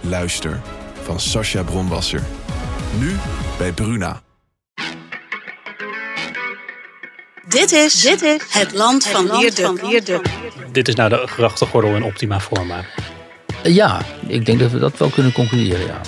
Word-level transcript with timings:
Luister 0.00 0.60
van 1.02 1.20
Sascha 1.20 1.62
Bronwasser. 1.62 2.22
Nu 2.98 3.16
bij 3.58 3.72
Bruna. 3.72 4.22
Dit 7.48 7.72
is, 7.72 8.00
dit 8.00 8.22
is 8.22 8.42
het 8.48 8.74
land 8.74 9.06
van 9.06 9.38
Wierduk. 9.80 10.22
Dit 10.72 10.88
is 10.88 10.94
nou 10.94 11.08
de 11.08 11.26
grachtengordel 11.26 11.96
in 11.96 12.02
optima 12.02 12.40
forma. 12.40 12.84
Ja, 13.62 14.00
ik 14.26 14.46
denk 14.46 14.58
dat 14.58 14.70
we 14.70 14.78
dat 14.78 14.98
wel 14.98 15.08
kunnen 15.08 15.32
concluderen, 15.32 15.86
ja. 15.86 16.00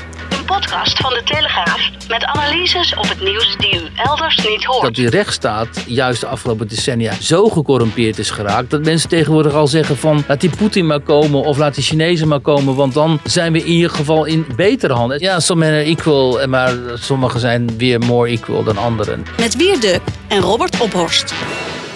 Podcast 0.51 1.01
van 1.01 1.11
de 1.13 1.23
Telegraaf 1.25 1.91
met 2.09 2.25
analyses 2.25 2.95
op 2.95 3.09
het 3.09 3.21
nieuws 3.21 3.57
die 3.57 3.75
u 3.75 3.89
elders 3.97 4.37
niet 4.49 4.65
hoort. 4.65 4.83
Dat 4.83 4.95
die 4.95 5.09
rechtsstaat 5.09 5.85
juist 5.87 6.21
de 6.21 6.27
afgelopen 6.27 6.69
decennia 6.69 7.13
zo 7.21 7.49
gecorrumpeerd 7.49 8.19
is 8.19 8.31
geraakt... 8.31 8.71
dat 8.71 8.85
mensen 8.85 9.09
tegenwoordig 9.09 9.53
al 9.53 9.67
zeggen 9.67 9.97
van 9.97 10.25
laat 10.29 10.41
die 10.41 10.51
Poetin 10.57 10.87
maar 10.87 11.01
komen 11.01 11.43
of 11.43 11.59
laat 11.59 11.75
die 11.75 11.85
Chinezen 11.85 12.29
maar 12.29 12.41
komen... 12.41 12.75
want 12.75 12.95
dan 12.95 13.21
zijn 13.25 13.53
we 13.53 13.59
in 13.59 13.67
ieder 13.67 13.91
geval 13.91 14.25
in 14.25 14.47
betere 14.57 14.93
handen. 14.93 15.21
Ja, 15.21 15.41
sommigen 15.41 15.75
zijn 15.75 15.87
equal, 15.87 16.47
maar 16.49 16.75
sommigen 16.95 17.41
zijn 17.41 17.77
weer 17.79 17.99
more 17.99 18.29
equal 18.29 18.63
dan 18.63 18.79
anderen. 18.79 19.25
Met 19.39 19.57
Wierduk 19.57 20.01
en 20.29 20.41
Robert 20.41 20.81
Ophorst. 20.81 21.35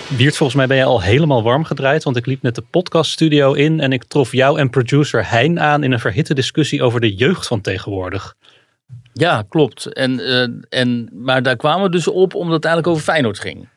Wiert, 0.08 0.36
volgens 0.36 0.58
mij 0.58 0.66
ben 0.66 0.76
je 0.76 0.84
al 0.84 1.02
helemaal 1.02 1.42
warm 1.42 1.64
gedraaid, 1.64 2.04
want 2.04 2.16
ik 2.16 2.26
liep 2.26 2.42
net 2.42 2.54
de 2.54 2.64
podcaststudio 2.70 3.52
in 3.52 3.80
en 3.80 3.92
ik 3.92 4.04
trof 4.04 4.32
jou 4.32 4.58
en 4.58 4.70
producer 4.70 5.30
Hein 5.30 5.60
aan 5.60 5.82
in 5.82 5.92
een 5.92 6.00
verhitte 6.00 6.34
discussie 6.34 6.82
over 6.82 7.00
de 7.00 7.14
jeugd 7.14 7.46
van 7.46 7.60
tegenwoordig. 7.60 8.34
Ja, 9.16 9.44
klopt. 9.48 9.86
En, 9.86 10.20
eh, 10.20 10.80
en, 10.80 11.08
maar 11.12 11.42
daar 11.42 11.56
kwamen 11.56 11.82
we 11.82 11.90
dus 11.90 12.08
op 12.08 12.34
omdat 12.34 12.54
het 12.54 12.64
eigenlijk 12.64 12.94
over 12.94 13.12
Feyenoord 13.12 13.38
ging. 13.38 13.68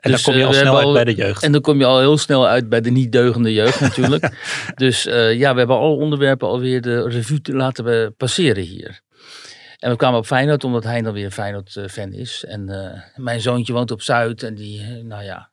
En 0.00 0.10
Dus, 0.10 0.22
dan 0.22 0.34
kom 0.34 0.42
je 0.42 0.46
eh, 0.46 0.46
al 0.46 0.52
we 0.52 0.58
snel 0.58 0.78
uit 0.78 0.92
bij 0.92 1.04
de 1.04 1.14
jeugd. 1.14 1.42
En 1.42 1.52
dan 1.52 1.60
kom 1.60 1.78
je 1.78 1.84
al 1.84 1.98
heel 1.98 2.18
snel 2.18 2.46
uit 2.46 2.68
bij 2.68 2.80
de 2.80 2.90
niet 2.90 3.12
deugende 3.12 3.52
jeugd 3.52 3.80
natuurlijk. 3.80 4.32
dus 4.74 5.06
eh, 5.06 5.38
ja, 5.38 5.52
we 5.52 5.58
hebben 5.58 5.76
alle 5.76 5.96
onderwerpen 5.96 6.48
alweer 6.48 6.80
de 6.80 7.08
revue 7.08 7.40
te 7.40 7.52
laten 7.52 7.84
we 7.84 8.14
passeren 8.16 8.62
hier. 8.62 9.00
En 9.78 9.90
we 9.90 9.96
kwamen 9.96 10.18
op 10.18 10.26
Feyenoord 10.26 10.64
omdat 10.64 10.84
hij 10.84 11.02
dan 11.02 11.12
weer 11.12 11.24
een 11.24 11.32
Feyenoord-fan 11.32 12.12
is. 12.12 12.44
En 12.44 12.68
eh, 12.68 13.00
mijn 13.16 13.40
zoontje 13.40 13.72
woont 13.72 13.90
op 13.90 14.02
Zuid 14.02 14.42
en 14.42 14.54
die, 14.54 14.80
eh, 14.80 15.04
nou 15.04 15.24
ja... 15.24 15.50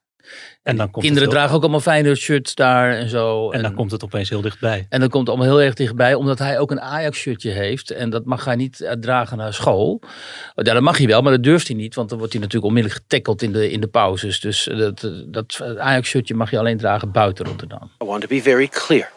En 0.62 0.76
dan 0.76 0.90
komt 0.90 1.04
Kinderen 1.04 1.14
het 1.14 1.20
heel- 1.22 1.30
dragen 1.30 1.54
ook 1.54 1.62
allemaal 1.62 1.80
Feyenoord-shirts 1.80 2.54
daar 2.54 2.92
en 2.92 3.08
zo. 3.08 3.50
En 3.50 3.62
dan 3.62 3.74
komt 3.74 3.90
het 3.90 4.04
opeens 4.04 4.28
heel 4.28 4.40
dichtbij. 4.40 4.86
En 4.88 5.00
dat 5.00 5.10
komt 5.10 5.28
allemaal 5.28 5.46
heel 5.46 5.60
erg 5.60 5.74
dichtbij, 5.74 6.14
omdat 6.14 6.38
hij 6.38 6.58
ook 6.58 6.70
een 6.70 6.80
Ajax-shirtje 6.80 7.50
heeft. 7.50 7.90
En 7.90 8.10
dat 8.10 8.24
mag 8.24 8.44
hij 8.44 8.56
niet 8.56 8.80
eh, 8.80 8.92
dragen 8.92 9.36
naar 9.36 9.54
school. 9.54 10.00
Ja, 10.54 10.62
dat 10.72 10.82
mag 10.82 10.98
hij 10.98 11.06
wel, 11.06 11.22
maar 11.22 11.32
dat 11.32 11.42
durft 11.42 11.66
hij 11.68 11.76
niet. 11.76 11.94
Want 11.94 12.08
dan 12.08 12.18
wordt 12.18 12.32
hij 12.32 12.42
natuurlijk 12.42 12.68
onmiddellijk 12.72 13.02
getackeld 13.02 13.42
in 13.42 13.52
de, 13.52 13.70
in 13.70 13.80
de 13.80 13.86
pauzes. 13.88 14.40
Dus 14.40 14.68
eh, 14.68 14.78
dat, 14.78 15.02
eh, 15.02 15.10
dat 15.26 15.60
Ajax-shirtje 15.78 16.34
mag 16.34 16.50
je 16.50 16.58
alleen 16.58 16.78
dragen 16.78 17.10
buiten 17.10 17.44
Rotterdam. 17.46 17.90
I 18.02 18.06
want 18.06 18.20
to 18.20 18.28
be 18.28 18.42
very 18.42 18.68
clear. 18.68 19.10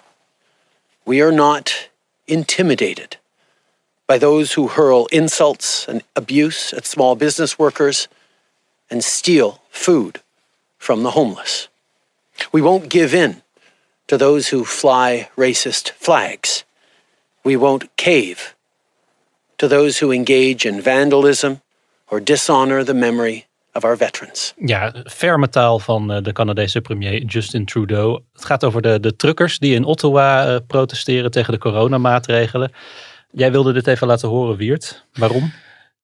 We 1.04 1.22
are 1.24 1.32
not 1.32 1.90
intimidated 2.26 3.20
by 4.06 4.18
those 4.18 4.54
who 4.62 4.70
hurl 4.70 5.06
insults 5.06 5.86
and 5.90 6.02
abuse 6.14 6.76
at 6.76 6.86
small 6.88 7.16
business 7.16 7.56
workers 7.56 8.08
and 8.88 9.04
steal 9.04 9.60
food 9.70 10.24
from 10.80 11.04
the 11.04 11.10
homeless. 11.10 11.70
We 12.52 12.62
won't 12.62 12.90
give 12.90 13.14
in 13.14 13.42
to 14.06 14.18
those 14.18 14.56
who 14.56 14.66
fly 14.66 15.30
racist 15.36 15.92
flags. 15.98 16.66
We 17.42 17.58
won't 17.58 17.88
cave 17.96 18.56
to 19.56 19.68
those 19.68 20.06
who 20.06 20.12
engage 20.12 20.68
in 20.68 20.82
vandalism 20.82 21.62
or 22.10 22.24
dishonor 22.24 22.84
the 22.84 22.94
memory 22.94 23.46
of 23.74 23.84
our 23.84 23.98
veterans. 23.98 24.54
Ja, 24.58 24.94
ferme 25.06 25.50
taal 25.50 25.80
van 25.80 26.12
eh, 26.12 26.22
de 26.24 26.32
Canadese 26.32 26.82
premier 26.82 27.24
Justin 27.24 27.66
Trudeau. 27.66 28.22
Het 28.34 28.46
gaat 28.46 28.64
over 28.64 28.82
de, 28.82 29.00
de 29.00 29.16
truckers 29.16 29.60
die 29.60 29.76
in 29.76 29.84
Ottawa 29.84 30.48
eh, 30.48 30.56
protesteren 30.68 31.32
tegen 31.32 31.54
de 31.54 31.60
coronamaatregelen. 31.60 32.72
Jij 33.32 33.52
wilde 33.52 33.74
dit 33.74 33.88
even 33.88 34.08
laten 34.08 34.30
horen, 34.30 34.58
Wiert. 34.58 35.06
Waarom? 35.14 35.52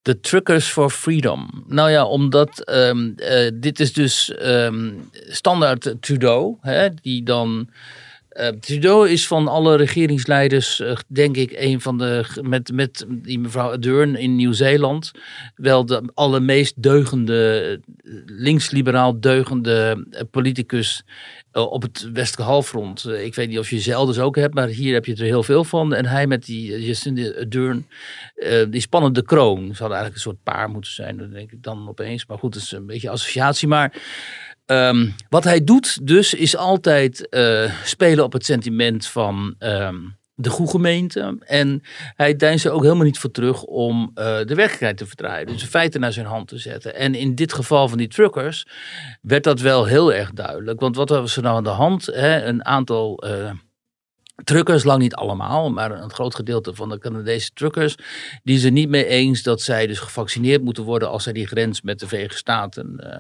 De 0.06 0.20
Truckers 0.20 0.68
for 0.68 0.90
Freedom. 0.90 1.64
Nou 1.68 1.90
ja, 1.92 2.06
omdat 2.06 2.60
ehm, 2.60 3.12
eh, 3.16 3.52
dit 3.54 3.80
is 3.80 3.94
dus 3.94 4.34
ehm, 4.34 4.92
standaard 5.12 5.96
Trudeau, 6.00 6.58
hè, 6.62 6.90
die 7.02 7.24
dan. 7.24 7.70
eh, 8.30 8.48
Trudeau 8.48 9.10
is 9.10 9.28
van 9.28 9.48
alle 9.48 9.76
regeringsleiders, 9.76 10.80
eh, 10.80 10.96
denk 11.08 11.38
ik, 11.38 11.52
een 11.56 11.82
van 11.82 11.98
de. 11.98 12.26
Met, 12.42 12.72
met 12.72 13.06
die 13.08 13.40
mevrouw 13.40 13.72
Ardern 13.72 14.16
in 14.16 14.36
Nieuw-Zeeland. 14.36 15.12
wel 15.56 15.86
de 15.86 16.10
allermeest 16.14 16.82
deugende. 16.84 17.80
links-liberaal 18.26 19.20
deugende 19.20 20.06
politicus. 20.32 21.04
Eh, 21.56 21.72
op 21.72 21.82
het 21.82 22.10
westelijke 22.14 22.52
halfrond. 22.52 23.06
Eh, 23.06 23.26
ik 23.26 23.36
weet 23.36 23.50
niet 23.50 23.60
of 23.60 23.70
je 23.70 23.80
ze 23.80 23.92
elders 23.92 24.20
ook 24.20 24.36
hebt, 24.36 24.54
maar 24.54 24.68
hier 24.68 24.94
heb 24.94 25.06
je 25.06 25.16
er 25.16 25.24
heel 25.24 25.44
veel 25.44 25.64
van. 25.64 25.94
En 25.94 26.06
hij 26.06 26.28
met 26.28 26.46
die 26.46 26.74
eh, 26.74 26.88
Jacinda 26.88 27.32
Ardern. 27.40 27.88
Die 28.70 28.82
spannende 28.82 29.24
kroon. 29.24 29.60
Hadden 29.60 29.78
eigenlijk 29.80 30.16
een 30.16 30.22
soort 30.22 30.44
paar 30.44 30.70
moeten 30.70 30.92
zijn, 30.92 31.18
dat 31.18 31.32
denk 31.32 31.52
ik 31.52 31.64
dan 31.64 31.90
opeens. 31.90 32.26
Maar 32.26 32.38
goed, 32.38 32.54
dat 32.54 32.62
is 32.62 32.72
een 32.72 32.86
beetje 32.86 33.10
associatie. 33.10 33.68
Maar 33.68 34.02
ehm, 34.66 35.10
wat 35.30 35.44
hij 35.44 35.64
doet 35.64 36.08
dus, 36.08 36.34
is 36.34 36.56
altijd 36.56 37.28
spelen 37.84 38.24
op 38.24 38.34
het 38.34 38.46
sentiment 38.46 39.08
van 39.08 39.56
ehm, 39.60 39.96
de 40.36 40.50
goede 40.50 40.72
gemeente. 40.72 41.38
En 41.40 41.82
hij 42.16 42.36
deinst 42.36 42.66
er 42.66 42.72
ook 42.72 42.84
helemaal 42.84 43.04
niet 43.06 43.20
voor 43.20 43.32
terug 43.32 43.64
om 43.64 44.12
eh, 44.14 44.26
de 44.26 44.56
werkelijkheid 44.56 44.98
te 44.98 45.06
verdraaien. 45.06 45.48
Dus 45.48 45.62
de 45.62 45.68
feiten 45.68 46.00
naar 46.02 46.14
zijn 46.14 46.26
hand 46.26 46.48
te 46.48 46.58
zetten. 46.58 46.96
En 46.96 47.16
in 47.16 47.36
dit 47.36 47.54
geval 47.54 47.88
van 47.88 47.98
die 47.98 48.08
truckers 48.08 48.68
werd 49.22 49.44
dat 49.44 49.60
wel 49.60 49.86
heel 49.86 50.14
erg 50.14 50.32
duidelijk. 50.32 50.80
Want 50.80 50.96
wat 50.96 51.10
was 51.10 51.36
er 51.36 51.44
nou 51.44 51.56
aan 51.56 51.64
de 51.64 51.70
hand? 51.70 52.06
Hè? 52.06 52.44
Een 52.46 52.66
aantal... 52.66 53.18
eh, 53.18 53.52
Truckers, 54.44 54.84
lang 54.84 55.00
niet 55.02 55.16
allemaal, 55.16 55.70
maar 55.72 55.92
een 55.92 56.12
groot 56.12 56.36
gedeelte 56.36 56.74
van 56.76 56.90
de 56.90 56.98
Canadese 57.00 57.50
truckers, 57.54 57.96
die 58.44 58.58
zijn 58.60 58.74
niet 58.74 58.90
mee 58.90 59.06
eens 59.06 59.44
dat 59.44 59.62
zij 59.62 59.88
dus 59.88 60.00
gevaccineerd 60.00 60.64
moeten 60.64 60.84
worden 60.84 61.10
als 61.10 61.24
zij 61.24 61.34
die 61.34 61.48
grens 61.48 61.82
met 61.82 62.00
de 62.00 62.08
Verenigde 62.08 62.38
Staten 62.38 62.96
eh, 63.00 63.18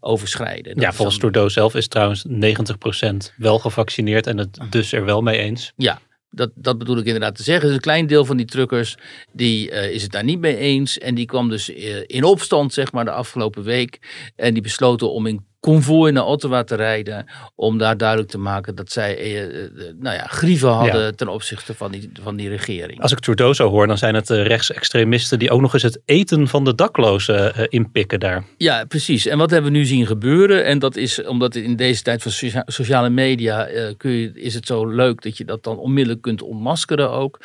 overschrijden. 0.00 0.74
Dat 0.74 0.82
Ja, 0.82 0.92
volgens 0.92 1.18
dan- 1.18 1.30
Trudeau 1.30 1.50
zelf 1.52 1.74
is 1.74 1.88
trouwens 1.88 2.24
90% 2.28 3.32
wel 3.36 3.58
gevaccineerd 3.58 4.26
en 4.26 4.38
het 4.38 4.58
dus 4.70 4.92
er 4.92 5.04
wel 5.04 5.20
mee 5.20 5.38
eens. 5.38 5.72
Ja, 5.76 5.98
dat, 6.30 6.50
dat 6.54 6.78
bedoel 6.78 6.98
ik 6.98 7.04
inderdaad 7.04 7.36
te 7.36 7.42
zeggen. 7.42 7.66
Dus 7.66 7.74
een 7.74 7.80
klein 7.80 8.06
deel 8.06 8.24
van 8.24 8.36
die 8.36 8.46
truckers 8.46 8.96
die, 9.32 9.70
eh, 9.70 9.90
is 9.90 10.02
het 10.02 10.12
daar 10.12 10.24
niet 10.24 10.40
mee 10.40 10.56
eens. 10.56 10.98
En 10.98 11.14
die 11.14 11.26
kwam 11.26 11.48
dus 11.48 11.74
eh, 11.74 12.02
in 12.06 12.24
opstand, 12.24 12.72
zeg 12.72 12.92
maar, 12.92 13.04
de 13.04 13.10
afgelopen 13.10 13.62
week. 13.62 13.98
En 14.36 14.52
die 14.52 14.62
besloten 14.62 15.10
om 15.10 15.26
in 15.26 15.44
konvooi 15.72 16.12
naar 16.12 16.24
Ottawa 16.26 16.64
te 16.64 16.74
rijden. 16.74 17.26
Om 17.54 17.78
daar 17.78 17.96
duidelijk 17.96 18.28
te 18.30 18.38
maken 18.38 18.74
dat 18.74 18.92
zij 18.92 19.16
eh, 19.18 19.42
eh, 19.44 19.70
nou 20.00 20.16
ja, 20.16 20.26
grieven 20.26 20.68
hadden 20.68 21.00
Ja. 21.04 21.10
ten 21.12 21.28
opzichte 21.28 21.74
van 21.74 21.90
die, 21.92 22.10
van 22.22 22.36
die 22.36 22.48
regering. 22.48 23.00
Als 23.00 23.12
ik 23.12 23.18
Trudeau 23.18 23.54
zo 23.54 23.68
hoor, 23.68 23.86
dan 23.86 23.98
zijn 23.98 24.14
het 24.14 24.30
eh, 24.30 24.46
rechtsextremisten 24.46 25.38
die 25.38 25.50
ook 25.50 25.60
nog 25.60 25.72
eens 25.74 25.82
het 25.82 26.00
eten 26.04 26.48
van 26.48 26.64
de 26.64 26.74
daklozen 26.74 27.54
eh, 27.54 27.64
inpikken 27.68 28.20
daar. 28.20 28.44
Ja, 28.56 28.84
precies. 28.84 29.26
En 29.26 29.38
wat 29.38 29.50
hebben 29.50 29.72
we 29.72 29.78
nu 29.78 29.84
zien 29.84 30.06
gebeuren? 30.06 30.64
En 30.64 30.78
dat 30.78 30.96
is 30.96 31.24
omdat 31.24 31.54
in 31.54 31.76
deze 31.76 32.02
tijd 32.02 32.22
van 32.22 32.32
socia- 32.32 32.62
sociale 32.66 33.10
media 33.10 33.66
eh, 33.66 33.94
kun 33.96 34.10
je, 34.10 34.30
is 34.34 34.54
het 34.54 34.66
zo 34.66 34.86
leuk 34.86 35.22
dat 35.22 35.36
je 35.38 35.44
dat 35.44 35.64
dan 35.64 35.78
onmiddellijk 35.78 36.22
kunt 36.22 36.42
ontmaskeren 36.42 37.10
ook. 37.10 37.40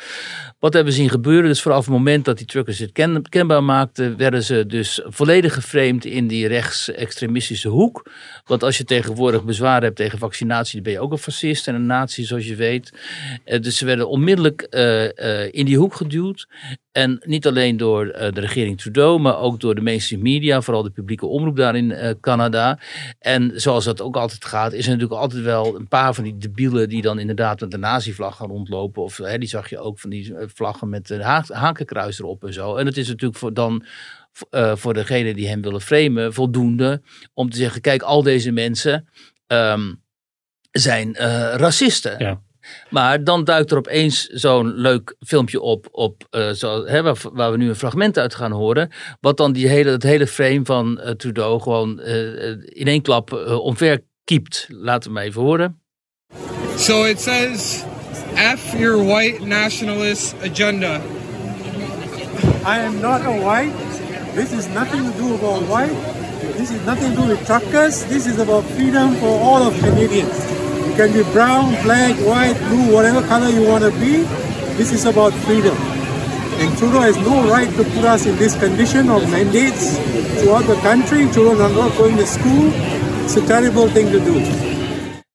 Wat 0.58 0.72
hebben 0.72 0.92
we 0.92 0.98
zien 0.98 1.08
gebeuren? 1.10 1.48
Dus 1.48 1.62
vanaf 1.62 1.78
het 1.84 1.94
moment 1.94 2.24
dat 2.24 2.36
die 2.38 2.46
truckers 2.46 2.78
het 2.78 2.92
ken- 2.92 3.28
kenbaar 3.28 3.64
maakten, 3.64 4.16
werden 4.16 4.42
ze 4.42 4.66
dus 4.66 5.00
volledig 5.04 5.54
geframed 5.54 6.04
in 6.04 6.26
die 6.26 6.46
rechtsextremistische 6.46 7.68
hoek. 7.68 8.10
Want 8.44 8.62
als 8.62 8.78
je 8.78 8.84
tegenwoordig 8.84 9.44
bezwaar 9.44 9.82
hebt 9.82 9.96
tegen 9.96 10.18
vaccinatie, 10.18 10.74
dan 10.74 10.82
ben 10.82 10.92
je 10.92 11.00
ook 11.00 11.12
een 11.12 11.18
fascist 11.18 11.68
en 11.68 11.74
een 11.74 11.86
nazi, 11.86 12.24
zoals 12.24 12.46
je 12.46 12.54
weet. 12.54 12.92
Eh, 13.44 13.60
dus 13.60 13.76
ze 13.76 13.84
werden 13.84 14.08
onmiddellijk 14.08 14.62
eh, 14.62 15.44
eh, 15.44 15.48
in 15.52 15.64
die 15.64 15.76
hoek 15.76 15.94
geduwd. 15.94 16.48
En 16.92 17.22
niet 17.24 17.46
alleen 17.46 17.76
door 17.76 18.04
de 18.06 18.40
regering 18.40 18.80
Trudeau, 18.80 19.20
maar 19.20 19.38
ook 19.38 19.60
door 19.60 19.74
de 19.74 19.80
mainstream 19.80 20.22
media, 20.22 20.60
vooral 20.60 20.82
de 20.82 20.90
publieke 20.90 21.26
omroep 21.26 21.56
daar 21.56 21.76
in 21.76 22.16
Canada. 22.20 22.78
En 23.18 23.52
zoals 23.54 23.84
dat 23.84 24.00
ook 24.00 24.16
altijd 24.16 24.44
gaat, 24.44 24.72
is 24.72 24.84
er 24.84 24.92
natuurlijk 24.92 25.20
altijd 25.20 25.42
wel 25.42 25.76
een 25.76 25.88
paar 25.88 26.14
van 26.14 26.24
die 26.24 26.36
debielen 26.38 26.88
die 26.88 27.02
dan 27.02 27.18
inderdaad 27.18 27.60
met 27.60 27.70
de 27.70 27.78
nazi-vlag 27.78 28.36
gaan 28.36 28.48
rondlopen. 28.48 29.02
Of 29.02 29.16
hè, 29.16 29.38
die 29.38 29.48
zag 29.48 29.70
je 29.70 29.78
ook 29.78 29.98
van 29.98 30.10
die 30.10 30.34
vlaggen 30.54 30.88
met 30.88 31.10
een 31.10 31.20
ha 31.20 31.44
hakenkruis 31.48 32.18
erop 32.18 32.44
en 32.44 32.52
zo. 32.52 32.76
En 32.76 32.86
het 32.86 32.96
is 32.96 33.08
natuurlijk 33.08 33.38
voor 33.38 33.54
dan 33.54 33.84
eh, 34.50 34.76
voor 34.76 34.94
degene 34.94 35.34
die 35.34 35.48
hem 35.48 35.62
willen 35.62 35.80
framen 35.80 36.32
voldoende 36.32 37.02
om 37.34 37.50
te 37.50 37.56
zeggen, 37.56 37.80
kijk, 37.80 38.02
al 38.02 38.22
deze 38.22 38.50
mensen 38.50 39.08
ehm, 39.46 39.92
zijn 40.70 41.14
eh, 41.14 41.54
racisten. 41.56 42.18
Ja. 42.18 42.40
Maar 42.90 43.24
dan 43.24 43.44
duikt 43.44 43.70
er 43.70 43.76
opeens 43.76 44.26
zo'n 44.26 44.74
leuk 44.74 45.14
filmpje 45.20 45.60
op, 45.60 45.88
op 45.90 46.26
uh, 46.30 46.50
zo, 46.50 46.84
hè, 46.84 47.02
waar, 47.02 47.16
waar, 47.32 47.50
we 47.50 47.56
nu 47.56 47.68
een 47.68 47.76
fragment 47.76 48.18
uit 48.18 48.34
gaan 48.34 48.52
horen. 48.52 48.90
Wat 49.20 49.36
dan 49.36 49.52
die 49.52 49.68
hele, 49.68 49.90
het 49.90 50.02
hele 50.02 50.26
frame 50.26 50.60
van 50.64 51.00
uh, 51.00 51.10
Trudeau 51.10 51.60
gewoon 51.60 52.00
uh, 52.00 52.48
in 52.64 52.86
één 52.86 53.02
klap 53.02 53.32
omver 53.62 54.04
kiept. 54.24 54.66
Laten 54.68 55.08
we 55.08 55.14
maar 55.14 55.24
even 55.24 55.42
horen. 55.42 55.80
So 56.76 57.04
it 57.04 57.20
says 57.20 57.84
F 58.34 58.78
your 58.78 59.04
white 59.04 59.44
nationalist 59.44 60.34
agenda. 60.42 61.00
I 62.64 62.78
am 62.78 63.00
not 63.00 63.20
a 63.20 63.38
white. 63.40 63.91
This 64.34 64.50
is 64.54 64.66
nothing 64.68 65.04
to 65.04 65.18
do 65.18 65.34
about 65.34 65.68
white. 65.68 65.92
This 66.56 66.70
is 66.70 66.80
nothing 66.86 67.10
to 67.10 67.20
do 67.20 67.28
with 67.28 67.44
truckers. 67.44 68.02
This 68.06 68.26
is 68.26 68.38
about 68.38 68.64
freedom 68.64 69.14
for 69.16 69.28
all 69.28 69.62
of 69.62 69.74
Canadians. 69.78 70.32
You 70.88 70.94
can 70.96 71.12
be 71.12 71.22
brown, 71.32 71.72
black, 71.82 72.16
white, 72.24 72.56
blue, 72.68 72.94
whatever 72.94 73.20
color 73.28 73.50
you 73.50 73.68
want 73.68 73.84
to 73.84 73.90
be. 74.00 74.24
This 74.80 74.90
is 74.90 75.04
about 75.04 75.34
freedom. 75.44 75.76
And 75.76 76.78
Trudeau 76.78 77.00
has 77.00 77.18
no 77.18 77.46
right 77.50 77.68
to 77.76 77.84
put 77.84 78.04
us 78.04 78.24
in 78.24 78.36
this 78.36 78.56
condition 78.58 79.10
of 79.10 79.30
mandates 79.30 79.98
throughout 80.40 80.64
the 80.64 80.76
country. 80.80 81.24
Are 81.24 81.68
not 81.68 81.96
going 81.98 82.16
to 82.16 82.26
school. 82.26 82.70
It's 83.24 83.36
a 83.36 83.46
terrible 83.46 83.88
thing 83.90 84.10
to 84.12 84.18
do. 84.18 84.71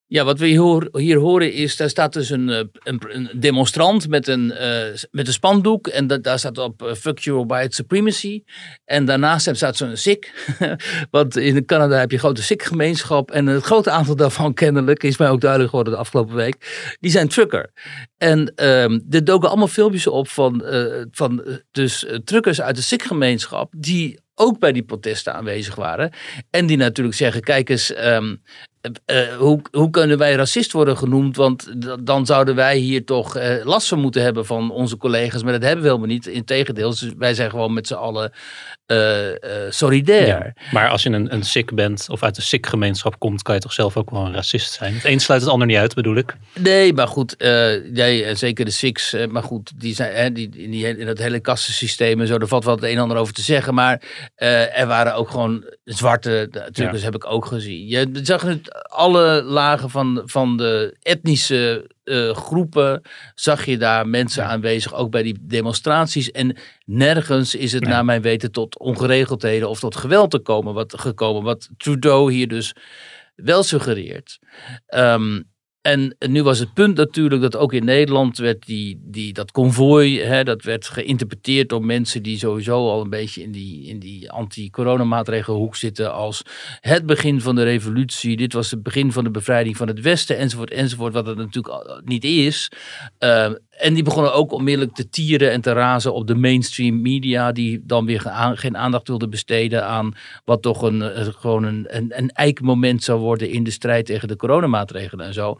Ja, 0.09 0.23
wat 0.23 0.39
we 0.39 0.47
hier, 0.91 1.17
horen 1.17 1.53
is, 1.53 1.75
daar 1.75 1.89
staat 1.89 2.13
dus 2.13 2.29
een, 2.29 2.49
eh, 2.49 2.63
een, 2.83 3.29
demonstrant 3.35 4.07
met 4.07 4.27
een, 4.27 4.53
uh, 4.61 4.95
met 5.11 5.27
een 5.27 5.33
spandoek. 5.33 5.87
En 5.87 6.07
daar 6.07 6.39
staat 6.39 6.57
op 6.57 6.81
uh, 6.83 6.93
fuck 6.93 7.19
your 7.19 7.45
white 7.45 7.75
supremacy. 7.75 8.43
En 8.85 9.05
daarnaast 9.05 9.55
staat 9.55 9.77
zo'n 9.77 9.97
Sikh. 9.97 10.29
Want 11.11 11.37
in 11.37 11.65
Canada 11.65 11.97
heb 11.99 12.09
je 12.09 12.15
een 12.15 12.23
grote 12.23 12.43
Sikh-gemeenschap. 12.43 13.31
En 13.31 13.45
het 13.45 13.63
grote 13.63 13.89
aantal 13.89 14.15
daarvan 14.15 14.53
kennelijk, 14.53 15.03
is 15.03 15.17
mij 15.17 15.29
ook 15.29 15.41
duidelijk 15.41 15.69
geworden 15.69 15.93
de 15.93 15.99
afgelopen 15.99 16.35
week. 16.35 16.95
Die 16.99 17.11
zijn 17.11 17.27
trucker. 17.27 17.71
En 18.17 18.39
um, 18.65 19.05
er 19.09 19.23
doken 19.23 19.49
allemaal 19.49 19.67
filmpjes 19.67 20.07
op 20.07 20.27
van, 20.27 20.61
uh, 20.65 21.05
van 21.11 21.61
dus 21.71 22.05
truckers 22.23 22.61
uit 22.61 22.75
de 22.75 22.81
Sikh-gemeenschap. 22.81 23.73
Die 23.77 24.19
ook 24.39 24.59
bij 24.59 24.71
die 24.71 24.83
protesten 24.83 25.33
aanwezig 25.33 25.75
waren. 25.75 26.11
En 26.49 26.65
die 26.65 26.77
natuurlijk 26.77 27.17
zeggen: 27.17 27.41
kijk 27.41 27.69
eens, 27.69 27.97
um, 28.05 28.41
uh, 29.05 29.35
hoe, 29.35 29.61
hoe 29.71 29.89
kunnen 29.89 30.17
wij 30.17 30.33
racist 30.33 30.71
worden 30.71 30.97
genoemd? 30.97 31.35
Want 31.35 31.73
dan 32.03 32.25
zouden 32.25 32.55
wij 32.55 32.77
hier 32.77 33.05
toch 33.05 33.37
uh, 33.37 33.65
last 33.65 33.87
van 33.87 33.99
moeten 33.99 34.21
hebben 34.21 34.45
van 34.45 34.71
onze 34.71 34.97
collega's. 34.97 35.43
Maar 35.43 35.51
dat 35.51 35.61
hebben 35.61 35.81
we 35.83 35.87
helemaal 35.89 36.09
niet. 36.09 36.27
Integendeel, 36.27 36.89
dus 36.89 37.13
wij 37.17 37.33
zijn 37.33 37.49
gewoon 37.49 37.73
met 37.73 37.87
z'n 37.87 37.93
allen 37.93 38.31
uh, 38.87 39.69
solidair. 39.69 40.53
maar 40.71 40.89
als 40.89 41.03
je 41.03 41.09
een, 41.09 41.33
een 41.33 41.43
Sikh 41.43 41.73
bent 41.73 42.05
of 42.09 42.23
uit 42.23 42.35
de 42.35 42.41
Sikh-gemeenschap 42.41 43.19
komt, 43.19 43.41
kan 43.41 43.55
je 43.55 43.61
toch 43.61 43.73
zelf 43.73 43.97
ook 43.97 44.09
wel 44.09 44.25
een 44.25 44.33
racist 44.33 44.73
zijn? 44.73 44.93
Het 44.93 45.05
een 45.05 45.19
sluit 45.19 45.41
het 45.41 45.49
ander 45.49 45.67
niet 45.67 45.77
uit, 45.77 45.93
bedoel 45.93 46.15
ik. 46.15 46.35
Nee, 46.53 46.93
maar 46.93 47.07
goed, 47.07 47.35
jij, 47.93 48.35
zeker 48.35 48.65
de 48.65 48.71
Sikhs, 48.71 49.15
maar 49.29 49.43
goed, 49.43 49.71
die 49.75 49.95
zijn 49.95 50.15
hè, 50.15 50.31
die, 50.31 50.49
in, 50.55 50.71
die, 50.71 50.97
in 50.97 51.05
dat 51.05 51.17
hele 51.17 51.39
kastensysteem 51.39 52.21
en 52.21 52.27
zo, 52.27 52.37
er 52.37 52.47
valt 52.47 52.65
wel 52.65 52.75
het 52.75 52.83
een 52.83 52.95
en 52.95 53.01
ander 53.01 53.17
over 53.17 53.33
te 53.33 53.41
zeggen. 53.41 53.73
Maar 53.73 54.01
er 54.35 54.87
waren 54.87 55.15
ook 55.15 55.29
gewoon 55.29 55.63
zwarte, 55.87 56.47
natuurlijk 56.51 57.03
heb 57.03 57.15
ik 57.15 57.25
ook 57.25 57.45
gezien. 57.45 57.87
Je 57.87 58.19
zag 58.23 58.41
het, 58.41 58.89
alle 58.89 59.43
lagen 59.43 59.89
van, 59.89 60.21
van 60.25 60.57
de 60.57 60.97
etnische 61.01 61.89
uh, 62.03 62.35
groepen 62.35 63.01
zag 63.35 63.65
je 63.65 63.77
daar 63.77 64.07
mensen 64.07 64.45
aanwezig, 64.45 64.93
ook 64.93 65.11
bij 65.11 65.23
die 65.23 65.37
demonstraties. 65.41 66.31
En 66.31 66.57
nergens 66.85 67.55
is 67.55 67.71
het 67.71 67.83
naar 67.83 68.05
mijn 68.05 68.21
weten 68.21 68.51
tot 68.51 68.79
ongeregeldheden 68.79 69.69
of 69.69 69.79
tot 69.79 69.95
geweld 69.95 70.31
te 70.31 70.39
komen, 70.39 70.73
wat, 70.73 70.99
gekomen. 70.99 71.43
Wat 71.43 71.69
Trudeau 71.77 72.31
hier 72.31 72.47
dus 72.47 72.75
wel 73.35 73.63
suggereert. 73.63 74.39
Um, 74.95 75.49
en 75.87 76.15
nu 76.19 76.43
was 76.43 76.59
het 76.59 76.73
punt 76.73 76.97
natuurlijk 76.97 77.41
dat 77.41 77.55
ook 77.55 77.73
in 77.73 77.85
Nederland 77.85 78.37
werd 78.37 78.65
die, 78.65 78.99
die, 79.03 79.33
dat 79.33 79.51
konvooi, 79.51 80.21
hè, 80.21 80.43
dat 80.43 80.63
werd 80.63 80.87
geïnterpreteerd 80.87 81.69
door 81.69 81.85
mensen 81.85 82.23
die 82.23 82.37
sowieso 82.37 82.89
al 82.89 83.01
een 83.01 83.09
beetje 83.09 83.41
in 83.41 83.51
die, 83.51 83.87
in 83.87 83.99
die 83.99 84.31
anti-coronamaatregelhoek 84.31 85.75
zitten 85.75 86.13
als 86.13 86.41
het 86.79 87.05
begin 87.05 87.41
van 87.41 87.55
de 87.55 87.63
revolutie. 87.63 88.37
Dit 88.37 88.53
was 88.53 88.71
het 88.71 88.83
begin 88.83 89.11
van 89.11 89.23
de 89.23 89.31
bevrijding 89.31 89.77
van 89.77 89.87
het 89.87 90.01
Westen, 90.01 90.37
enzovoort, 90.37 90.71
enzovoort, 90.71 91.13
wat 91.13 91.27
het 91.27 91.37
natuurlijk 91.37 92.01
niet 92.03 92.23
is. 92.23 92.71
Uh, 93.19 93.51
en 93.77 93.93
die 93.93 94.03
begonnen 94.03 94.33
ook 94.33 94.51
onmiddellijk 94.51 94.95
te 94.95 95.09
tieren 95.09 95.51
en 95.51 95.61
te 95.61 95.71
razen 95.73 96.13
op 96.13 96.27
de 96.27 96.35
mainstream 96.35 97.01
media, 97.01 97.51
die 97.51 97.81
dan 97.83 98.05
weer 98.05 98.21
geen 98.53 98.77
aandacht 98.77 99.07
wilden 99.07 99.29
besteden 99.29 99.85
aan 99.85 100.15
wat 100.45 100.61
toch 100.61 100.81
een, 100.81 101.01
eh, 101.01 101.27
gewoon 101.37 101.63
een, 101.63 101.85
een, 101.87 102.17
een 102.17 102.29
eikmoment 102.29 103.03
zou 103.03 103.19
worden 103.19 103.49
in 103.49 103.63
de 103.63 103.71
strijd 103.71 104.05
tegen 104.05 104.27
de 104.27 104.35
coronamaatregelen 104.35 105.25
en 105.25 105.33
zo. 105.33 105.59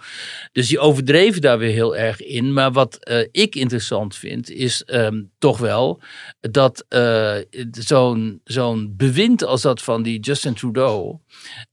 Dus 0.51 0.67
die 0.67 0.79
overdreven 0.79 1.41
daar 1.41 1.57
weer 1.57 1.71
heel 1.71 1.97
erg 1.97 2.21
in. 2.21 2.53
Maar 2.53 2.71
wat 2.71 2.97
uh, 3.09 3.27
ik 3.31 3.55
interessant 3.55 4.15
vind, 4.15 4.49
is 4.49 4.83
um, 4.87 5.31
toch 5.37 5.57
wel 5.57 6.01
dat 6.39 6.85
uh, 6.89 7.35
zo'n 7.71 8.41
zo'n 8.43 8.93
bewind 8.97 9.43
als 9.43 9.61
dat 9.61 9.81
van 9.81 10.03
die 10.03 10.19
Justin 10.19 10.53
Trudeau 10.53 11.17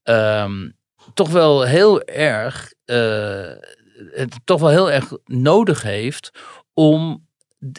um, 0.03 0.77
toch 1.15 1.31
wel 1.31 1.63
heel 1.63 2.03
erg. 2.03 2.73
Het 4.13 4.41
toch 4.45 4.61
wel 4.61 4.71
heel 4.71 4.91
erg 4.91 5.13
nodig 5.25 5.83
heeft 5.83 6.31
om 6.75 7.27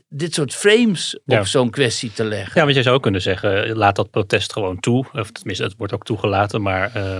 dit 0.09 0.33
soort 0.33 0.53
frames 0.53 1.19
op 1.25 1.45
zo'n 1.45 1.69
kwestie 1.69 2.11
te 2.11 2.23
leggen. 2.23 2.51
Ja, 2.55 2.61
want 2.61 2.73
jij 2.73 2.83
zou 2.83 2.99
kunnen 2.99 3.21
zeggen, 3.21 3.75
laat 3.75 3.95
dat 3.95 4.09
protest 4.09 4.53
gewoon 4.53 4.79
toe. 4.79 5.05
Of 5.13 5.31
tenminste, 5.31 5.63
het 5.63 5.75
wordt 5.77 5.93
ook 5.93 6.05
toegelaten, 6.05 6.61
maar... 6.61 6.91
Uh, 6.97 7.17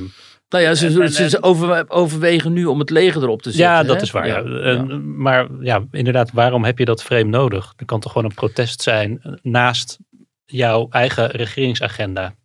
nou 0.50 0.64
ja, 0.64 0.76
ze, 0.76 1.10
ze, 1.30 1.42
over, 1.42 1.90
overwegen 1.90 2.54
nu 2.54 2.66
om 2.66 2.80
het 2.80 2.90
leger 2.90 3.24
erop 3.24 3.42
te 3.42 3.52
zetten. 3.52 3.76
Ja, 3.76 3.84
dat 3.84 4.02
is 4.02 4.12
waar. 4.12 4.28
Ja. 4.28 4.84
Maar 5.02 5.48
ja, 5.60 5.84
inderdaad, 5.92 6.32
waarom 6.32 6.64
heb 6.64 6.78
je 6.78 6.86
dat 6.86 7.04
frame 7.04 7.24
nodig? 7.24 7.74
Er 7.78 7.86
kan 7.86 8.00
toch 8.00 8.12
gewoon 8.12 8.30
een 8.30 8.36
protest 8.36 8.82
zijn 8.82 9.40
naast 9.42 9.98
jouw 10.46 10.88
eigen 10.90 11.28
regeringsagenda. 11.28 12.36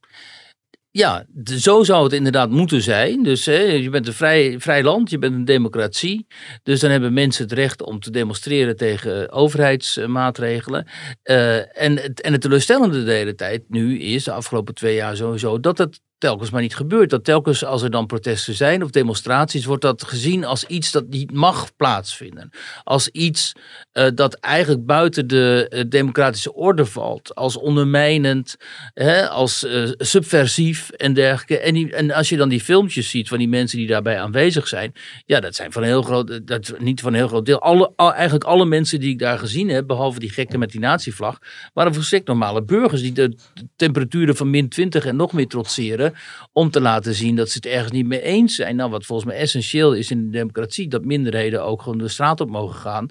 Ja, 0.92 1.26
zo 1.44 1.82
zou 1.82 2.04
het 2.04 2.12
inderdaad 2.12 2.50
moeten 2.50 2.82
zijn. 2.82 3.22
Dus 3.22 3.46
hè, 3.46 3.62
je 3.62 3.90
bent 3.90 4.06
een 4.06 4.12
vrij, 4.12 4.60
vrij 4.60 4.82
land, 4.82 5.10
je 5.10 5.18
bent 5.18 5.34
een 5.34 5.44
democratie. 5.44 6.26
Dus 6.62 6.80
dan 6.80 6.90
hebben 6.90 7.12
mensen 7.12 7.44
het 7.44 7.52
recht 7.52 7.82
om 7.82 8.00
te 8.00 8.10
demonstreren 8.10 8.76
tegen 8.76 9.30
overheidsmaatregelen. 9.30 10.86
Uh, 11.24 11.82
en, 11.82 12.14
en 12.14 12.32
het 12.32 12.40
teleurstellende 12.40 13.04
de 13.04 13.12
hele 13.12 13.34
tijd 13.34 13.62
nu 13.68 13.98
is, 13.98 14.24
de 14.24 14.32
afgelopen 14.32 14.74
twee 14.74 14.94
jaar 14.94 15.16
sowieso, 15.16 15.60
dat 15.60 15.78
het 15.78 16.00
telkens 16.20 16.50
maar 16.50 16.60
niet 16.60 16.76
gebeurt. 16.76 17.10
Dat 17.10 17.24
telkens 17.24 17.64
als 17.64 17.82
er 17.82 17.90
dan 17.90 18.06
protesten 18.06 18.54
zijn 18.54 18.82
of 18.82 18.90
demonstraties, 18.90 19.64
wordt 19.64 19.82
dat 19.82 20.04
gezien 20.04 20.44
als 20.44 20.64
iets 20.64 20.90
dat 20.90 21.08
niet 21.08 21.32
mag 21.32 21.76
plaatsvinden. 21.76 22.50
Als 22.84 23.08
iets 23.08 23.52
uh, 23.92 24.06
dat 24.14 24.34
eigenlijk 24.34 24.86
buiten 24.86 25.26
de 25.26 25.70
uh, 25.70 25.84
democratische 25.88 26.54
orde 26.54 26.86
valt. 26.86 27.34
Als 27.34 27.56
ondermijnend, 27.56 28.56
hè, 28.94 29.28
als 29.28 29.64
uh, 29.64 29.88
subversief 29.96 30.90
en 30.90 31.12
dergelijke. 31.12 31.58
En, 31.58 32.10
als 32.10 32.28
je 32.28 32.36
dan 32.36 32.48
die 32.48 32.60
filmpjes 32.60 33.10
ziet 33.10 33.28
van 33.28 33.38
die 33.38 33.48
mensen 33.48 33.78
die 33.78 33.86
daarbij 33.86 34.20
aanwezig 34.20 34.68
zijn. 34.68 34.92
Ja, 35.26 35.40
dat 35.40 35.54
zijn 35.54 35.72
van 35.72 35.82
een 35.82 35.88
heel 35.88 36.02
groot, 36.02 36.40
dat, 36.46 36.72
niet 36.78 37.00
van 37.00 37.12
een 37.12 37.18
heel 37.18 37.28
groot 37.28 37.46
deel. 37.46 37.60
Alle, 37.60 37.92
al, 37.96 38.14
eigenlijk 38.14 38.44
alle 38.44 38.64
mensen 38.64 39.00
die 39.00 39.10
ik 39.10 39.18
daar 39.18 39.38
gezien 39.38 39.68
heb, 39.68 39.86
behalve 39.86 40.18
die 40.18 40.30
gekke 40.30 40.58
met 40.58 40.70
die 40.70 40.80
natievlag, 40.80 41.38
waren 41.72 41.94
volstrekt 41.94 42.26
normale 42.26 42.62
burgers 42.62 43.02
die 43.02 43.12
de 43.12 43.36
temperaturen 43.76 44.36
van 44.36 44.50
min 44.50 44.68
20 44.68 45.06
en 45.06 45.16
nog 45.16 45.32
meer 45.32 45.46
trotseren 45.46 46.09
om 46.52 46.70
te 46.70 46.80
laten 46.80 47.14
zien 47.14 47.36
dat 47.36 47.48
ze 47.50 47.56
het 47.56 47.66
ergens 47.66 47.92
niet 47.92 48.06
mee 48.06 48.22
eens 48.22 48.54
zijn. 48.54 48.76
Nou, 48.76 48.90
wat 48.90 49.06
volgens 49.06 49.28
mij 49.28 49.38
essentieel 49.38 49.94
is 49.94 50.10
in 50.10 50.24
de 50.24 50.30
democratie, 50.30 50.88
dat 50.88 51.04
minderheden 51.04 51.64
ook 51.64 51.82
gewoon 51.82 51.98
de 51.98 52.08
straat 52.08 52.40
op 52.40 52.50
mogen 52.50 52.80
gaan 52.80 53.08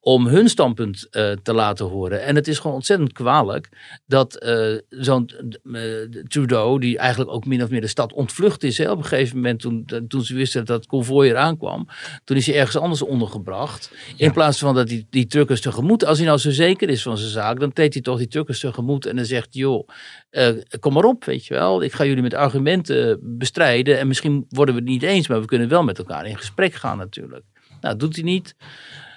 om 0.00 0.26
hun 0.26 0.48
standpunt 0.48 1.06
uh, 1.10 1.32
te 1.42 1.52
laten 1.52 1.86
horen. 1.86 2.22
En 2.22 2.34
het 2.34 2.48
is 2.48 2.58
gewoon 2.58 2.76
ontzettend 2.76 3.12
kwalijk 3.12 3.68
dat 4.06 4.44
uh, 4.44 4.78
zo'n 4.88 5.30
uh, 5.62 5.82
Trudeau, 6.28 6.80
die 6.80 6.98
eigenlijk 6.98 7.30
ook 7.30 7.46
min 7.46 7.62
of 7.62 7.70
meer 7.70 7.80
de 7.80 7.86
stad 7.86 8.12
ontvlucht 8.12 8.62
is, 8.62 8.78
hè, 8.78 8.90
op 8.90 8.98
een 8.98 9.04
gegeven 9.04 9.36
moment 9.36 9.60
toen, 9.60 9.86
toen 10.08 10.22
ze 10.22 10.34
wisten 10.34 10.64
dat 10.64 10.76
het 10.76 10.86
konvooi 10.86 11.30
eraan 11.30 11.58
kwam, 11.58 11.88
toen 12.24 12.36
is 12.36 12.46
hij 12.46 12.56
ergens 12.56 12.76
anders 12.76 13.02
ondergebracht. 13.02 13.92
In 14.16 14.32
plaats 14.32 14.58
van 14.58 14.74
dat 14.74 14.88
hij 14.88 15.06
die 15.10 15.26
truckers 15.26 15.60
tegemoet, 15.60 16.04
als 16.04 16.18
hij 16.18 16.26
nou 16.26 16.38
zo 16.38 16.50
zeker 16.50 16.88
is 16.88 17.02
van 17.02 17.18
zijn 17.18 17.30
zaak, 17.30 17.60
dan 17.60 17.72
treedt 17.72 17.94
hij 17.94 18.02
toch 18.02 18.18
die 18.18 18.28
truckers 18.28 18.60
tegemoet 18.60 19.06
en 19.06 19.16
dan 19.16 19.24
zegt, 19.24 19.54
joh, 19.54 19.88
kom 20.80 20.92
maar 20.92 21.04
op, 21.04 21.24
weet 21.24 21.46
je 21.46 21.54
wel, 21.54 21.82
ik 21.82 21.92
ga 21.92 22.04
jullie 22.04 22.22
met 22.22 22.34
argumenten 22.36 23.18
bestrijden 23.22 23.98
en 23.98 24.06
misschien 24.06 24.46
worden 24.48 24.74
we 24.74 24.80
het 24.80 24.90
niet 24.90 25.02
eens, 25.02 25.28
maar 25.28 25.40
we 25.40 25.46
kunnen 25.46 25.68
wel 25.68 25.82
met 25.82 25.98
elkaar 25.98 26.26
in 26.26 26.36
gesprek 26.36 26.74
gaan 26.74 26.98
natuurlijk. 26.98 27.44
Nou, 27.68 27.80
dat 27.80 28.00
doet 28.00 28.14
hij 28.14 28.24
niet. 28.24 28.54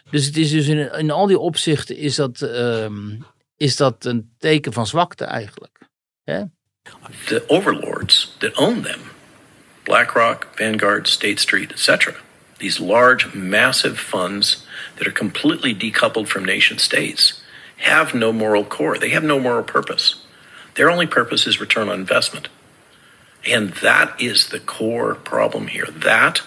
Dus 0.10 0.26
het 0.26 0.38
is 0.38 0.52
dus 0.52 0.68
in, 0.68 0.92
in 0.94 1.12
al 1.12 1.28
die 1.28 1.40
opzichten 1.40 1.98
is 1.98 2.16
dat, 2.16 2.42
um, 2.42 3.26
is 3.58 3.76
dat 3.76 4.06
een 4.06 4.32
teken 4.38 4.74
van 4.74 4.88
zwakte 4.88 5.26
eigenlijk. 5.26 5.78
Hè? 6.24 6.44
The 7.26 7.44
overlords 7.48 8.36
that 8.38 8.58
own 8.58 8.82
them, 8.82 9.00
BlackRock, 9.84 10.48
Vanguard, 10.56 11.08
State 11.08 11.40
Street, 11.40 11.72
etc. 11.72 12.22
These 12.58 12.84
large, 12.84 13.38
massive 13.38 13.96
funds 13.96 14.68
that 14.96 15.08
are 15.08 15.12
completely 15.12 15.74
decoupled 15.74 16.28
from 16.28 16.46
nation 16.46 16.80
states 16.80 17.44
have 17.76 18.18
no 18.18 18.34
moral 18.34 18.66
core. 18.66 18.98
They 18.98 19.12
have 19.12 19.26
no 19.26 19.40
moral 19.40 19.64
purpose. 19.64 20.16
Their 20.74 20.90
only 20.90 21.08
purpose 21.08 21.48
is 21.48 21.60
return 21.60 21.90
on 21.90 22.00
investment. 22.00 22.50
And 23.46 23.69
that 23.75 24.22
is 24.22 24.50
the 24.50 24.60
core 24.60 25.15
problem 25.15 25.67
here. 25.67 25.86
That 25.86 26.41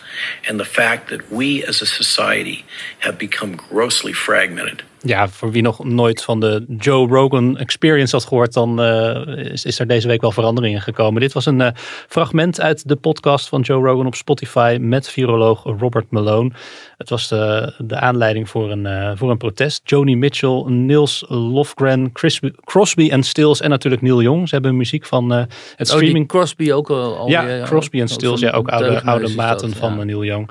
and 0.46 0.60
the 0.60 0.64
fact 0.64 1.08
that 1.08 1.30
we 1.30 1.64
as 1.64 1.80
a 1.80 1.86
society 1.86 2.64
have 3.00 3.18
become 3.18 3.56
grossly 3.56 4.12
fragmented. 4.12 4.82
Ja, 5.04 5.28
voor 5.28 5.50
wie 5.50 5.62
nog 5.62 5.84
nooit 5.84 6.22
van 6.22 6.40
de 6.40 6.64
Joe 6.78 7.08
Rogan 7.08 7.58
Experience 7.58 8.16
had 8.16 8.24
gehoord, 8.24 8.52
dan 8.52 8.80
uh, 8.80 9.52
is, 9.52 9.64
is, 9.64 9.78
er 9.78 9.86
deze 9.86 10.08
week 10.08 10.20
wel 10.20 10.30
veranderingen 10.30 10.80
gekomen. 10.80 11.20
Dit 11.20 11.32
was 11.32 11.46
een 11.46 11.60
uh, 11.60 11.68
fragment 12.08 12.60
uit 12.60 12.88
de 12.88 12.96
podcast 12.96 13.48
van 13.48 13.60
Joe 13.60 13.86
Rogan 13.86 14.06
op 14.06 14.14
Spotify 14.14 14.76
met 14.80 15.08
viroloog 15.08 15.62
Robert 15.62 16.10
Malone. 16.10 16.50
Het 16.98 17.10
was 17.10 17.28
de, 17.28 17.74
de 17.78 17.96
aanleiding 17.96 18.48
voor 18.48 18.70
een, 18.70 18.84
uh, 18.84 19.10
voor 19.14 19.30
een 19.30 19.36
protest. 19.36 19.80
Joni 19.84 20.16
Mitchell, 20.16 20.64
Niels 20.66 21.24
Lofgren, 21.28 22.12
Crosby, 22.12 22.50
Crosby 22.64 23.10
en 23.10 23.22
Stills 23.22 23.60
en 23.60 23.70
natuurlijk 23.70 24.02
Neil 24.02 24.22
Young. 24.22 24.48
Ze 24.48 24.54
hebben 24.54 24.76
muziek 24.76 25.06
van 25.06 25.30
het 25.30 25.88
streaming. 25.88 26.24
Oh, 26.24 26.38
Crosby 26.38 26.72
ook 26.72 26.90
al. 26.90 27.28
ja, 27.28 27.62
Crosby 27.64 28.00
en 28.00 28.08
Stills, 28.08 28.40
ja, 28.40 28.50
ook 28.50 28.68
oude, 28.68 29.02
oude 29.02 29.34
maten 29.34 29.68
dat, 29.68 29.78
van 29.78 30.06
Neil 30.06 30.24
Young 30.24 30.50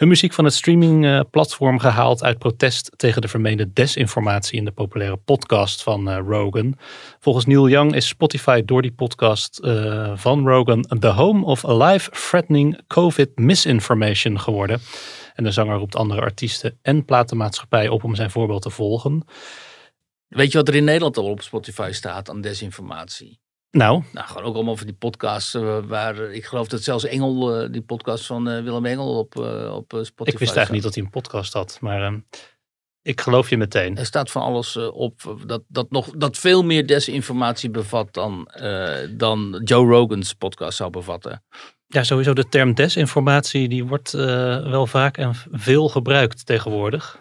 hun 0.00 0.08
muziek 0.08 0.32
van 0.32 0.44
het 0.44 0.54
streamingplatform 0.54 1.78
gehaald 1.78 2.22
uit 2.22 2.38
protest 2.38 2.90
tegen 2.96 3.22
de 3.22 3.28
vermeende 3.28 3.72
desinformatie 3.72 4.58
in 4.58 4.64
de 4.64 4.70
populaire 4.70 5.16
podcast 5.16 5.82
van 5.82 6.08
uh, 6.08 6.18
Rogan. 6.26 6.78
Volgens 7.18 7.46
Neil 7.46 7.68
Young 7.68 7.94
is 7.94 8.08
Spotify 8.08 8.62
door 8.64 8.82
die 8.82 8.92
podcast 8.92 9.60
uh, 9.64 10.12
van 10.16 10.48
Rogan 10.48 10.82
the 10.98 11.08
home 11.08 11.44
of 11.44 11.62
life 11.62 12.10
threatening 12.10 12.80
COVID 12.86 13.38
misinformation 13.38 14.40
geworden. 14.40 14.80
En 15.34 15.44
de 15.44 15.50
zanger 15.50 15.76
roept 15.76 15.96
andere 15.96 16.20
artiesten 16.20 16.78
en 16.82 17.04
platenmaatschappij 17.04 17.88
op 17.88 18.04
om 18.04 18.14
zijn 18.14 18.30
voorbeeld 18.30 18.62
te 18.62 18.70
volgen. 18.70 19.24
Weet 20.28 20.52
je 20.52 20.58
wat 20.58 20.68
er 20.68 20.74
in 20.74 20.84
Nederland 20.84 21.16
al 21.16 21.30
op 21.30 21.42
Spotify 21.42 21.88
staat 21.92 22.30
aan 22.30 22.40
desinformatie? 22.40 23.40
Nou? 23.70 24.02
Nou, 24.12 24.26
gewoon 24.26 24.42
ook 24.44 24.54
allemaal 24.54 24.76
van 24.76 24.86
die 24.86 24.96
podcasts 24.96 25.54
uh, 25.54 25.78
waar 25.86 26.20
ik 26.20 26.44
geloof 26.44 26.68
dat 26.68 26.82
zelfs 26.82 27.04
Engel, 27.04 27.62
uh, 27.62 27.72
die 27.72 27.82
podcast 27.82 28.26
van 28.26 28.48
uh, 28.48 28.62
Willem 28.62 28.86
Engel 28.86 29.18
op, 29.18 29.36
op 29.72 30.00
Spotify 30.02 30.30
Ik 30.30 30.38
wist 30.38 30.56
eigenlijk 30.56 30.70
niet 30.70 30.82
dat 30.82 30.94
hij 30.94 31.02
een 31.02 31.10
podcast 31.10 31.52
had, 31.52 31.78
maar 31.80 32.02
ehm, 32.02 32.18
ik 33.02 33.20
geloof 33.20 33.50
je 33.50 33.56
meteen. 33.56 33.96
Er 33.96 34.06
staat 34.06 34.30
van 34.30 34.42
alles 34.42 34.76
op 34.76 35.36
dat, 35.46 35.62
dat, 35.68 35.90
nog, 35.90 36.10
dat 36.10 36.38
veel 36.38 36.62
meer 36.62 36.86
desinformatie 36.86 37.70
bevat 37.70 38.14
dan, 38.14 38.50
dan 39.16 39.60
Joe 39.64 39.86
Rogan's 39.86 40.32
podcast 40.34 40.76
zou 40.76 40.90
bevatten. 40.90 41.44
Ja, 41.86 42.02
sowieso 42.02 42.32
de 42.32 42.48
term 42.48 42.74
desinformatie 42.74 43.68
die 43.68 43.84
wordt 43.84 44.10
wel 44.10 44.86
vaak 44.86 45.16
en 45.16 45.34
veel 45.50 45.88
gebruikt 45.88 46.46
tegenwoordig. 46.46 47.20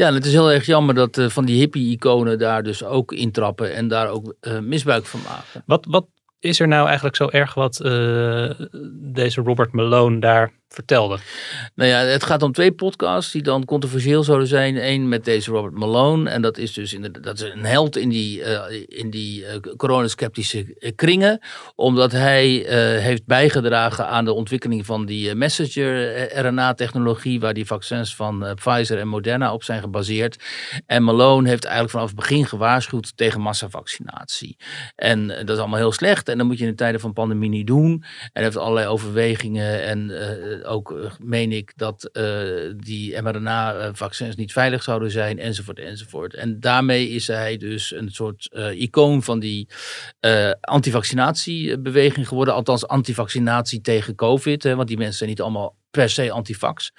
Ja, 0.00 0.06
en 0.06 0.14
het 0.14 0.26
is 0.26 0.32
heel 0.32 0.52
erg 0.52 0.66
jammer 0.66 0.94
dat 0.94 1.18
uh, 1.18 1.28
van 1.28 1.44
die 1.44 1.58
hippie-iconen 1.58 2.38
daar 2.38 2.62
dus 2.62 2.84
ook 2.84 3.12
intrappen 3.12 3.74
en 3.74 3.88
daar 3.88 4.08
ook 4.08 4.34
uh, 4.40 4.58
misbruik 4.58 5.06
van 5.06 5.20
maken. 5.22 5.62
Wat, 5.66 5.86
wat 5.88 6.06
is 6.38 6.60
er 6.60 6.68
nou 6.68 6.86
eigenlijk 6.86 7.16
zo 7.16 7.28
erg 7.28 7.54
wat 7.54 7.80
uh, 7.84 8.50
deze 9.12 9.40
Robert 9.40 9.72
Malone 9.72 10.20
daar 10.20 10.52
vertelde? 10.72 11.18
Nou 11.74 11.90
ja, 11.90 11.98
het 11.98 12.24
gaat 12.24 12.42
om 12.42 12.52
twee 12.52 12.72
podcasts 12.72 13.32
die 13.32 13.42
dan 13.42 13.64
controversieel 13.64 14.22
zouden 14.22 14.48
zijn. 14.48 14.76
Eén 14.76 15.08
met 15.08 15.24
deze 15.24 15.50
Robert 15.50 15.74
Malone. 15.74 16.30
En 16.30 16.42
dat 16.42 16.58
is 16.58 16.72
dus 16.72 16.96
dat 17.20 17.40
is 17.40 17.52
een 17.52 17.64
held 17.64 17.96
in 17.96 18.08
die, 18.08 18.40
uh, 18.40 18.60
in 18.86 19.10
die 19.10 19.40
uh, 19.40 19.48
coronasceptische 19.76 20.92
kringen. 20.94 21.40
Omdat 21.74 22.12
hij 22.12 22.48
heeft 23.00 23.26
bijgedragen 23.26 24.06
aan 24.06 24.24
de 24.24 24.32
ontwikkeling 24.32 24.86
van 24.86 25.06
die 25.06 25.34
messenger-RNA-technologie. 25.34 27.40
Waar 27.40 27.54
die 27.54 27.66
vaccins 27.66 28.16
van 28.16 28.46
Pfizer 28.54 28.98
en 28.98 29.08
Moderna 29.08 29.52
op 29.52 29.64
zijn 29.64 29.80
gebaseerd. 29.80 30.44
En 30.86 31.04
Malone 31.04 31.48
heeft 31.48 31.64
eigenlijk 31.64 31.94
vanaf 31.94 32.08
het 32.08 32.16
begin 32.16 32.46
gewaarschuwd 32.46 33.16
tegen 33.16 33.40
massavaccinatie. 33.40 34.56
En 34.96 35.26
dat 35.26 35.48
is 35.48 35.58
allemaal 35.58 35.78
heel 35.78 35.92
slecht. 35.92 36.28
En 36.28 36.38
dat 36.38 36.46
moet 36.46 36.58
je 36.58 36.64
in 36.64 36.70
de 36.70 36.76
tijden 36.76 37.00
van 37.00 37.12
pandemie 37.12 37.50
niet 37.50 37.66
doen. 37.66 38.04
En 38.32 38.42
heeft 38.42 38.56
allerlei 38.56 38.86
overwegingen 38.86 39.84
en 39.84 40.10
ook 40.64 40.90
uh, 40.90 41.10
meen 41.22 41.52
ik 41.52 41.72
dat 41.76 42.10
uh, 42.12 42.72
die 42.76 43.22
mRNA-vaccins 43.22 44.36
niet 44.36 44.52
veilig 44.52 44.82
zouden 44.82 45.10
zijn, 45.10 45.38
enzovoort, 45.38 45.78
enzovoort. 45.78 46.34
En 46.34 46.60
daarmee 46.60 47.08
is 47.08 47.26
hij 47.26 47.56
dus 47.56 47.94
een 47.94 48.10
soort 48.10 48.48
uh, 48.52 48.80
icoon 48.80 49.22
van 49.22 49.38
die 49.38 49.68
antivaccinatiebeweging 50.60 52.28
geworden. 52.28 52.54
Althans, 52.54 52.86
antivaccinatie 52.86 53.80
tegen 53.80 54.14
COVID. 54.14 54.62
Hè, 54.62 54.76
want 54.76 54.88
die 54.88 54.96
mensen 54.96 55.16
zijn 55.16 55.30
niet 55.30 55.40
allemaal 55.40 55.78
per 55.90 56.10
se 56.10 56.30
antifax. 56.30 56.92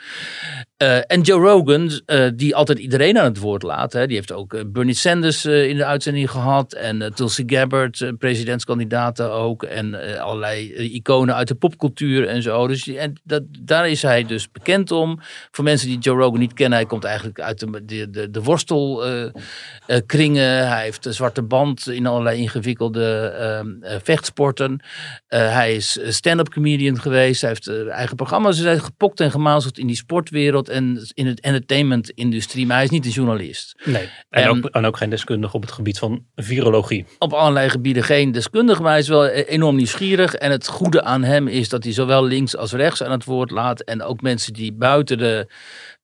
Uh, 0.81 0.97
en 0.97 1.21
Joe 1.21 1.41
Rogan, 1.41 2.01
uh, 2.05 2.27
die 2.35 2.55
altijd 2.55 2.79
iedereen 2.79 3.17
aan 3.17 3.25
het 3.25 3.37
woord 3.37 3.63
laat. 3.63 3.93
Hè, 3.93 4.07
die 4.07 4.15
heeft 4.15 4.31
ook 4.31 4.53
uh, 4.53 4.61
Bernie 4.67 4.93
Sanders 4.93 5.45
in 5.45 5.77
de 5.77 5.85
uitzending 5.85 6.31
gehad. 6.31 6.73
En 6.73 7.11
Tulsi 7.15 7.43
Gabbard, 7.45 8.11
presidentskandidaten 8.17 9.31
ook. 9.31 9.63
En 9.63 10.19
allerlei 10.19 10.73
iconen 10.73 11.35
uit 11.35 11.47
de 11.47 11.55
popcultuur 11.55 12.27
en 12.27 12.41
zo. 12.41 12.67
Dus 12.67 12.87
en 12.87 13.19
dat, 13.23 13.43
daar 13.59 13.89
is 13.89 14.01
hij 14.01 14.25
dus 14.25 14.51
bekend 14.51 14.91
om. 14.91 15.19
Voor 15.51 15.63
mensen 15.63 15.87
die 15.87 15.99
Joe 15.99 16.17
Rogan 16.17 16.39
niet 16.39 16.53
kennen, 16.53 16.77
hij 16.77 16.87
komt 16.87 17.03
eigenlijk 17.03 17.39
uit 17.39 17.59
de, 17.59 18.09
de, 18.09 18.29
de, 18.29 18.43
worstelkringen. 18.43 20.67
hij 20.67 20.83
heeft 20.83 21.05
een 21.05 21.13
zwarte 21.13 21.43
band 21.43 21.87
in 21.87 22.05
allerlei 22.05 22.39
ingewikkelde 22.39 23.79
vechtsporten. 24.03 24.83
hij 25.27 25.75
is 25.75 25.99
stand-up 26.07 26.49
comedian 26.49 26.99
geweest. 26.99 27.41
Hij 27.41 27.49
heeft 27.49 27.87
eigen 27.87 28.15
programma's 28.15 28.59
gepokt 28.81 29.19
en 29.19 29.31
gemazeld 29.31 29.77
in 29.77 29.87
die 29.87 29.95
sportwereld 29.95 30.69
en 30.69 31.09
in 31.13 31.27
het 31.27 31.39
entertainment-industrie. 31.39 32.65
Maar 32.65 32.75
hij 32.75 32.85
is 32.85 32.91
niet 32.91 33.05
een 33.05 33.11
journalist. 33.11 33.75
Nee, 33.83 34.09
en, 34.29 34.43
en, 34.43 34.49
ook, 34.49 34.65
en 34.65 34.85
ook 34.85 34.97
geen 34.97 35.09
deskundige 35.09 35.55
op 35.55 35.61
het 35.61 35.71
gebied 35.71 35.99
van 35.99 36.25
virologie. 36.35 37.05
Op 37.19 37.33
allerlei 37.33 37.69
gebieden 37.69 38.03
geen 38.03 38.31
deskundige, 38.31 38.81
maar 38.81 38.91
hij 38.91 38.99
is 38.99 39.07
wel 39.07 39.27
enorm 39.27 39.75
nieuwsgierig. 39.75 40.33
En 40.33 40.51
het 40.51 40.67
goede 40.67 41.03
aan 41.03 41.23
hem 41.23 41.47
is 41.47 41.69
dat 41.69 41.83
hij 41.83 41.93
zowel 41.93 42.25
links 42.25 42.57
als 42.57 42.71
rechts 42.71 43.03
aan 43.03 43.11
het 43.11 43.25
woord 43.25 43.51
laat. 43.51 43.81
En 43.81 44.03
ook 44.03 44.21
mensen 44.21 44.53
die 44.53 44.73
buiten 44.73 45.17
de 45.17 45.47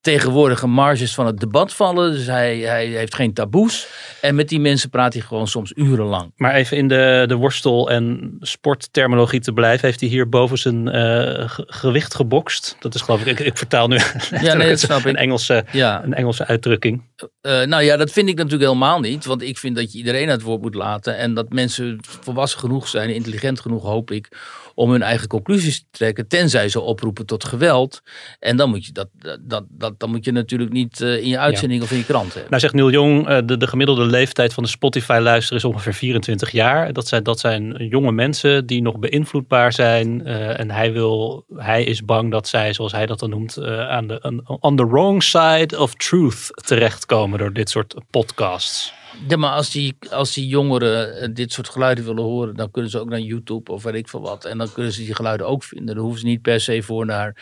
tegenwoordige 0.08 0.68
marges 0.68 1.14
van 1.14 1.26
het 1.26 1.40
debat 1.40 1.74
vallen. 1.74 2.12
Dus 2.12 2.26
hij, 2.26 2.58
hij 2.58 2.86
heeft 2.86 3.16
geen 3.16 3.34
taboes. 3.34 3.88
En 4.22 4.36
met 4.36 4.50
die 4.50 4.60
mensen 4.60 4.90
praat 4.90 5.14
hij 5.14 5.22
gewoon 5.22 5.48
soms 5.48 5.72
urenlang. 5.76 6.32
Maar 6.36 6.54
even 6.54 6.78
in 6.78 6.88
de, 6.88 7.24
de 7.28 7.36
worstel- 7.36 7.90
en 7.90 8.38
sportterminologie 8.40 9.40
te 9.40 9.52
blijven. 9.54 9.88
Heeft 9.88 10.00
hij 10.00 10.10
hier 10.10 10.30
boven 10.30 10.58
zijn 10.58 10.96
uh, 10.96 11.44
gewicht 11.56 12.16
gebokst? 12.16 12.76
Dat 12.80 12.96
is 12.96 13.02
geloof 13.02 13.22
ik, 13.22 13.40
ik, 13.40 13.40
ik 13.40 13.58
vertaal 13.58 13.88
nu 13.88 13.96
ja, 14.42 14.54
nee, 14.54 14.70
dat 14.70 14.80
snap 14.80 15.06
een, 15.06 15.16
Engelse, 15.16 15.66
ja. 15.72 16.04
een 16.04 16.14
Engelse 16.14 16.46
uitdrukking. 16.46 17.04
Uh, 17.42 17.64
nou 17.64 17.84
ja, 17.84 17.98
dat 17.98 18.12
vind 18.12 18.30
ik 18.30 18.36
natuurlijk 18.36 18.64
helemaal 18.64 19.00
niet. 19.00 19.26
Want 19.26 19.42
ik 19.42 19.58
vind 19.58 19.76
dat 19.76 19.92
je 19.92 19.98
iedereen 19.98 20.30
het 20.30 20.42
woord 20.42 20.62
moet 20.62 20.76
laten. 20.76 21.18
En 21.18 21.34
dat 21.34 21.50
mensen 21.50 21.98
volwassen 22.02 22.60
genoeg 22.60 22.88
zijn, 22.88 23.10
intelligent 23.10 23.60
genoeg 23.60 23.84
hoop 23.84 24.12
ik 24.12 24.30
om 24.77 24.91
hun 24.91 25.01
eigen 25.01 25.27
conclusies 25.27 25.79
te 25.79 25.86
trekken, 25.91 26.27
tenzij 26.27 26.69
ze 26.69 26.79
oproepen 26.79 27.25
tot 27.25 27.43
geweld. 27.43 28.01
En 28.39 28.57
dan 28.57 28.69
moet 28.69 28.86
je, 28.86 28.91
dat, 28.91 29.07
dat, 29.41 29.63
dat, 29.69 30.00
dan 30.00 30.10
moet 30.10 30.25
je 30.25 30.31
natuurlijk 30.31 30.72
niet 30.72 31.00
uh, 31.00 31.17
in 31.17 31.27
je 31.27 31.39
uitzending 31.39 31.79
ja. 31.79 31.86
of 31.86 31.91
in 31.91 31.98
je 31.98 32.05
krant 32.05 32.34
hebben. 32.34 32.50
Nou 32.50 32.62
zegt 32.62 32.74
Neil 32.74 32.91
Jong, 32.91 33.29
uh, 33.29 33.38
de, 33.46 33.57
de 33.57 33.67
gemiddelde 33.67 34.05
leeftijd 34.05 34.53
van 34.53 34.63
de 34.63 34.69
Spotify-luister 34.69 35.55
is 35.55 35.63
ongeveer 35.63 35.93
24 35.93 36.51
jaar. 36.51 36.93
Dat 36.93 37.07
zijn, 37.07 37.24
dat 37.24 37.39
zijn 37.39 37.88
jonge 37.89 38.12
mensen 38.12 38.65
die 38.65 38.81
nog 38.81 39.00
beïnvloedbaar 39.00 39.74
zijn. 39.74 40.22
Uh, 40.27 40.60
en 40.60 40.72
hij, 40.72 40.91
wil, 40.93 41.46
hij 41.55 41.84
is 41.84 42.05
bang 42.05 42.31
dat 42.31 42.48
zij, 42.48 42.74
zoals 42.74 42.91
hij 42.91 43.05
dat 43.05 43.19
dan 43.19 43.29
noemt, 43.29 43.62
aan 43.63 44.07
de, 44.07 44.43
on 44.60 44.75
the 44.75 44.88
wrong 44.88 45.24
side 45.24 45.79
of 45.79 45.96
truth 45.96 46.50
terechtkomen 46.65 47.39
door 47.39 47.53
dit 47.53 47.69
soort 47.69 47.96
podcasts. 48.10 48.93
Maar 49.38 49.52
als 49.52 49.72
die, 49.72 49.98
als 50.10 50.34
die 50.34 50.48
jongeren 50.48 51.34
dit 51.34 51.52
soort 51.52 51.70
geluiden 51.70 52.06
willen 52.06 52.24
horen, 52.24 52.56
dan 52.56 52.72
kunnen 52.72 52.92
ze 52.92 53.00
ook 53.00 53.10
naar 53.10 53.20
YouTube 53.20 53.72
of 53.72 53.84
weet 53.84 53.94
ik 53.94 54.10
veel 54.10 54.22
wat. 54.22 54.46
En 54.46 54.58
dan 54.58 54.72
kunnen 54.72 54.92
ze 54.92 55.04
die 55.04 55.16
geluiden 55.16 55.48
ook 55.48 55.64
vinden. 55.64 55.96
Dan 55.96 56.04
hoeven 56.04 56.22
ze 56.22 56.28
niet 56.28 56.42
per 56.42 56.62
se 56.62 56.82
voor 56.82 57.06
naar 57.06 57.38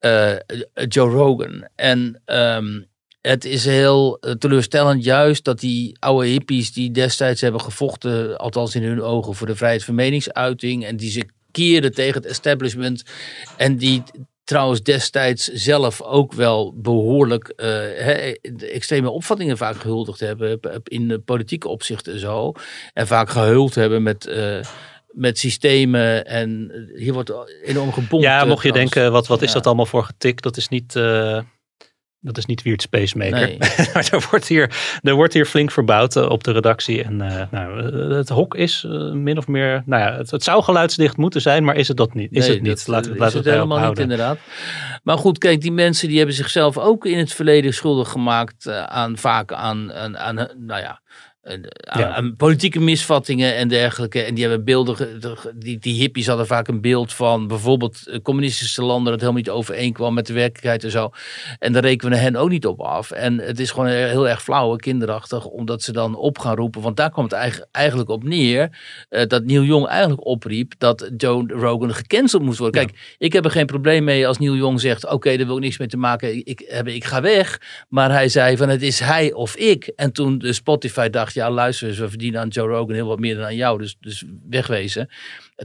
uh, 0.00 0.36
Joe 0.88 1.10
Rogan. 1.10 1.68
En 1.74 2.22
um, 2.26 2.86
het 3.20 3.44
is 3.44 3.64
heel 3.64 4.18
teleurstellend 4.38 5.04
juist 5.04 5.44
dat 5.44 5.60
die 5.60 5.96
oude 5.98 6.28
hippies 6.28 6.72
die 6.72 6.90
destijds 6.90 7.40
hebben 7.40 7.60
gevochten, 7.60 8.38
althans 8.38 8.74
in 8.74 8.82
hun 8.82 9.02
ogen, 9.02 9.34
voor 9.34 9.46
de 9.46 9.56
vrijheid 9.56 9.84
van 9.84 9.94
meningsuiting. 9.94 10.84
En 10.84 10.96
die 10.96 11.10
zich 11.10 11.24
keerden 11.50 11.92
tegen 11.92 12.14
het 12.14 12.30
establishment. 12.30 13.04
En 13.56 13.76
die 13.76 14.02
trouwens 14.44 14.82
destijds 14.82 15.46
zelf 15.46 16.02
ook 16.02 16.32
wel 16.32 16.74
behoorlijk 16.76 17.52
uh, 17.56 17.66
he, 17.66 18.34
extreme 18.72 19.10
opvattingen 19.10 19.56
vaak 19.56 19.76
gehuldigd 19.76 20.20
hebben 20.20 20.60
in 20.84 21.08
de 21.08 21.18
politieke 21.18 21.68
opzichten 21.68 22.12
en 22.12 22.18
zo. 22.18 22.52
En 22.92 23.06
vaak 23.06 23.28
gehuld 23.28 23.74
hebben 23.74 24.02
met... 24.02 24.26
Uh, 24.26 24.58
met 25.14 25.38
systemen 25.38 26.26
en 26.26 26.72
hier 26.94 27.12
wordt 27.12 27.32
enorm 27.64 27.92
gebonden. 27.92 28.30
Ja, 28.30 28.44
mocht 28.44 28.62
je 28.62 28.72
denken, 28.72 29.12
wat, 29.12 29.26
wat 29.26 29.42
is 29.42 29.48
ja. 29.48 29.54
dat 29.54 29.66
allemaal 29.66 29.86
voor 29.86 30.04
getik? 30.04 30.42
Dat 30.42 30.56
is 30.56 30.68
niet, 30.68 30.94
uh, 30.94 31.40
dat 32.24 32.38
is 32.38 32.46
niet 32.46 32.62
Weird 32.62 32.82
Spacemaker. 32.82 33.38
Nee. 33.38 33.58
er, 34.10 34.26
wordt 34.30 34.48
hier, 34.48 34.98
er 35.02 35.14
wordt 35.14 35.32
hier 35.32 35.46
flink 35.46 35.70
verbouwd 35.70 36.16
uh, 36.16 36.28
op 36.28 36.44
de 36.44 36.52
redactie. 36.52 37.02
En 37.02 37.20
uh, 37.20 37.42
nou, 37.50 37.82
het 38.14 38.28
hok 38.28 38.54
is 38.54 38.84
uh, 38.86 39.12
min 39.12 39.38
of 39.38 39.46
meer. 39.48 39.82
Nou 39.86 40.02
ja, 40.02 40.16
het, 40.16 40.30
het, 40.30 40.42
zou 40.42 40.62
geluidsdicht 40.62 41.16
moeten 41.16 41.40
zijn, 41.40 41.64
maar 41.64 41.76
is 41.76 41.88
het 41.88 41.96
dat 41.96 42.14
niet? 42.14 42.32
Is 42.32 42.46
nee, 42.46 42.54
het 42.54 42.62
niet? 42.62 42.76
Dat, 42.76 42.86
laten 42.86 43.12
we 43.12 43.24
het, 43.24 43.32
het 43.32 43.44
helemaal 43.44 43.88
niet, 43.88 43.98
inderdaad. 43.98 44.38
Maar 45.02 45.18
goed, 45.18 45.38
kijk, 45.38 45.60
die 45.60 45.72
mensen 45.72 46.08
die 46.08 46.16
hebben 46.16 46.34
zichzelf 46.36 46.78
ook 46.78 47.06
in 47.06 47.18
het 47.18 47.32
verleden 47.32 47.74
schuldig 47.74 48.10
gemaakt 48.10 48.68
aan 48.68 49.18
vaak 49.18 49.52
aan, 49.52 49.92
aan, 49.92 50.18
aan 50.18 50.34
nou 50.58 50.80
ja 50.80 51.00
aan, 51.44 51.60
Ja. 52.00 52.14
aan 52.14 52.36
politieke 52.36 52.80
misvattingen 52.80 53.54
en 53.56 53.68
dergelijke. 53.68 54.22
En 54.22 54.34
die 54.34 54.44
hebben 54.46 54.64
beelden, 54.64 55.20
die, 55.54 55.78
die 55.78 55.94
hippies 56.00 56.26
hadden 56.26 56.46
vaak 56.46 56.68
een 56.68 56.80
beeld 56.80 57.12
van 57.12 57.46
bijvoorbeeld 57.46 58.06
eh, 58.08 58.18
communistische 58.22 58.82
landen 58.82 59.10
dat 59.12 59.20
helemaal 59.20 59.40
niet 59.42 59.50
overeenkwam 59.50 60.14
met 60.14 60.26
de 60.26 60.32
werkelijkheid 60.32 60.84
en 60.84 60.90
zo. 60.90 61.10
En 61.58 61.72
daar 61.72 61.82
rekenen 61.82 62.12
we 62.18 62.24
hen 62.24 62.36
ook 62.36 62.48
niet 62.48 62.66
op 62.66 62.80
af. 62.80 63.10
En 63.10 63.38
het 63.38 63.60
is 63.60 63.70
gewoon 63.70 63.86
heel 63.88 64.28
erg 64.28 64.42
flauw 64.42 64.72
en 64.72 64.78
kinderachtig, 64.78 65.44
omdat 65.44 65.82
ze 65.82 65.92
dan 65.92 66.16
op 66.16 66.38
gaan 66.38 66.56
roepen. 66.56 66.80
Want 66.82 66.96
daar 66.96 67.10
kwam 67.10 67.24
het 67.24 67.32
eigen- 67.32 67.68
eigenlijk 67.70 68.08
op 68.10 68.22
neer 68.24 68.78
eh, 69.08 69.26
dat 69.26 69.44
Neil 69.44 69.62
Young 69.62 69.86
eigenlijk 69.86 70.26
opriep 70.26 70.72
dat 70.78 71.10
Joe 71.16 71.44
Rogan 71.46 71.94
gecanceld 71.94 72.42
moest 72.42 72.58
worden. 72.58 72.86
Kijk, 72.86 73.14
ik 73.18 73.32
heb 73.32 73.44
er 73.44 73.50
geen 73.50 73.66
probleem 73.66 74.04
mee 74.04 74.26
als 74.26 74.38
Neil 74.38 74.54
Young 74.56 74.80
zegt: 74.80 75.06
Oké, 75.10 75.36
daar 75.36 75.46
wil 75.46 75.56
ik 75.56 75.62
niks 75.62 75.78
mee 75.78 75.88
te 75.88 75.96
maken. 75.96 76.46
Ik, 76.46 76.60
ik 76.84 77.04
ga 77.04 77.20
weg. 77.20 77.60
Maar 77.88 78.10
hij 78.10 78.28
zei: 78.28 78.56
van 78.56 78.68
het 78.68 78.82
is 78.82 79.00
hij 79.00 79.32
of 79.32 79.56
ik. 79.56 79.86
En 79.96 80.12
toen 80.12 80.38
de 80.38 80.52
Spotify 80.52 81.08
dacht: 81.08 81.33
Ja, 81.34 81.50
luister 81.50 81.88
eens, 81.88 81.98
we 81.98 82.08
verdienen 82.08 82.40
aan 82.40 82.48
Joe 82.48 82.68
Rogan 82.68 82.94
heel 82.94 83.06
wat 83.06 83.18
meer 83.18 83.34
dan 83.34 83.44
aan 83.44 83.56
jou. 83.56 83.78
Dus, 83.78 83.96
dus 84.00 84.24
wegwezen. 84.48 85.08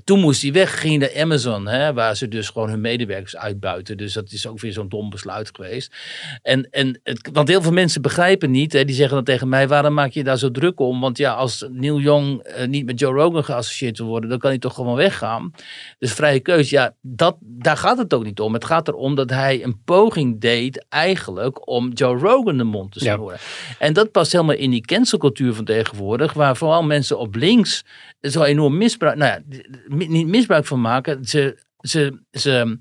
Toen 0.03 0.19
moest 0.19 0.41
hij 0.41 0.51
weg, 0.51 0.79
ging 0.79 0.99
naar 0.99 1.15
Amazon, 1.21 1.67
hè, 1.67 1.93
waar 1.93 2.15
ze 2.15 2.27
dus 2.27 2.49
gewoon 2.49 2.69
hun 2.69 2.81
medewerkers 2.81 3.35
uitbuiten. 3.35 3.97
Dus 3.97 4.13
dat 4.13 4.31
is 4.31 4.47
ook 4.47 4.59
weer 4.59 4.71
zo'n 4.71 4.89
dom 4.89 5.09
besluit 5.09 5.49
geweest. 5.53 5.95
En, 6.41 6.69
en 6.69 6.99
het, 7.03 7.29
want 7.33 7.47
heel 7.47 7.61
veel 7.61 7.71
mensen 7.71 8.01
begrijpen 8.01 8.51
niet, 8.51 8.73
hè, 8.73 8.85
die 8.85 8.95
zeggen 8.95 9.15
dan 9.15 9.23
tegen 9.23 9.49
mij: 9.49 9.67
waarom 9.67 9.93
maak 9.93 10.11
je 10.11 10.23
daar 10.23 10.37
zo 10.37 10.51
druk 10.51 10.79
om? 10.79 10.99
Want 11.01 11.17
ja, 11.17 11.33
als 11.33 11.65
Neil 11.69 11.99
Young 11.99 12.41
eh, 12.41 12.67
niet 12.67 12.85
met 12.85 12.99
Joe 12.99 13.13
Rogan 13.13 13.43
geassocieerd 13.43 13.97
wil 13.97 14.07
worden, 14.07 14.29
dan 14.29 14.39
kan 14.39 14.49
hij 14.49 14.59
toch 14.59 14.73
gewoon 14.73 14.95
weggaan. 14.95 15.51
Dus 15.99 16.13
vrije 16.13 16.39
keuze, 16.39 16.75
ja, 16.75 16.95
dat, 17.01 17.37
daar 17.41 17.77
gaat 17.77 17.97
het 17.97 18.13
ook 18.13 18.23
niet 18.23 18.39
om. 18.39 18.53
Het 18.53 18.65
gaat 18.65 18.87
erom 18.87 19.15
dat 19.15 19.29
hij 19.29 19.63
een 19.63 19.83
poging 19.83 20.41
deed, 20.41 20.85
eigenlijk, 20.89 21.67
om 21.69 21.91
Joe 21.91 22.17
Rogan 22.17 22.57
de 22.57 22.63
mond 22.63 22.91
te 22.91 23.03
Ja. 23.03 23.13
snoeren. 23.13 23.37
En 23.79 23.93
dat 23.93 24.11
past 24.11 24.31
helemaal 24.31 24.55
in 24.55 24.71
die 24.71 24.85
cancelcultuur 24.85 25.53
van 25.53 25.65
tegenwoordig, 25.65 26.33
waar 26.33 26.55
vooral 26.57 26.83
mensen 26.83 27.19
op 27.19 27.35
links 27.35 27.83
zo 28.21 28.43
enorm 28.43 28.77
misbruik, 28.77 29.17
nou 29.17 29.31
ja, 29.31 29.57
niet 29.87 30.27
misbruik 30.27 30.65
van 30.65 30.81
maken. 30.81 31.25
Ze, 31.25 31.63
ze, 31.79 32.19
ze 32.31 32.79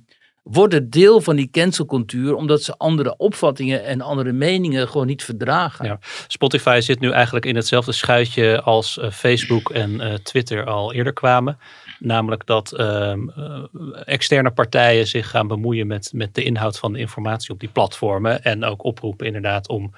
worden 0.51 0.91
deel 0.91 1.21
van 1.21 1.37
die 1.37 1.51
cancelcultuur 1.51 2.35
omdat 2.35 2.63
ze 2.63 2.75
andere 2.77 3.17
opvattingen 3.17 3.85
en 3.85 4.01
andere 4.01 4.33
meningen 4.33 4.89
gewoon 4.89 5.07
niet 5.07 5.25
verdragen. 5.25 5.85
Ja. 5.85 5.99
Spotify 6.27 6.79
zit 6.83 7.01
nu 7.01 7.11
eigenlijk 7.11 7.47
in 7.47 7.57
hetzelfde 7.57 7.93
schuitje 7.93 8.63
als 8.63 8.99
eh, 8.99 9.11
Facebook 9.11 9.71
en 9.71 10.01
eh, 10.01 10.15
Twitter 10.15 10.65
al 10.65 10.93
eerder 10.93 11.13
kwamen. 11.13 11.59
Namelijk 11.99 12.47
dat 12.47 12.73
ehm, 12.73 13.29
eh, 13.29 13.63
externe 14.05 14.51
partijen 14.51 15.07
zich 15.07 15.31
gaan 15.31 15.47
bemoeien 15.47 15.87
met, 15.87 16.11
met 16.15 16.35
de 16.35 16.45
inhoud 16.45 16.79
van 16.79 16.93
de 16.93 16.99
informatie 16.99 17.51
op 17.51 17.61
die 17.61 17.69
platformen. 17.69 18.45
En 18.45 18.65
ook 18.65 18.85
oproepen 18.85 19.27
inderdaad 19.27 19.69
om 19.69 19.93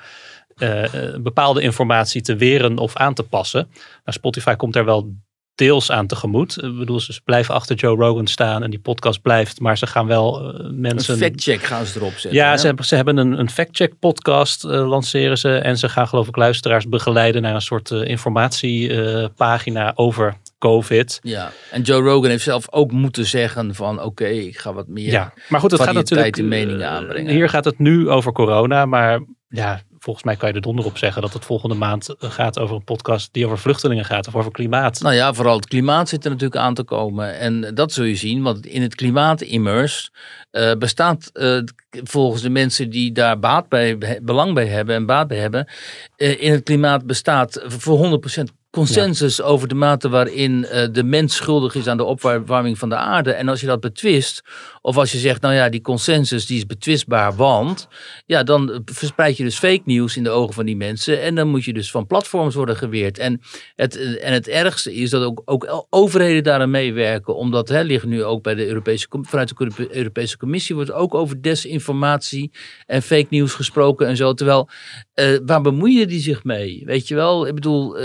bepaalde 1.21 1.63
informatie 1.63 2.23
te 2.23 2.37
weren 2.37 2.79
of 2.79 2.97
aan 2.97 3.15
te 3.15 3.23
passen. 3.23 3.69
Nou, 3.73 3.83
Spotify 4.05 4.55
komt 4.55 4.73
daar 4.73 4.85
wel 4.85 5.15
deels 5.61 5.91
aan 5.91 6.07
tegemoet. 6.07 6.63
Ik 6.63 6.79
bedoel, 6.79 7.01
ze 7.01 7.21
blijven 7.25 7.55
achter 7.55 7.77
Joe 7.77 7.97
Rogan 7.97 8.27
staan 8.27 8.63
en 8.63 8.71
die 8.71 8.79
podcast 8.79 9.23
blijft. 9.23 9.61
Maar 9.61 9.79
ze 9.79 9.87
gaan 9.87 10.07
wel 10.07 10.55
eh, 10.55 10.71
mensen... 10.73 11.15
Een 11.15 11.21
factcheck 11.21 11.63
gaan 11.63 11.87
ze 11.87 11.99
erop 11.99 12.13
zetten. 12.13 12.33
Ja, 12.33 12.51
hè? 12.51 12.57
ze 12.57 12.67
hebben, 12.67 12.85
ze 12.85 12.95
hebben 12.95 13.17
een, 13.17 13.39
een 13.39 13.51
fact-check 13.51 13.99
podcast 13.99 14.65
eh, 14.65 14.89
lanceren 14.89 15.39
ze. 15.39 15.55
En 15.55 15.79
ze 15.79 15.89
gaan 15.89 16.09
geloof 16.09 16.29
ik 16.29 16.37
luisteraars 16.37 16.89
begeleiden 16.89 17.43
naar 17.43 17.55
een 17.55 17.61
soort 17.61 17.91
eh, 17.91 18.05
informatiepagina 18.05 19.93
over 19.95 20.37
COVID. 20.59 21.19
Ja, 21.23 21.53
en 21.71 21.83
Joe 21.83 22.03
Rogan 22.03 22.31
heeft 22.31 22.45
zelf 22.45 22.73
ook 22.73 22.93
moeten 22.93 23.27
zeggen 23.27 23.75
van 23.75 24.03
oké, 24.03 24.27
ik 24.27 24.59
ga 24.59 24.73
wat 24.73 24.89
meer 24.89 25.11
Ja, 25.11 25.33
maar 25.49 25.61
goed, 25.61 25.71
het 25.71 25.83
gaat 25.83 25.95
natuurlijk... 25.95 26.43
meningen 26.43 26.89
aanbrengen. 26.89 27.33
Hier 27.33 27.49
gaat 27.49 27.65
het 27.65 27.79
nu 27.79 28.09
over 28.09 28.33
corona, 28.33 28.87
maar 28.87 29.21
ja, 29.49 29.81
volgens 30.01 30.25
mij 30.25 30.37
kan 30.37 30.49
je 30.49 30.55
er 30.55 30.61
donder 30.61 30.85
op 30.85 30.99
zeggen 30.99 31.23
dat 31.23 31.33
het 31.33 31.45
volgende 31.45 31.75
maand 31.75 32.09
eh, 32.09 32.31
gaat 32.31 32.59
over 32.59 32.77
een 32.77 32.85
podcast 32.85 33.33
die 33.33 33.45
over 33.45 33.59
vluchtelingen 33.59 34.05
gaat 34.05 34.27
of 34.27 34.37
over 34.37 34.51
klimaat. 34.51 35.01
Nou 35.01 35.15
ja, 35.15 35.35
vooral 35.35 35.57
het 35.57 35.67
klimaat 35.67 36.09
zit 36.09 36.25
er 36.25 36.31
natuurlijk 36.31 36.61
aan 36.61 36.75
te 36.75 36.83
komen. 36.83 37.39
En 37.39 37.75
dat 37.75 37.93
zul 37.93 38.05
je 38.05 38.15
zien, 38.15 38.43
want 38.43 38.67
in 38.67 38.83
het 38.83 38.95
klimaat 38.95 39.41
immers 39.41 40.11
eh, 40.51 40.73
bestaat 40.73 41.31
eh, 41.33 41.59
volgens 41.91 42.43
de 42.43 42.51
mensen 42.51 42.91
die 42.91 43.13
daar 43.13 43.39
baat 43.39 43.69
bij, 43.69 43.99
belang 44.23 44.55
bij 44.55 44.67
hebben 44.67 44.95
en 44.95 45.07
baat 45.07 45.29
bij 45.29 45.39
hebben, 45.39 45.69
in 46.17 46.53
het 46.53 46.63
klimaat 46.63 47.07
bestaat 47.07 47.63
voor 47.67 48.21
100% 48.39 48.60
consensus 48.71 49.43
over 49.43 49.69
de 49.69 49.75
mate 49.75 50.09
waarin 50.09 50.65
eh, 50.65 50.89
de 50.93 51.03
mens 51.05 51.35
schuldig 51.35 51.75
is 51.75 51.87
aan 51.87 51.97
de 51.97 52.05
opwarming 52.05 52.79
van 52.79 52.89
de 52.89 52.97
aarde. 52.97 53.33
En 53.33 53.49
als 53.49 53.61
je 53.61 53.67
dat 53.67 53.81
betwist, 53.81 54.43
of 54.83 54.97
als 54.97 55.13
je 55.13 55.19
zegt, 55.19 55.43
nou 55.43 55.55
ja, 55.55 55.69
die 55.69 55.81
consensus 55.81 56.47
die 56.47 56.57
is 56.57 56.67
betwistbaar, 56.67 57.35
want 57.35 57.89
ja, 58.27 58.43
dan 58.43 58.83
verspreid 58.85 59.37
je 59.37 59.45
dus 59.45 59.59
fake 59.59 59.83
nieuws 59.85 60.17
in 60.17 60.23
de 60.23 60.31
ogen 60.31 60.55
van 60.55 60.67
die 60.67 60.77
mensen. 60.77 61.23
En 61.23 61.35
dan 61.35 61.49
moet 61.49 61.65
je 61.65 61.73
dus 61.73 61.91
van 61.91 62.07
platforms 62.07 62.55
worden 62.55 62.77
geweerd. 62.77 63.19
En 63.19 63.41
het, 63.77 63.97
eh, 63.97 64.27
en 64.27 64.33
het 64.33 64.49
ergste 64.49 64.95
is 64.95 65.11
dat 65.11 65.23
ook, 65.23 65.43
ook 65.45 65.87
overheden 65.91 66.43
daaraan 66.43 66.71
meewerken. 66.71 67.37
Omdat 67.37 67.69
hè, 67.69 67.83
liggen 67.83 68.09
nu 68.09 68.25
ook 68.25 68.43
bij 68.43 68.55
de 68.55 68.67
Europese, 68.67 69.07
vanuit 69.23 69.49
de 69.49 69.55
Euro- 69.59 69.93
Europese 69.95 70.37
Commissie 70.37 70.75
wordt 70.75 70.93
ook 70.93 71.15
over 71.15 71.43
desinformatie 71.43 72.51
en 72.87 73.03
fake 73.03 73.27
nieuws 73.31 73.55
gesproken 73.55 74.07
en 74.07 74.17
zo. 74.17 74.33
Terwijl, 74.33 74.69
eh, 75.15 75.39
waar 75.47 75.61
bemoeien 75.61 76.09
die 76.09 76.21
zich 76.21 76.45
mee? 76.45 76.83
Weet 76.85 77.09
je 77.09 77.15
wel, 77.15 77.47
ik 77.47 77.55
bedoel, 77.55 77.97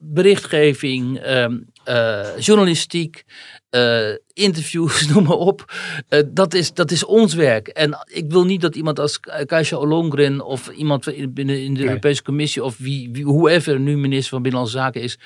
berichtgeving, 0.00 1.18
ehm, 1.18 1.58
eh, 1.84 2.26
journalistiek, 2.38 3.24
eh, 3.70 4.10
interviews, 4.32 5.06
noem 5.08 5.24
maar 5.24 5.36
op. 5.36 5.72
Eh, 6.08 6.22
dat, 6.28 6.54
is, 6.54 6.72
dat 6.74 6.90
is 6.90 7.04
ons 7.04 7.34
werk. 7.34 7.68
En 7.68 7.98
ik 8.12 8.30
wil 8.30 8.44
niet 8.44 8.60
dat 8.60 8.76
iemand 8.76 8.98
als 8.98 9.20
Kajsa 9.46 9.76
Ollongren 9.76 10.44
of 10.44 10.68
iemand 10.68 11.06
in- 11.08 11.32
binnen 11.32 11.62
in 11.62 11.72
de 11.74 11.78
Nee. 11.80 11.88
Europese 11.88 12.22
Commissie 12.22 12.64
of 12.64 12.76
wie, 12.78 13.08
wie, 13.12 13.24
whoever 13.24 13.80
nu 13.80 13.96
minister 13.96 14.28
van 14.30 14.42
Binnenlandse 14.42 14.78
Zaken 14.78 15.00
is, 15.02 15.18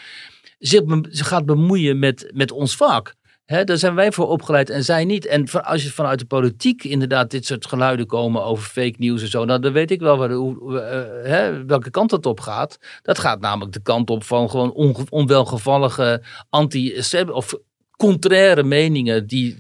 zich, 0.59 0.85
be- 0.85 1.09
zich 1.11 1.29
gaat 1.29 1.47
bemoeien 1.47 1.99
met, 1.99 2.31
met 2.35 2.51
ons 2.53 2.77
vak. 2.77 3.15
Hè, 3.45 3.65
daar 3.65 3.79
zijn 3.79 3.95
wij 3.95 4.13
voor 4.13 4.29
opgeleid 4.29 4.71
en 4.71 4.85
zij 4.85 5.05
niet. 5.05 5.27
En 5.27 5.49
van- 5.49 5.65
als 5.65 5.83
je 5.83 5.91
vanuit 5.91 6.19
de 6.19 6.25
politiek 6.25 6.85
inderdaad 6.85 7.31
dit 7.31 7.47
soort 7.47 7.67
geluiden 7.67 8.07
komen 8.07 8.45
over 8.45 8.65
fake 8.65 8.95
news 8.99 9.23
en 9.23 9.29
zo, 9.29 9.45
nou, 9.45 9.61
dan 9.61 9.73
weet 9.73 9.91
ik 9.91 10.01
wel 10.01 10.17
waar, 10.19 10.29
de- 10.29 10.35
hoe, 10.35 10.81
eh, 10.81 11.49
welke 11.67 11.91
kant 11.91 12.11
dat 12.11 12.27
op 12.27 12.41
gaat. 12.41 12.79
Dat 13.03 13.19
gaat 13.19 13.41
namelijk 13.41 13.73
de 13.73 13.83
kant 13.83 14.11
op 14.11 14.25
van 14.25 14.51
gewoon 14.51 14.73
onwelgevallige 15.11 16.23
anti 16.51 17.01
of 17.33 17.55
contraire 17.97 18.63
meningen 18.63 19.27
die 19.27 19.57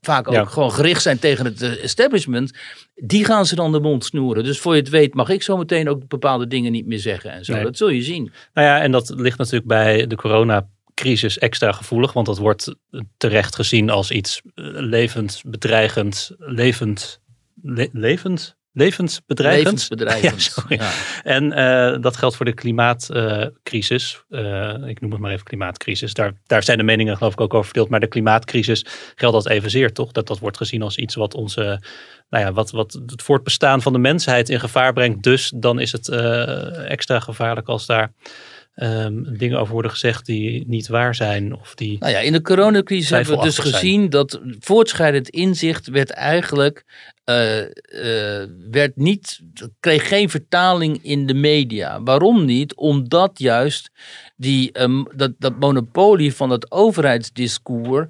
vaak 0.00 0.28
ook 0.28 0.34
Ja. 0.34 0.44
gewoon 0.44 0.72
gericht 0.72 1.02
zijn 1.02 1.18
tegen 1.18 1.44
het 1.44 1.62
eh, 1.62 1.82
establishment. 1.84 2.52
Die 2.94 3.24
gaan 3.24 3.46
ze 3.46 3.54
dan 3.54 3.72
de 3.72 3.80
mond 3.80 4.04
snoeren. 4.04 4.44
Dus 4.44 4.58
voor 4.60 4.74
je 4.74 4.80
het 4.80 4.88
weet 4.90 5.14
mag 5.14 5.28
ik 5.28 5.42
zo 5.42 5.56
meteen 5.56 5.88
ook 5.88 6.08
bepaalde 6.08 6.46
dingen 6.46 6.72
niet 6.72 6.86
meer 6.86 6.98
zeggen 6.98 7.30
en 7.30 7.44
zo. 7.44 7.52
Nee. 7.52 7.62
Dat 7.62 7.76
zul 7.76 7.88
je 7.88 8.02
zien. 8.02 8.32
Nou 8.54 8.66
ja, 8.66 8.80
en 8.80 8.92
dat 8.92 9.12
ligt 9.16 9.38
natuurlijk 9.38 9.66
bij 9.66 10.06
de 10.06 10.16
coronacrisis 10.94 11.38
extra 11.38 11.72
gevoelig, 11.72 12.12
want 12.12 12.26
dat 12.26 12.38
wordt 12.38 12.74
terecht 13.16 13.54
gezien 13.54 13.90
als 13.90 14.10
iets 14.10 14.40
eh, 14.54 14.64
levend, 14.72 15.42
bedreigend, 15.46 16.30
levend, 16.38 17.20
le- 17.62 17.88
levend, 17.92 18.56
levensbedreigend. 18.72 19.64
Levensbedreigend. 19.64 20.34
Ja, 20.44 20.50
sorry. 20.50 20.76
Ja. 20.76 20.92
En 21.22 21.52
eh, 21.52 22.00
dat 22.00 22.16
geldt 22.16 22.36
voor 22.36 22.46
de 22.46 22.54
klimaatcrisis. 22.54 24.24
Eh, 24.28 24.74
ik 24.86 25.00
noem 25.00 25.10
het 25.10 25.20
maar 25.20 25.32
even 25.32 25.44
klimaatcrisis. 25.44 26.14
Daar, 26.14 26.32
daar 26.46 26.62
zijn 26.62 26.78
de 26.78 26.84
meningen 26.84 27.16
geloof 27.16 27.32
ik 27.32 27.40
ook 27.40 27.54
over 27.54 27.64
verdeeld. 27.64 27.88
Maar 27.88 28.00
de 28.00 28.06
klimaatcrisis 28.06 28.86
geldt 29.14 29.44
dat 29.44 29.52
evenzeer, 29.52 29.92
toch? 29.92 30.12
Dat 30.12 30.26
dat 30.26 30.38
wordt 30.38 30.56
gezien 30.56 30.82
als 30.82 30.96
iets 30.96 31.14
wat 31.14 31.34
onze, 31.34 31.82
nou 32.28 32.44
ja, 32.44 32.52
wat, 32.52 32.70
wat 32.70 32.92
het 33.06 33.22
voortbestaan 33.22 33.82
van 33.82 33.92
de 33.92 33.98
mensheid 33.98 34.48
in 34.48 34.60
gevaar 34.60 34.92
brengt. 34.92 35.22
Dus 35.22 35.52
dan 35.56 35.80
is 35.80 35.92
het 35.92 36.08
extra 36.88 37.20
gevaarlijk 37.20 37.68
als 37.68 37.86
daar 37.86 38.12
ehm, 38.74 39.22
dingen 39.22 39.58
over 39.58 39.72
worden 39.72 39.90
gezegd 39.90 40.26
die 40.26 40.64
niet 40.66 40.88
waar 40.88 41.14
zijn. 41.14 41.56
Of 41.56 41.74
die, 41.74 41.98
Nou 41.98 42.12
ja, 42.12 42.18
in 42.18 42.32
de 42.32 42.42
coronacrisis 42.42 43.10
hebben 43.10 43.36
we 43.36 43.42
dus 43.42 43.58
gezien 43.58 44.10
dat 44.10 44.40
voortschrijdend 44.58 45.28
inzicht 45.28 45.86
werd 45.86 46.10
eigenlijk 46.10 46.84
eh, 47.24 47.62
werd 48.70 48.96
niet, 48.96 49.40
kreeg 49.80 50.08
geen 50.08 50.30
vertaling 50.30 51.02
in 51.02 51.26
de 51.26 51.34
media. 51.34 52.02
Waarom 52.02 52.44
niet? 52.44 52.74
Omdat 52.74 53.38
juist 53.38 53.90
die, 54.36 54.72
ehm, 54.72 55.02
dat, 55.14 55.32
dat 55.38 55.58
monopolie 55.58 56.34
van 56.34 56.50
het 56.50 56.70
overheidsdiscours 56.70 58.06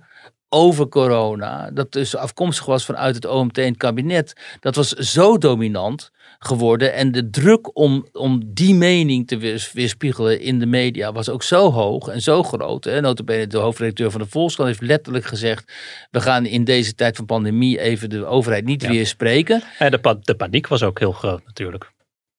over 0.49 0.89
corona, 0.89 1.71
dat 1.71 1.93
dus 1.93 2.17
afkomstig 2.17 2.67
was 2.67 2.85
vanuit 2.85 3.15
het 3.15 3.27
OMT 3.27 3.59
en 3.59 3.65
het 3.65 3.77
kabinet, 3.77 4.33
dat 4.61 4.75
was 4.75 4.89
zo 4.89 5.39
dominant 5.39 6.11
geworden. 6.47 6.93
En 6.95 7.13
de 7.13 7.31
druk 7.31 7.77
om, 7.79 8.07
om 8.13 8.43
die 8.47 8.75
mening 8.75 9.27
te 9.27 9.37
weers- 9.37 9.73
weerspiegelen 9.73 10.41
in 10.41 10.59
de 10.59 10.67
media 10.67 11.13
was 11.13 11.29
ook 11.29 11.43
zo 11.43 11.71
hoog 11.73 12.09
en 12.09 12.21
zo 12.23 12.43
groot. 12.43 12.85
Hè. 12.85 13.01
Notabene 13.01 13.47
de 13.47 13.59
hoofdredacteur 13.59 14.11
van 14.11 14.21
de 14.21 14.27
Volkskrant 14.27 14.69
heeft 14.69 14.83
letterlijk 14.83 15.25
gezegd, 15.25 15.73
we 16.11 16.21
gaan 16.21 16.47
in 16.47 16.65
deze 16.65 16.95
tijd 16.95 17.17
van 17.17 17.27
pandemie 17.27 17.81
even 17.81 18.11
de 18.11 18.25
overheid 18.27 18.65
niet 18.65 18.83
Ja. 18.83 18.89
weerspreken. 18.89 19.63
en 19.79 19.91
de, 19.91 19.99
pa- 19.99 20.19
de 20.23 20.35
paniek 20.35 20.67
was 20.67 20.83
ook 20.83 20.99
heel 20.99 21.13
groot 21.13 21.43
natuurlijk. 21.47 21.93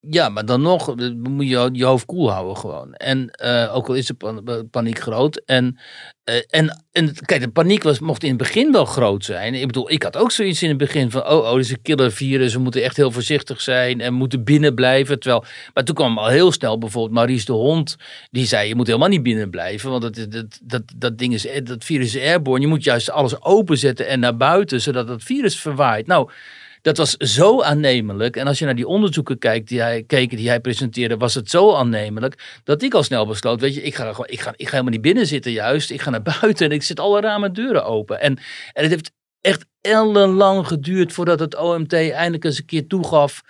Ja, 0.09 0.29
maar 0.29 0.45
dan 0.45 0.61
nog 0.61 0.95
eh, 0.95 1.09
moet 1.17 1.49
je 1.49 1.69
je 1.71 1.85
hoofd 1.85 2.05
koel 2.05 2.31
houden 2.31 2.57
gewoon. 2.57 2.93
En 2.93 3.29
eh, 3.29 3.75
ook 3.75 3.87
al 3.87 3.93
is 3.93 4.05
de 4.05 4.13
pan- 4.13 4.67
paniek 4.71 4.99
groot. 4.99 5.41
En, 5.45 5.79
eh, 6.23 6.35
en, 6.49 7.15
kijk, 7.25 7.41
de 7.41 7.49
paniek 7.49 7.83
was, 7.83 7.99
mocht 7.99 8.23
in 8.23 8.29
het 8.29 8.37
begin 8.37 8.71
wel 8.71 8.85
groot 8.85 9.25
zijn. 9.25 9.53
Ik 9.53 9.65
bedoel, 9.65 9.91
ik 9.91 10.03
had 10.03 10.17
ook 10.17 10.31
zoiets 10.31 10.63
in 10.63 10.69
het 10.69 10.77
begin 10.77 11.11
van... 11.11 11.21
oh, 11.27 11.37
oh, 11.37 11.51
dit 11.55 11.65
is 11.65 11.71
een 11.71 11.81
killer 11.81 12.11
virus, 12.11 12.53
we 12.53 12.59
moeten 12.59 12.83
echt 12.83 12.97
heel 12.97 13.11
voorzichtig 13.11 13.61
zijn... 13.61 14.01
en 14.01 14.13
moeten 14.13 14.43
binnen 14.43 14.75
blijven. 14.75 15.19
Terwijl, 15.19 15.43
maar 15.73 15.83
toen 15.83 15.95
kwam 15.95 16.17
al 16.17 16.27
heel 16.27 16.51
snel 16.51 16.77
bijvoorbeeld 16.77 17.13
Maurice 17.13 17.45
de 17.45 17.51
Hond... 17.51 17.95
die 18.31 18.45
zei, 18.45 18.67
je 18.67 18.75
moet 18.75 18.87
helemaal 18.87 19.09
niet 19.09 19.23
binnen 19.23 19.49
blijven... 19.49 19.89
want 19.89 20.01
dat, 20.01 20.25
dat, 20.29 20.59
dat, 20.63 20.83
dat, 20.95 21.17
ding 21.17 21.33
is, 21.33 21.47
dat 21.63 21.83
virus 21.83 22.15
is 22.15 22.21
airborne. 22.21 22.61
Je 22.61 22.67
moet 22.67 22.83
juist 22.83 23.11
alles 23.11 23.41
openzetten 23.41 24.07
en 24.07 24.19
naar 24.19 24.37
buiten... 24.37 24.81
zodat 24.81 25.07
dat 25.07 25.23
virus 25.23 25.59
verwaait. 25.59 26.07
Nou... 26.07 26.29
Dat 26.85 26.97
was 26.97 27.11
zo 27.11 27.61
aannemelijk. 27.61 28.35
En 28.35 28.47
als 28.47 28.59
je 28.59 28.65
naar 28.65 28.75
die 28.75 28.87
onderzoeken 28.87 29.37
kijkt 29.37 29.67
die 29.67 29.81
hij, 29.81 30.03
keek, 30.03 30.29
die 30.37 30.47
hij 30.47 30.59
presenteerde, 30.59 31.17
was 31.17 31.33
het 31.33 31.49
zo 31.49 31.73
aannemelijk. 31.73 32.59
Dat 32.63 32.81
ik 32.81 32.93
al 32.93 33.03
snel 33.03 33.25
besloot: 33.25 33.61
weet 33.61 33.75
je, 33.75 33.81
ik 33.81 33.95
ga, 33.95 34.09
gewoon, 34.09 34.27
ik 34.29 34.39
ga, 34.39 34.53
ik 34.55 34.65
ga 34.65 34.71
helemaal 34.71 34.91
niet 34.91 35.01
binnen 35.01 35.27
zitten, 35.27 35.51
juist. 35.51 35.91
Ik 35.91 36.01
ga 36.01 36.09
naar 36.09 36.21
buiten 36.41 36.65
en 36.65 36.71
ik 36.71 36.83
zet 36.83 36.99
alle 36.99 37.21
ramen 37.21 37.47
en 37.47 37.53
deuren 37.53 37.85
open. 37.85 38.21
En, 38.21 38.37
en 38.73 38.83
het 38.83 38.89
heeft 38.91 39.11
echt 39.41 39.65
ellenlang 39.81 40.67
geduurd 40.67 41.13
voordat 41.13 41.39
het 41.39 41.55
OMT 41.57 41.93
eindelijk 41.93 42.43
eens 42.43 42.57
een 42.57 42.65
keer 42.65 42.87
toegaf. 42.87 43.41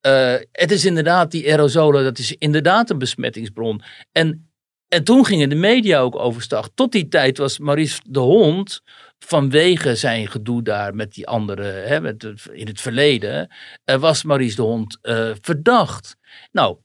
eh, 0.00 0.34
het 0.52 0.70
is 0.70 0.84
inderdaad 0.84 1.30
die 1.30 1.50
aerosolen, 1.50 2.04
dat 2.04 2.18
is 2.18 2.32
inderdaad 2.38 2.90
een 2.90 2.98
besmettingsbron. 2.98 3.82
En, 4.12 4.50
en 4.88 5.04
toen 5.04 5.26
gingen 5.26 5.48
de 5.48 5.54
media 5.54 6.00
ook 6.00 6.16
overstag. 6.16 6.68
Tot 6.74 6.92
die 6.92 7.08
tijd 7.08 7.38
was 7.38 7.58
Maurice 7.58 8.00
de 8.04 8.20
Hond 8.20 8.82
vanwege 9.24 9.94
zijn 9.94 10.28
gedoe 10.28 10.62
daar 10.62 10.94
met 10.94 11.12
die 11.12 11.26
andere, 11.26 11.62
hè, 11.62 12.00
met 12.00 12.32
in 12.52 12.66
het 12.66 12.80
verleden, 12.80 13.48
eh, 13.84 13.96
was 13.96 14.22
Maurice 14.22 14.56
de 14.56 14.62
Hond 14.62 14.98
eh, 15.02 15.30
verdacht. 15.40 16.16
Nou, 16.52 16.76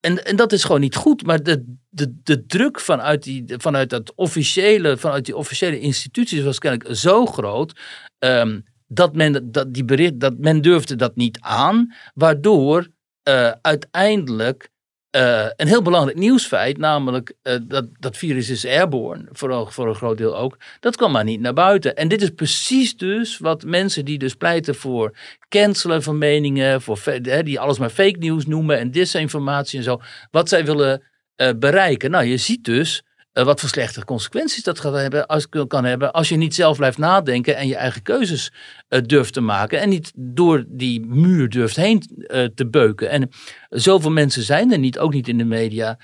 en, 0.00 0.24
en 0.24 0.36
dat 0.36 0.52
is 0.52 0.64
gewoon 0.64 0.80
niet 0.80 0.96
goed, 0.96 1.26
maar 1.26 1.42
de, 1.42 1.74
de, 1.88 2.20
de 2.22 2.46
druk 2.46 2.80
vanuit 2.80 3.22
die, 3.22 3.44
vanuit, 3.46 3.90
dat 3.90 4.12
officiële, 4.14 4.96
vanuit 4.96 5.24
die 5.24 5.36
officiële 5.36 5.80
instituties 5.80 6.42
was 6.42 6.58
kennelijk 6.58 6.96
zo 6.96 7.26
groot. 7.26 7.80
ehm, 8.18 8.60
dat, 8.86 9.14
men, 9.16 9.52
dat, 9.52 9.74
die 9.74 9.84
bericht, 9.84 10.20
dat 10.20 10.38
men 10.38 10.60
durfde 10.60 10.96
dat 10.96 11.16
niet 11.16 11.40
aan, 11.40 11.94
waardoor 12.14 12.88
eh, 13.22 13.52
uiteindelijk 13.62 14.70
eh, 15.10 15.46
een 15.56 15.66
heel 15.66 15.82
belangrijk 15.82 16.18
nieuwsfeit, 16.18 16.78
namelijk 16.78 17.34
eh, 17.42 17.56
dat 17.62 17.86
dat 17.98 18.16
virus 18.16 18.48
is 18.48 18.66
airborne, 18.66 19.28
vooral 19.32 19.66
voor 19.66 19.88
een 19.88 19.94
groot 19.94 20.18
deel 20.18 20.36
ook, 20.36 20.58
dat 20.80 20.96
kwam 20.96 21.12
maar 21.12 21.24
niet 21.24 21.40
naar 21.40 21.52
buiten. 21.52 21.96
En 21.96 22.08
dit 22.08 22.22
is 22.22 22.30
precies 22.30 22.96
dus 22.96 23.38
wat 23.38 23.64
mensen 23.64 24.04
die 24.04 24.18
dus 24.18 24.34
pleiten 24.34 24.74
voor 24.74 25.16
cancelen 25.48 26.02
van 26.02 26.18
meningen, 26.18 26.82
voor, 26.82 27.00
die 27.42 27.60
alles 27.60 27.78
maar 27.78 27.90
fake 27.90 28.18
nieuws 28.18 28.46
noemen 28.46 28.78
en 28.78 28.90
disinformatie 28.90 29.78
en 29.78 29.84
zo, 29.84 30.00
wat 30.30 30.48
zij 30.48 30.64
willen 30.64 31.02
eh, 31.36 31.50
bereiken. 31.56 32.10
Nou, 32.10 32.24
je 32.24 32.36
ziet 32.36 32.64
dus 32.64 33.02
eh, 33.38 33.44
wat 33.44 33.60
voor 33.60 33.68
slechte 33.68 34.04
consequenties 34.04 34.62
dat 34.62 34.80
gaat 34.80 34.94
hebben, 34.94 35.26
als, 35.26 35.48
kan 35.68 35.84
hebben 35.84 36.12
als 36.12 36.28
je 36.28 36.36
niet 36.36 36.54
zelf 36.54 36.76
blijft 36.76 36.98
nadenken 36.98 37.56
en 37.56 37.66
je 37.66 37.76
eigen 37.76 38.02
keuzes 38.02 38.52
eh, 38.88 39.00
durft 39.06 39.32
te 39.32 39.40
maken 39.40 39.80
en 39.80 39.88
niet 39.88 40.12
door 40.14 40.64
die 40.68 41.06
muur 41.06 41.48
durft 41.48 41.76
heen 41.76 42.02
eh, 42.26 42.44
te 42.54 42.66
beuken. 42.66 43.10
En 43.10 43.30
zoveel 43.68 44.10
mensen 44.10 44.42
zijn 44.42 44.72
er 44.72 44.78
niet, 44.78 44.98
ook 44.98 45.12
niet 45.12 45.28
in 45.28 45.38
de 45.38 45.44
media, 45.44 45.98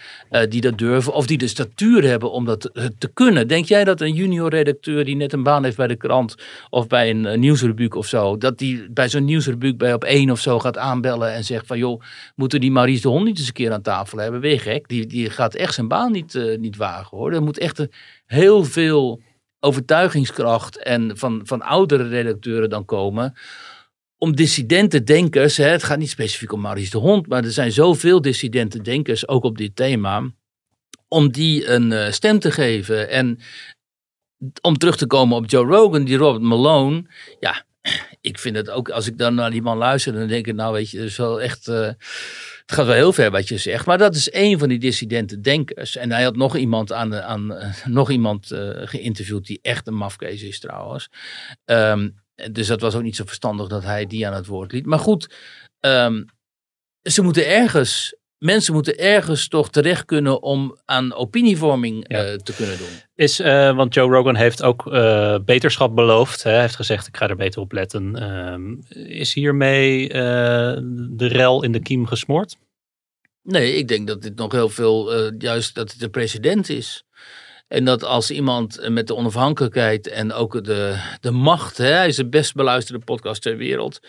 die 0.48 0.60
dat 0.60 0.78
durven 0.78 1.12
of 1.12 1.26
die 1.26 1.38
de 1.38 1.46
statuur 1.46 2.02
hebben 2.02 2.32
om 2.32 2.44
dat 2.44 2.70
te, 2.98 3.10
kunnen. 3.14 3.48
Denk 3.48 3.64
jij 3.64 3.84
dat 3.84 4.00
een 4.00 4.14
junior 4.14 4.50
redacteur 4.50 5.04
die 5.04 5.16
net 5.16 5.32
een 5.32 5.42
baan 5.42 5.64
heeft 5.64 5.76
bij 5.76 5.86
de 5.86 5.96
krant 5.96 6.34
of 6.70 6.86
bij 6.86 7.10
een 7.10 7.40
nieuwsrubriek 7.40 7.94
of 7.94 8.06
zo, 8.06 8.36
dat 8.36 8.58
die 8.58 8.90
bij 8.90 9.08
zo'n 9.08 9.24
nieuwsrubriek 9.24 9.78
bij 9.78 9.94
op 9.94 10.04
één 10.04 10.30
of 10.30 10.40
zo 10.40 10.58
gaat 10.58 10.78
aanbellen 10.78 11.32
en 11.32 11.44
zegt 11.44 11.66
van 11.66 11.78
joh, 11.78 12.02
moeten 12.34 12.60
die 12.60 12.70
Maries 12.70 13.00
de 13.00 13.08
Hond 13.08 13.24
niet 13.24 13.38
eens 13.38 13.46
een 13.46 13.52
keer 13.52 13.72
aan 13.72 13.82
tafel 13.82 14.18
hebben? 14.18 14.40
Weer 14.40 14.60
gek, 14.60 14.88
die, 14.88 15.06
die 15.06 15.30
gaat 15.30 15.54
echt 15.54 15.74
zijn 15.74 15.88
baan 15.88 16.12
niet, 16.12 16.56
niet 16.58 16.76
wagen 16.76 17.16
hoor. 17.16 17.23
Er 17.32 17.42
moet 17.42 17.58
echt 17.58 17.86
heel 18.26 18.64
veel 18.64 19.22
overtuigingskracht 19.60 20.78
en 20.82 21.18
van, 21.18 21.40
van 21.44 21.62
oudere 21.62 22.08
redacteuren 22.08 22.70
dan 22.70 22.84
komen 22.84 23.34
om 24.24 24.36
dissidente 24.36 25.02
denkers, 25.02 25.56
hè, 25.56 25.68
het 25.68 25.82
gaat 25.82 25.98
niet 25.98 26.10
specifiek 26.10 26.52
om 26.52 26.60
Maurice 26.60 26.90
de 26.90 26.98
Hond, 26.98 27.26
maar 27.26 27.44
er 27.44 27.50
zijn 27.50 27.72
zoveel 27.72 28.20
dissidente 28.20 28.82
denkers, 28.82 29.28
ook 29.28 29.44
op 29.44 29.58
dit 29.58 29.76
thema, 29.76 30.32
om 31.08 31.32
die 31.32 31.68
een 31.68 31.92
eh, 31.92 32.12
stem 32.12 32.38
te 32.38 32.50
geven. 32.50 33.08
En 33.08 33.38
om 34.60 34.78
terug 34.78 34.96
te 34.96 35.06
komen 35.06 35.36
op 35.36 35.50
Joe 35.50 35.66
Rogan, 35.66 36.04
die 36.04 36.16
Robert 36.16 36.42
Malone, 36.42 37.04
ja, 37.40 37.64
ik 38.20 38.38
vind 38.38 38.56
het 38.56 38.70
ook, 38.70 38.88
als 38.88 39.06
ik 39.06 39.18
dan 39.18 39.34
naar 39.34 39.50
die 39.50 39.62
man 39.62 39.76
luister, 39.76 40.12
dan 40.12 40.26
denk 40.26 40.46
ik, 40.46 40.54
nou 40.54 40.72
weet 40.72 40.90
je, 40.90 40.98
dat 40.98 41.06
is 41.06 41.16
wel 41.16 41.40
echt, 41.40 41.68
eh, 41.68 41.88
het 42.66 42.74
gaat 42.74 42.86
wel 42.86 42.94
heel 42.94 43.12
ver 43.12 43.30
wat 43.30 43.48
je 43.48 43.58
zegt. 43.58 43.86
Maar 43.86 43.98
dat 43.98 44.14
is 44.14 44.30
één 44.30 44.58
van 44.58 44.68
die 44.68 44.78
dissidente 44.78 45.40
denkers. 45.40 45.96
En 45.96 46.12
hij 46.12 46.22
had 46.22 46.36
nog 46.36 46.56
iemand, 46.56 46.92
aan, 46.92 47.14
aan, 47.14 47.54
eh, 47.54 47.84
nog 47.86 48.10
iemand 48.10 48.50
eh, 48.50 48.70
geïnterviewd 48.74 49.46
die 49.46 49.58
echt 49.62 49.86
een 49.86 49.94
mafkees 49.94 50.42
is 50.42 50.60
trouwens. 50.60 51.08
Ehm, 51.64 52.10
dus 52.52 52.66
dat 52.66 52.80
was 52.80 52.94
ook 52.94 53.02
niet 53.02 53.16
zo 53.16 53.24
verstandig 53.24 53.68
dat 53.68 53.82
hij 53.82 54.06
die 54.06 54.26
aan 54.26 54.34
het 54.34 54.46
woord 54.46 54.72
liet. 54.72 54.86
Maar 54.86 54.98
goed, 54.98 55.34
ehm, 55.80 56.24
ze 57.02 57.22
moeten 57.22 57.46
ergens, 57.46 58.16
mensen 58.44 58.74
moeten 58.74 58.98
ergens 58.98 59.48
toch 59.48 59.70
terecht 59.70 60.04
kunnen 60.04 60.42
om 60.42 60.78
aan 60.84 61.14
opinievorming 61.14 62.04
Ja. 62.08 62.24
eh, 62.24 62.34
te 62.34 62.54
kunnen 62.54 62.78
doen. 62.78 62.88
Is, 63.14 63.40
eh, 63.40 63.76
want 63.76 63.94
Joe 63.94 64.10
Rogan 64.10 64.34
heeft 64.36 64.62
ook 64.62 64.92
eh, 64.92 65.36
beterschap 65.44 65.94
beloofd. 65.94 66.42
Hij 66.42 66.60
heeft 66.60 66.76
gezegd, 66.76 67.06
ik 67.06 67.16
ga 67.16 67.28
er 67.28 67.36
beter 67.36 67.60
op 67.60 67.72
letten. 67.72 68.16
Ehm, 68.16 68.74
is 69.08 69.34
hiermee 69.34 70.08
de 70.08 71.26
rel 71.26 71.62
in 71.62 71.72
de 71.72 71.80
kiem 71.80 72.06
gesmoord? 72.06 72.56
Nee, 73.42 73.74
ik 73.76 73.88
denk 73.88 74.06
dat 74.06 74.22
dit 74.22 74.36
nog 74.36 74.52
heel 74.52 74.68
veel, 74.68 75.12
juist 75.38 75.74
dat 75.74 75.90
het 75.90 76.00
de 76.00 76.08
president 76.08 76.68
is. 76.68 77.04
En 77.74 77.84
dat 77.84 78.04
als 78.04 78.30
iemand 78.30 78.78
eh, 78.78 78.90
met 78.90 79.06
de 79.06 79.14
onafhankelijkheid 79.14 80.08
en 80.08 80.32
ook 80.32 80.64
de, 80.64 80.96
de 81.20 81.30
macht, 81.30 81.76
hè, 81.78 81.86
hij 81.86 82.06
is 82.06 82.16
de 82.16 82.28
best 82.28 82.54
beluisterde 82.54 83.04
podcast 83.04 83.42
ter 83.42 83.56
wereld. 83.56 84.00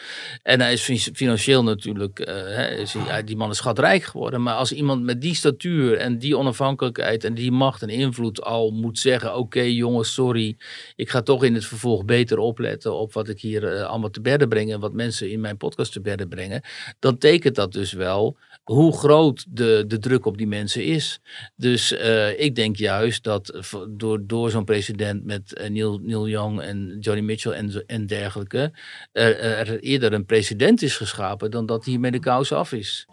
En 0.44 0.62
hij 0.62 0.74
is 0.74 0.82
fi- 0.82 1.12
financieel 1.14 1.64
natuurlijk, 1.64 2.20
eh, 2.20 2.36
hè, 2.36 2.68
is 2.68 2.96
die 3.26 3.36
man 3.36 3.50
is 3.50 3.58
schatrijk 3.58 4.04
geworden. 4.04 4.44
Maar 4.44 4.56
als 4.56 4.72
iemand 4.72 5.04
met 5.04 5.22
die 5.22 5.36
statuur 5.36 5.98
en 5.98 6.18
die 6.20 6.38
onafhankelijkheid 6.38 7.24
en 7.24 7.34
die 7.34 7.52
macht 7.52 7.82
en 7.82 7.90
invloed 7.90 8.42
al 8.42 8.72
moet 8.72 9.00
zeggen: 9.00 9.36
Oké 9.36 9.62
jongens, 9.62 10.14
sorry, 10.14 10.58
ik 10.96 11.10
ga 11.10 11.22
toch 11.22 11.44
in 11.44 11.54
het 11.54 11.66
vervolg 11.66 12.06
beter 12.06 12.38
opletten 12.38 12.94
op 12.94 13.14
wat 13.14 13.30
ik 13.30 13.42
hier 13.42 13.68
eh, 13.74 13.84
allemaal 13.84 14.10
te 14.10 14.22
bedden 14.22 14.50
breng 14.50 14.74
en 14.74 14.80
wat 14.80 14.94
mensen 14.94 15.32
in 15.32 15.40
mijn 15.40 15.58
podcast 15.58 15.92
te 15.92 16.02
bedden 16.02 16.28
brengen. 16.30 16.62
Dan 17.00 17.18
tekent 17.18 17.56
dat 17.56 17.72
dus 17.72 17.94
wel 17.94 18.38
hoe 18.66 18.98
groot 18.98 19.46
de, 19.50 19.84
de 19.88 20.00
druk 20.00 20.26
op 20.26 20.38
die 20.38 20.48
mensen 20.48 20.84
is. 20.84 21.20
Dus 21.56 21.92
eh, 21.92 22.40
ik 22.40 22.56
denk 22.56 22.76
juist 22.76 23.24
dat 23.24 23.74
door, 23.90 24.28
door 24.28 24.52
zo'n 24.52 24.66
president 24.66 25.26
met 25.26 25.54
eh, 25.54 25.70
Neil, 25.70 26.00
Neil 26.04 26.28
Young 26.28 26.62
en 26.62 26.98
Johnny 27.00 27.24
Mitchell 27.24 27.52
en, 27.52 27.84
en 27.88 28.06
dergelijke, 28.06 28.74
er, 29.12 29.40
er 29.40 29.80
eerder 29.80 30.14
een 30.14 30.26
president 30.26 30.82
is 30.82 30.98
geschapen 30.98 31.52
dan 31.52 31.66
dat 31.66 31.86
hiermee 31.86 32.12
de 32.12 32.20
kous 32.20 32.52
af 32.52 32.72
is. 32.72 33.06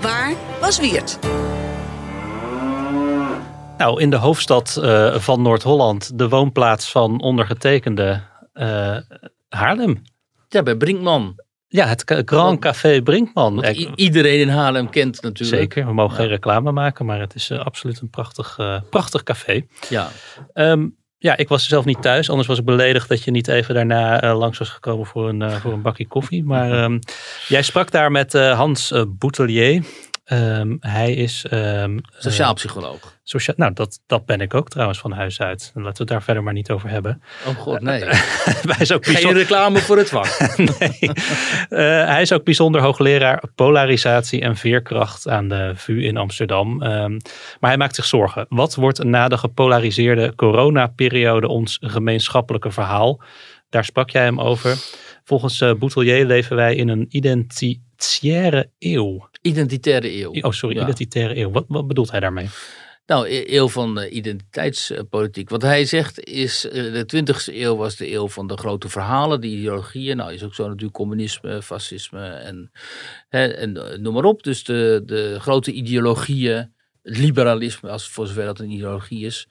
Waar 0.00 0.34
was 0.60 0.80
Wiert? 0.80 1.18
Nou, 3.78 4.00
in 4.00 4.10
de 4.10 4.16
hoofdstad 4.16 4.76
eh, 4.76 5.14
van 5.14 5.42
Noord-Holland, 5.42 6.18
de 6.18 6.28
woonplaats 6.28 6.90
van 6.90 7.20
ondergetekende 7.20 8.20
eh, 8.52 8.96
Haarlem. 9.48 10.02
Ja, 10.48 10.62
bij 10.62 10.76
Brinkman. 10.76 11.34
Ja, 11.68 11.86
het 11.86 12.22
Grand 12.24 12.60
Café 12.60 13.02
Brinkman. 13.02 13.64
Iedereen 13.94 14.40
in 14.40 14.48
Haarlem 14.48 14.90
kent 14.90 15.22
natuurlijk. 15.22 15.58
Zeker, 15.58 15.86
we 15.86 15.92
mogen 15.92 16.16
geen 16.16 16.28
reclame 16.28 16.72
maken, 16.72 17.06
maar 17.06 17.20
het 17.20 17.34
is 17.34 17.50
eh, 17.50 17.58
absoluut 17.58 18.00
een 18.00 18.10
prachtig, 18.10 18.58
eh, 18.58 18.80
prachtig 18.90 19.22
café. 19.22 19.66
Ja. 19.88 20.08
Ehm, 20.52 20.88
ja, 21.18 21.36
ik 21.36 21.48
was 21.48 21.68
zelf 21.68 21.84
niet 21.84 22.02
thuis, 22.02 22.30
anders 22.30 22.48
was 22.48 22.58
ik 22.58 22.64
beledigd 22.64 23.08
dat 23.08 23.24
je 23.24 23.30
niet 23.30 23.48
even 23.48 23.74
daarna 23.74 24.20
eh, 24.20 24.38
langs 24.38 24.58
was 24.58 24.68
gekomen 24.68 25.06
voor 25.06 25.28
een, 25.28 25.50
voor 25.50 25.72
een 25.72 25.82
bakje 25.82 26.06
koffie. 26.06 26.44
Maar 26.44 26.72
ehm, 26.82 26.98
jij 27.48 27.62
sprak 27.62 27.90
daar 27.90 28.10
met 28.10 28.32
Hans 28.32 28.92
Boutelier. 29.08 29.84
Ehm, 30.28 30.76
hij 30.80 31.14
is 31.14 31.44
ehm, 31.50 31.98
Sociaal 32.18 32.48
eh, 32.48 32.54
psycholoog. 32.54 33.18
socia- 33.22 33.52
nou, 33.56 33.72
dat, 33.72 34.00
dat 34.06 34.26
ben 34.26 34.40
ik 34.40 34.54
ook 34.54 34.68
trouwens 34.68 34.98
van 34.98 35.12
huis 35.12 35.40
uit. 35.40 35.70
En 35.74 35.82
laten 35.82 35.92
we 35.92 35.98
het 35.98 36.08
daar 36.08 36.22
verder 36.22 36.42
maar 36.42 36.52
niet 36.52 36.70
over 36.70 36.88
hebben. 36.88 37.22
Oh 37.46 37.54
god, 37.56 37.80
nee. 37.80 38.04
hij 38.68 38.76
is 38.78 38.92
ook 38.92 39.06
Geen 39.06 39.32
reclame 39.32 39.78
voor 39.78 39.96
het 39.96 40.08
vak. 40.08 40.56
nee. 40.78 40.98
Eh, 41.68 42.06
hij 42.06 42.22
is 42.22 42.32
ook 42.32 42.44
bijzonder 42.44 42.80
hoogleraar 42.80 43.42
polarisatie 43.54 44.40
en 44.40 44.56
veerkracht 44.56 45.28
aan 45.28 45.48
de 45.48 45.72
VU 45.74 46.02
in 46.04 46.16
Amsterdam. 46.16 46.82
Ehm, 46.82 47.10
maar 47.60 47.70
hij 47.70 47.76
maakt 47.76 47.94
zich 47.94 48.04
zorgen. 48.04 48.46
Wat 48.48 48.74
wordt 48.74 49.04
na 49.04 49.28
de 49.28 49.38
gepolariseerde 49.38 50.34
coronaperiode 50.34 51.48
ons 51.48 51.78
gemeenschappelijke 51.80 52.70
verhaal? 52.70 53.20
Daar 53.70 53.84
sprak 53.84 54.10
jij 54.10 54.22
hem 54.24 54.40
over. 54.40 54.76
Volgens 55.24 55.60
eh 55.60 55.72
Boutelier 55.74 56.24
leven 56.26 56.56
wij 56.56 56.74
in 56.74 56.88
een 56.88 57.06
identitaire 57.98 58.70
eeuw. 58.78 59.28
Identitaire 59.42 60.20
eeuw. 60.20 60.32
Oh, 60.40 60.52
sorry, 60.52 60.76
Ja. 60.76 60.82
identitaire 60.82 61.36
eeuw. 61.36 61.50
Wat, 61.50 61.64
wat 61.68 61.86
bedoelt 61.86 62.10
hij 62.10 62.20
daarmee? 62.20 62.48
Nou, 63.06 63.28
e- 63.28 63.56
eeuw 63.56 63.68
van 63.68 64.00
uh, 64.00 64.12
identiteitspolitiek. 64.14 65.48
Wat 65.48 65.62
hij 65.62 65.84
zegt 65.84 66.24
is, 66.24 66.64
uh, 66.64 66.72
de 66.72 67.04
20e 67.06 67.54
eeuw 67.54 67.76
was 67.76 67.96
de 67.96 68.12
eeuw 68.12 68.28
van 68.28 68.46
de 68.46 68.56
grote 68.56 68.88
verhalen, 68.88 69.40
de 69.40 69.46
ideologieën. 69.46 70.16
Nou, 70.16 70.32
is 70.32 70.42
ook 70.44 70.54
zo 70.54 70.66
natuurlijk 70.66 70.94
communisme, 70.94 71.62
fascisme 71.62 72.26
en, 72.26 72.70
hè, 73.28 73.46
en 73.46 73.76
uh, 73.76 73.96
noem 73.98 74.14
maar 74.14 74.24
op. 74.24 74.42
Dus 74.42 74.64
de, 74.64 75.02
de 75.04 75.36
grote 75.40 75.72
ideologieën, 75.72 76.74
liberalisme, 77.02 77.90
als 77.90 78.08
voor 78.08 78.26
zover 78.26 78.44
dat 78.44 78.58
een 78.58 78.70
ideologie 78.70 79.26
is. 79.26 79.48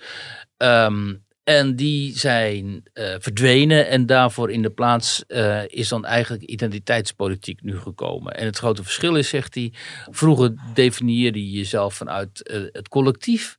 Um, 0.58 1.26
en 1.48 1.76
die 1.76 2.18
zijn 2.18 2.66
uh, 2.66 3.16
verdwenen 3.20 3.88
en 3.88 4.06
daarvoor 4.06 4.52
in 4.52 4.62
de 4.62 4.70
plaats 4.70 5.24
uh, 5.28 5.62
is 5.68 5.88
dan 5.88 6.06
eigenlijk 6.06 6.44
identiteitspolitiek 6.44 7.64
nu 7.64 7.80
gekomen. 7.80 8.34
En 8.34 8.46
het 8.46 8.58
grote 8.58 8.84
verschil 8.84 9.16
is, 9.16 9.30
zegt 9.30 9.56
hij, 9.56 9.74
vroeger 10.10 10.56
definieerde 10.74 11.52
je 11.52 11.58
jezelf 11.58 11.94
vanuit 11.94 12.50
uh, 12.52 12.64
het 12.72 12.88
collectief. 12.88 13.58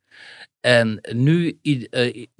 En 0.61 1.01
nu 1.13 1.59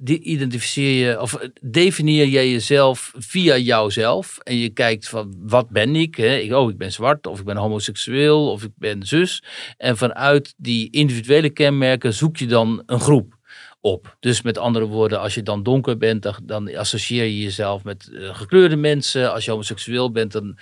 identificeer 0.03 1.07
je, 1.07 1.21
of 1.21 1.39
definieer 1.61 2.25
je 2.25 2.51
jezelf 2.51 3.11
via 3.17 3.57
jouzelf. 3.57 4.37
En 4.37 4.55
je 4.55 4.69
kijkt 4.69 5.09
van 5.09 5.35
wat 5.39 5.69
ben 5.69 5.95
ik? 5.95 6.15
Hè? 6.15 6.55
Oh, 6.55 6.69
ik 6.69 6.77
ben 6.77 6.91
zwart, 6.91 7.27
of 7.27 7.39
ik 7.39 7.45
ben 7.45 7.57
homoseksueel, 7.57 8.51
of 8.51 8.63
ik 8.63 8.71
ben 8.75 9.03
zus. 9.03 9.43
En 9.77 9.97
vanuit 9.97 10.53
die 10.57 10.91
individuele 10.91 11.49
kenmerken 11.49 12.13
zoek 12.13 12.37
je 12.37 12.45
dan 12.45 12.83
een 12.85 12.99
groep 12.99 13.38
op. 13.81 14.17
Dus 14.19 14.41
met 14.41 14.57
andere 14.57 14.85
woorden, 14.85 15.19
als 15.19 15.33
je 15.33 15.43
dan 15.43 15.63
donker 15.63 15.97
bent, 15.97 16.21
dan, 16.21 16.35
dan 16.43 16.75
associeer 16.75 17.23
je 17.23 17.41
jezelf 17.41 17.83
met 17.83 18.09
uh, 18.11 18.35
gekleurde 18.35 18.75
mensen. 18.75 19.33
Als 19.33 19.45
je 19.45 19.51
homoseksueel 19.51 20.11
bent, 20.11 20.31
dan, 20.31 20.57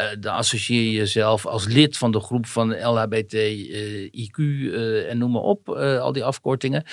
uh, 0.00 0.06
dan, 0.20 0.34
associeer 0.34 0.82
je 0.82 0.92
jezelf 0.92 1.46
als 1.46 1.66
lid 1.66 1.96
van 1.96 2.10
de 2.10 2.20
groep 2.20 2.46
van 2.46 2.82
LHBT, 2.82 3.32
uh, 3.32 4.04
IQ 4.04 4.38
en 5.08 5.18
noem 5.18 5.30
maar 5.30 5.42
op, 5.42 5.68
al 5.78 6.12
die 6.12 6.24
afkortingen. 6.24 6.84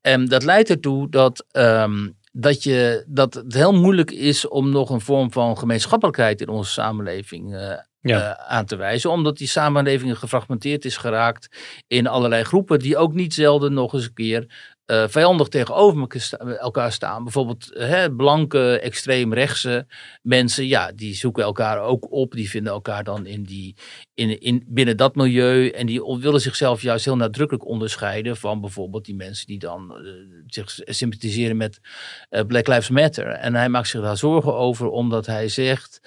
En 0.00 0.24
dat 0.24 0.44
leidt 0.44 0.70
ertoe 0.70 1.10
dat. 1.10 1.46
Um, 1.52 2.16
dat, 2.36 2.62
je, 2.62 3.04
dat 3.06 3.34
het 3.34 3.54
heel 3.54 3.72
moeilijk 3.72 4.10
is 4.10 4.48
om 4.48 4.70
nog 4.70 4.90
een 4.90 5.00
vorm 5.00 5.32
van 5.32 5.58
gemeenschappelijkheid 5.58 6.40
in 6.40 6.48
onze 6.48 6.70
samenleving 6.70 7.54
uh, 7.54 7.72
ja. 8.00 8.18
uh, 8.18 8.30
aan 8.30 8.64
te 8.64 8.76
wijzen. 8.76 9.10
Omdat 9.10 9.36
die 9.36 9.48
samenleving 9.48 10.18
gefragmenteerd 10.18 10.84
is 10.84 10.96
geraakt 10.96 11.48
in 11.86 12.06
allerlei 12.06 12.44
groepen 12.44 12.78
die 12.78 12.96
ook 12.96 13.12
niet 13.12 13.34
zelden 13.34 13.72
nog 13.72 13.92
eens 13.92 14.04
een 14.04 14.14
keer 14.14 14.73
uh, 14.86 15.04
vijandig 15.08 15.48
tegenover 15.48 16.32
elkaar 16.58 16.92
staan. 16.92 17.22
Bijvoorbeeld 17.22 17.70
hè, 17.72 18.12
blanke, 18.12 18.78
extreemrechtse 18.78 19.86
mensen, 20.22 20.66
ja, 20.66 20.92
die 20.92 21.14
zoeken 21.14 21.44
elkaar 21.44 21.80
ook 21.80 22.12
op. 22.12 22.32
Die 22.32 22.50
vinden 22.50 22.72
elkaar 22.72 23.04
dan 23.04 23.26
in 23.26 23.42
die, 23.42 23.76
in, 24.14 24.40
in, 24.40 24.64
binnen 24.68 24.96
dat 24.96 25.14
milieu. 25.14 25.68
En 25.68 25.86
die 25.86 26.02
willen 26.02 26.40
zichzelf 26.40 26.82
juist 26.82 27.04
heel 27.04 27.16
nadrukkelijk 27.16 27.66
onderscheiden 27.66 28.36
van 28.36 28.60
bijvoorbeeld 28.60 29.04
die 29.04 29.14
mensen 29.14 29.46
die 29.46 29.58
dan 29.58 29.98
uh, 30.02 30.10
zich 30.46 30.78
sympathiseren 30.84 31.56
met 31.56 31.80
uh, 32.30 32.40
Black 32.46 32.66
Lives 32.66 32.90
Matter. 32.90 33.26
En 33.26 33.54
hij 33.54 33.68
maakt 33.68 33.88
zich 33.88 34.00
daar 34.00 34.16
zorgen 34.16 34.54
over, 34.54 34.88
omdat 34.88 35.26
hij 35.26 35.48
zegt 35.48 36.00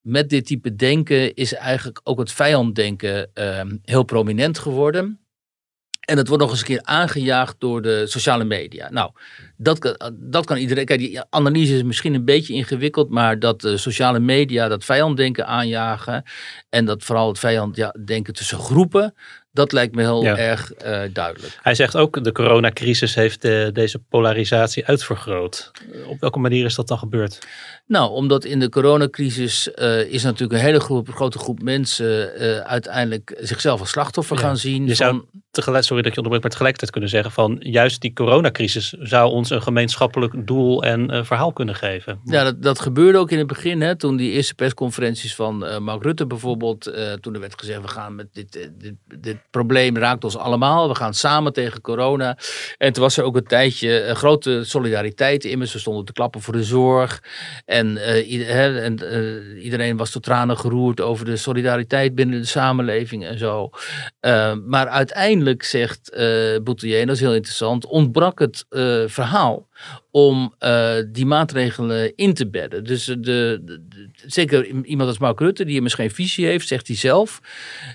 met 0.00 0.28
dit 0.28 0.46
type 0.46 0.74
denken 0.74 1.34
is 1.34 1.54
eigenlijk 1.54 2.00
ook 2.04 2.18
het 2.18 2.32
vijanddenken 2.32 3.30
uh, 3.34 3.60
heel 3.82 4.02
prominent 4.02 4.58
geworden. 4.58 5.20
En 6.08 6.16
het 6.16 6.28
wordt 6.28 6.42
nog 6.42 6.50
eens 6.50 6.60
een 6.60 6.66
keer 6.66 6.82
aangejaagd 6.82 7.54
door 7.58 7.82
de 7.82 8.06
sociale 8.06 8.44
media. 8.44 8.90
Nou, 8.90 9.10
dat 9.56 9.96
dat 10.12 10.46
kan 10.46 10.56
iedereen. 10.56 10.84
Kijk, 10.84 10.98
die 10.98 11.20
analyse 11.30 11.74
is 11.74 11.82
misschien 11.82 12.14
een 12.14 12.24
beetje 12.24 12.54
ingewikkeld, 12.54 13.10
maar 13.10 13.38
dat 13.38 13.60
de 13.60 13.76
sociale 13.76 14.18
media 14.18 14.68
dat 14.68 14.84
vijanddenken 14.84 15.46
aanjagen. 15.46 16.22
En 16.68 16.84
dat 16.84 17.02
vooral 17.02 17.28
het 17.28 17.38
vijanddenken 17.38 18.34
tussen 18.34 18.58
groepen. 18.58 19.14
Dat 19.52 19.72
lijkt 19.72 19.94
me 19.94 20.02
heel 20.02 20.22
ja. 20.22 20.36
erg 20.36 20.72
uh, 20.72 21.00
duidelijk. 21.12 21.58
Hij 21.62 21.74
zegt 21.74 21.96
ook, 21.96 22.24
de 22.24 22.32
coronacrisis 22.32 23.14
heeft 23.14 23.44
uh, 23.44 23.68
deze 23.72 23.98
polarisatie 23.98 24.86
uitvergroot. 24.86 25.70
Op 26.06 26.20
welke 26.20 26.38
manier 26.38 26.64
is 26.64 26.74
dat 26.74 26.88
dan 26.88 26.98
gebeurd? 26.98 27.38
Nou, 27.86 28.10
omdat 28.10 28.44
in 28.44 28.60
de 28.60 28.68
coronacrisis 28.68 29.68
is 30.08 30.22
natuurlijk 30.22 30.52
een 30.52 30.66
hele 30.66 30.80
groep, 30.80 31.08
grote 31.08 31.38
groep 31.38 31.62
mensen 31.62 32.32
uiteindelijk 32.64 33.38
zichzelf 33.40 33.80
als 33.80 33.90
slachtoffer 33.90 34.36
ja. 34.36 34.42
gaan 34.42 34.56
zien. 34.56 34.86
Je 34.86 34.96
van... 34.96 35.06
zou 35.06 35.24
tegelijk, 35.50 35.84
sorry 35.84 36.02
dat 36.02 36.14
je 36.14 36.22
onderbreekt, 36.22 36.42
maar 36.42 36.52
tegelijkertijd 36.52 36.90
kunnen 36.90 37.10
zeggen 37.10 37.32
van 37.32 37.56
juist 37.60 38.00
die 38.00 38.12
coronacrisis 38.12 38.88
zou 38.88 39.30
ons 39.30 39.50
een 39.50 39.62
gemeenschappelijk 39.62 40.46
doel 40.46 40.82
en 40.82 41.26
verhaal 41.26 41.52
kunnen 41.52 41.74
geven. 41.74 42.20
Ja, 42.24 42.44
dat, 42.44 42.62
dat, 42.62 42.80
gebeurde 42.80 43.18
ook 43.18 43.30
in 43.30 43.38
het 43.38 43.46
begin, 43.46 43.80
hè, 43.80 43.96
toen 43.96 44.16
die 44.16 44.30
eerste 44.30 44.54
persconferenties 44.54 45.34
van 45.34 45.82
Mark 45.82 46.02
Rutte 46.02 46.26
bijvoorbeeld, 46.26 46.92
toen 47.20 47.34
er 47.34 47.40
werd 47.40 47.58
gezegd 47.58 47.80
we 47.80 47.88
gaan 47.88 48.14
met 48.14 48.28
dit, 48.32 48.70
dit, 48.78 48.94
dit 49.20 49.37
probleem 49.50 49.96
raakt 49.96 50.24
ons 50.24 50.36
allemaal. 50.36 50.88
We 50.88 50.94
gaan 50.94 51.14
samen 51.14 51.52
tegen 51.52 51.80
corona. 51.80 52.38
En 52.78 52.92
toen 52.92 53.02
was 53.02 53.16
er 53.16 53.24
ook 53.24 53.36
een 53.36 53.46
tijdje 53.46 54.04
een 54.04 54.16
grote 54.16 54.64
solidariteit 54.64 55.44
in. 55.44 55.58
We 55.58 55.66
stonden 55.66 56.04
te 56.04 56.12
klappen 56.12 56.40
voor 56.40 56.52
de 56.52 56.64
zorg. 56.64 57.22
En, 57.64 57.86
uh, 57.96 58.84
en 58.84 58.98
uh, 59.02 59.64
iedereen 59.64 59.96
was 59.96 60.10
tot 60.10 60.22
tranen 60.22 60.58
geroerd 60.58 61.00
over 61.00 61.24
de 61.24 61.36
solidariteit 61.36 62.14
binnen 62.14 62.40
de 62.40 62.46
samenleving 62.46 63.24
en 63.24 63.38
zo. 63.38 63.70
Maar 64.66 64.88
uiteindelijk 64.88 65.62
zegt 65.62 66.10
uh, 66.12 66.58
dat 66.64 66.82
is 66.82 67.20
heel 67.20 67.34
interessant, 67.34 67.86
ontbrak 67.86 68.38
het 68.38 68.64
verhaal 69.06 69.67
om 70.10 70.54
uh, 70.60 70.94
die 71.12 71.26
maatregelen 71.26 72.16
in 72.16 72.34
te 72.34 72.48
bedden. 72.50 72.84
Dus 72.84 73.04
de, 73.04 73.62
zeker 74.26 74.66
iemand 74.66 75.08
als 75.08 75.18
Mark 75.18 75.40
Rutte, 75.40 75.64
die 75.64 75.76
immers 75.76 75.94
geen 75.94 76.10
visie 76.10 76.46
heeft, 76.46 76.68
zegt 76.68 76.86
hij 76.86 76.96
zelf, 76.96 77.40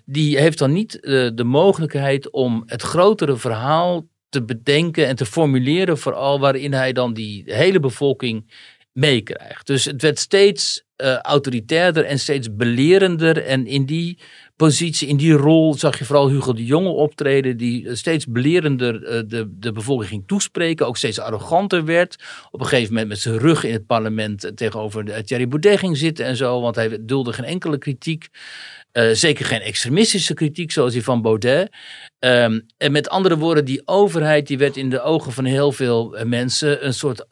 die 0.05 0.37
heeft 0.37 0.57
dan 0.57 0.73
niet 0.73 0.97
uh, 1.01 1.29
de 1.33 1.43
mogelijkheid 1.43 2.29
om 2.29 2.63
het 2.65 2.81
grotere 2.81 3.37
verhaal 3.37 4.07
te 4.29 4.43
bedenken 4.43 5.07
en 5.07 5.15
te 5.15 5.25
formuleren, 5.25 5.97
vooral 5.97 6.39
waarin 6.39 6.73
hij 6.73 6.93
dan 6.93 7.13
die 7.13 7.43
hele 7.45 7.79
bevolking 7.79 8.51
meekrijgt. 8.93 9.67
Dus 9.67 9.85
het 9.85 10.01
werd 10.01 10.19
steeds 10.19 10.83
uh, 10.97 11.17
autoritairder 11.17 12.05
en 12.05 12.19
steeds 12.19 12.55
belerender. 12.55 13.43
En 13.43 13.65
in 13.67 13.85
die 13.85 14.19
positie, 14.55 15.07
in 15.07 15.17
die 15.17 15.33
rol, 15.33 15.73
zag 15.73 15.99
je 15.99 16.05
vooral 16.05 16.29
Hugo 16.29 16.53
de 16.53 16.65
Jonge 16.65 16.89
optreden, 16.89 17.57
die 17.57 17.95
steeds 17.95 18.25
belerender 18.25 19.01
uh, 19.01 19.21
de, 19.27 19.47
de 19.59 19.71
bevolking 19.71 20.09
ging 20.09 20.23
toespreken, 20.27 20.87
ook 20.87 20.97
steeds 20.97 21.19
arroganter 21.19 21.85
werd. 21.85 22.15
Op 22.51 22.59
een 22.59 22.65
gegeven 22.65 22.93
moment 22.93 23.09
met 23.09 23.19
zijn 23.19 23.37
rug 23.37 23.63
in 23.63 23.73
het 23.73 23.85
parlement 23.85 24.51
tegenover 24.55 25.05
de, 25.05 25.23
Thierry 25.23 25.47
Baudet 25.47 25.79
ging 25.79 25.97
zitten 25.97 26.25
en 26.25 26.35
zo, 26.35 26.61
want 26.61 26.75
hij 26.75 26.97
dulde 27.01 27.33
geen 27.33 27.45
enkele 27.45 27.77
kritiek. 27.77 28.27
Zeker 29.11 29.45
geen 29.45 29.61
extremistische 29.61 30.33
kritiek 30.33 30.71
zoals 30.71 30.93
die 30.93 31.03
van 31.03 31.21
Baudet. 31.21 31.71
Um, 32.19 32.65
en 32.77 32.91
met 32.91 33.09
andere 33.09 33.37
woorden, 33.37 33.65
die 33.65 33.81
overheid 33.85 34.47
die 34.47 34.57
werd 34.57 34.77
in 34.77 34.89
de 34.89 35.01
ogen 35.01 35.31
van 35.31 35.45
heel 35.45 35.71
veel 35.71 36.17
mensen 36.23 36.85
een 36.85 36.93
soort 36.93 37.25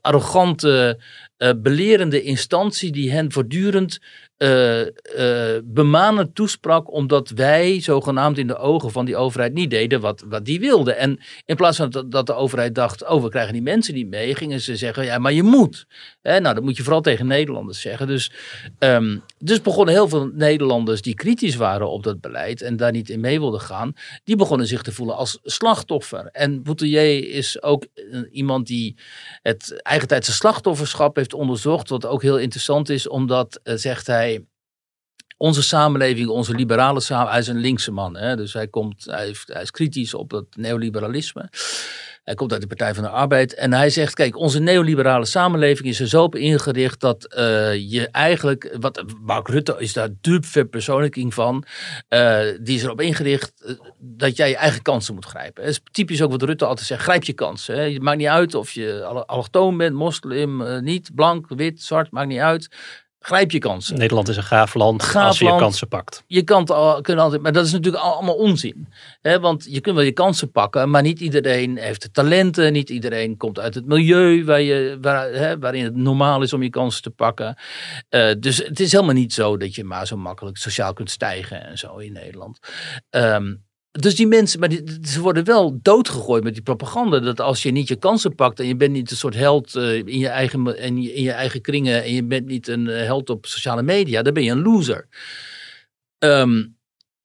arrogante, 0.00 1.00
belerende 1.56 2.22
instantie 2.22 2.92
die 2.92 3.10
hen 3.12 3.32
voortdurend 3.32 4.00
uh, 4.42 4.80
uh, 4.80 5.58
bemanend 5.64 6.34
toesprak, 6.34 6.92
omdat 6.92 7.30
wij 7.30 7.80
zogenaamd 7.80 8.38
in 8.38 8.46
de 8.46 8.56
ogen 8.56 8.90
van 8.90 9.04
die 9.04 9.16
overheid 9.16 9.52
niet 9.52 9.70
deden 9.70 10.00
wat, 10.00 10.24
wat 10.28 10.44
die 10.44 10.60
wilden. 10.60 10.96
En 10.96 11.20
in 11.44 11.56
plaats 11.56 11.76
van 11.76 11.90
dat, 11.90 12.10
dat 12.10 12.26
de 12.26 12.34
overheid 12.34 12.74
dacht, 12.74 13.08
oh 13.08 13.22
we 13.22 13.28
krijgen 13.28 13.52
die 13.52 13.62
mensen 13.62 13.94
niet 13.94 14.08
mee, 14.08 14.34
gingen 14.34 14.60
ze 14.60 14.76
zeggen, 14.76 15.04
ja 15.04 15.18
maar 15.18 15.32
je 15.32 15.42
moet. 15.42 15.86
Nou 16.22 16.42
dat 16.42 16.62
moet 16.62 16.76
je 16.76 16.82
vooral 16.82 17.00
tegen 17.00 17.26
Nederlanders 17.26 17.80
zeggen. 17.80 18.06
Dus, 18.06 18.32
um, 18.78 19.22
dus 19.42 19.60
begonnen 19.60 19.94
heel 19.94 20.08
veel 20.08 20.30
Nederlanders 20.32 21.02
die 21.02 21.14
kritisch 21.14 21.56
waren 21.56 21.90
op 21.90 22.02
dat 22.02 22.20
beleid 22.20 22.62
en 22.62 22.76
daar 22.76 22.92
niet 22.92 23.10
in 23.10 23.20
mee 23.20 23.40
wilden 23.40 23.60
gaan, 23.60 23.92
die 24.24 24.36
begonnen 24.36 24.66
zich 24.66 24.82
te 24.82 24.92
voelen 24.92 25.16
als 25.16 25.38
slachtoffer. 25.42 26.26
En 26.26 26.62
Boutelier 26.62 27.28
is 27.28 27.62
ook 27.62 27.86
iemand 28.30 28.66
die 28.66 28.96
het 29.42 29.82
eigentijdse 29.82 30.32
slachtofferschap 30.32 31.16
heeft 31.16 31.34
onderzocht, 31.34 31.88
wat 31.88 32.06
ook 32.06 32.22
heel 32.22 32.38
interessant 32.38 32.88
is, 32.88 33.08
omdat, 33.08 33.60
uh, 33.64 33.74
zegt 33.74 34.06
hij, 34.06 34.44
onze 35.36 35.62
samenleving, 35.62 36.28
onze 36.28 36.54
liberale 36.54 37.00
samenleving, 37.00 37.44
hij 37.44 37.54
is 37.54 37.58
een 37.58 37.68
linkse 37.68 37.90
man. 37.90 38.16
Hè? 38.16 38.36
Dus 38.36 38.52
hij, 38.52 38.68
komt, 38.68 39.04
hij, 39.04 39.34
hij 39.44 39.62
is 39.62 39.70
kritisch 39.70 40.14
op 40.14 40.30
het 40.30 40.56
neoliberalisme. 40.56 41.48
Hij 42.24 42.34
komt 42.34 42.52
uit 42.52 42.60
de 42.60 42.66
Partij 42.66 42.94
van 42.94 43.02
de 43.02 43.08
Arbeid. 43.08 43.54
En 43.54 43.72
hij 43.72 43.90
zegt, 43.90 44.14
kijk, 44.14 44.36
onze 44.36 44.60
neoliberale 44.60 45.24
samenleving 45.24 45.88
is 45.88 46.00
er 46.00 46.08
zo 46.08 46.22
op 46.22 46.34
ingericht 46.34 47.00
dat 47.00 47.34
uh, 47.38 47.74
je 47.74 48.08
eigenlijk, 48.12 48.76
wat 48.80 49.04
Mark 49.20 49.48
Rutte 49.48 49.76
is 49.78 49.92
daar 49.92 50.08
de 50.20 50.38
verpersoonlijking 50.40 51.34
van, 51.34 51.64
uh, 52.08 52.40
die 52.60 52.76
is 52.76 52.82
erop 52.82 53.00
ingericht 53.00 53.52
uh, 53.66 53.74
dat 53.98 54.36
jij 54.36 54.48
je 54.48 54.56
eigen 54.56 54.82
kansen 54.82 55.14
moet 55.14 55.24
grijpen. 55.24 55.64
Dat 55.64 55.72
is 55.72 55.80
typisch 55.90 56.22
ook 56.22 56.30
wat 56.30 56.42
Rutte 56.42 56.64
altijd 56.64 56.86
zegt, 56.86 57.02
grijp 57.02 57.24
je 57.24 57.32
kansen. 57.32 57.74
Hè? 57.74 57.92
Het 57.92 58.02
maakt 58.02 58.18
niet 58.18 58.26
uit 58.26 58.54
of 58.54 58.70
je 58.70 59.04
allochtoon 59.04 59.76
bent, 59.76 59.94
moslim, 59.94 60.82
niet, 60.82 61.10
blank, 61.14 61.46
wit, 61.48 61.82
zwart, 61.82 62.10
maakt 62.10 62.28
niet 62.28 62.38
uit. 62.38 62.68
Grijp 63.20 63.50
je 63.50 63.58
kansen. 63.58 63.98
Nederland 63.98 64.28
is 64.28 64.36
een 64.36 64.42
gaaf 64.42 64.74
land 64.74 65.02
gaaf 65.02 65.26
als 65.26 65.38
je 65.38 65.44
land. 65.44 65.56
je 65.56 65.62
kansen 65.62 65.88
pakt. 65.88 66.24
Je 66.26 66.42
kan 66.42 66.60
het 66.60 66.70
al, 66.70 67.00
kunnen 67.00 67.24
altijd, 67.24 67.42
maar 67.42 67.52
dat 67.52 67.66
is 67.66 67.72
natuurlijk 67.72 68.04
allemaal 68.04 68.34
onzin. 68.34 68.88
Hè? 69.20 69.40
Want 69.40 69.66
je 69.68 69.80
kunt 69.80 69.96
wel 69.96 70.04
je 70.04 70.12
kansen 70.12 70.50
pakken, 70.50 70.90
maar 70.90 71.02
niet 71.02 71.20
iedereen 71.20 71.76
heeft 71.76 72.02
de 72.02 72.10
talenten. 72.10 72.72
Niet 72.72 72.90
iedereen 72.90 73.36
komt 73.36 73.58
uit 73.58 73.74
het 73.74 73.86
milieu 73.86 74.44
waar 74.44 74.60
je, 74.60 74.98
waar, 75.00 75.32
hè, 75.32 75.58
waarin 75.58 75.84
het 75.84 75.96
normaal 75.96 76.42
is 76.42 76.52
om 76.52 76.62
je 76.62 76.70
kansen 76.70 77.02
te 77.02 77.10
pakken. 77.10 77.58
Uh, 78.10 78.32
dus 78.38 78.56
het 78.56 78.80
is 78.80 78.92
helemaal 78.92 79.14
niet 79.14 79.32
zo 79.32 79.56
dat 79.56 79.74
je 79.74 79.84
maar 79.84 80.06
zo 80.06 80.16
makkelijk 80.16 80.56
sociaal 80.56 80.92
kunt 80.92 81.10
stijgen 81.10 81.66
en 81.66 81.78
zo 81.78 81.96
in 81.96 82.12
Nederland. 82.12 82.58
Um, 83.10 83.68
dus 83.90 84.16
die 84.16 84.26
mensen, 84.26 84.60
maar 84.60 84.68
die, 84.68 84.98
ze 85.02 85.20
worden 85.20 85.44
wel 85.44 85.78
doodgegooid 85.82 86.44
met 86.44 86.54
die 86.54 86.62
propaganda. 86.62 87.18
Dat 87.18 87.40
als 87.40 87.62
je 87.62 87.70
niet 87.70 87.88
je 87.88 87.96
kansen 87.96 88.34
pakt 88.34 88.60
en 88.60 88.66
je 88.66 88.76
bent 88.76 88.92
niet 88.92 89.10
een 89.10 89.16
soort 89.16 89.34
held 89.34 89.74
uh, 89.74 89.94
in, 89.94 90.18
je 90.18 90.28
eigen, 90.28 90.66
in, 90.66 90.96
in 90.96 91.22
je 91.22 91.32
eigen 91.32 91.60
kringen 91.60 92.02
en 92.02 92.14
je 92.14 92.24
bent 92.24 92.46
niet 92.46 92.68
een 92.68 92.86
uh, 92.86 93.02
held 93.02 93.30
op 93.30 93.46
sociale 93.46 93.82
media, 93.82 94.22
dan 94.22 94.34
ben 94.34 94.42
je 94.42 94.50
een 94.50 94.62
loser. 94.62 95.08
Um, 96.18 96.78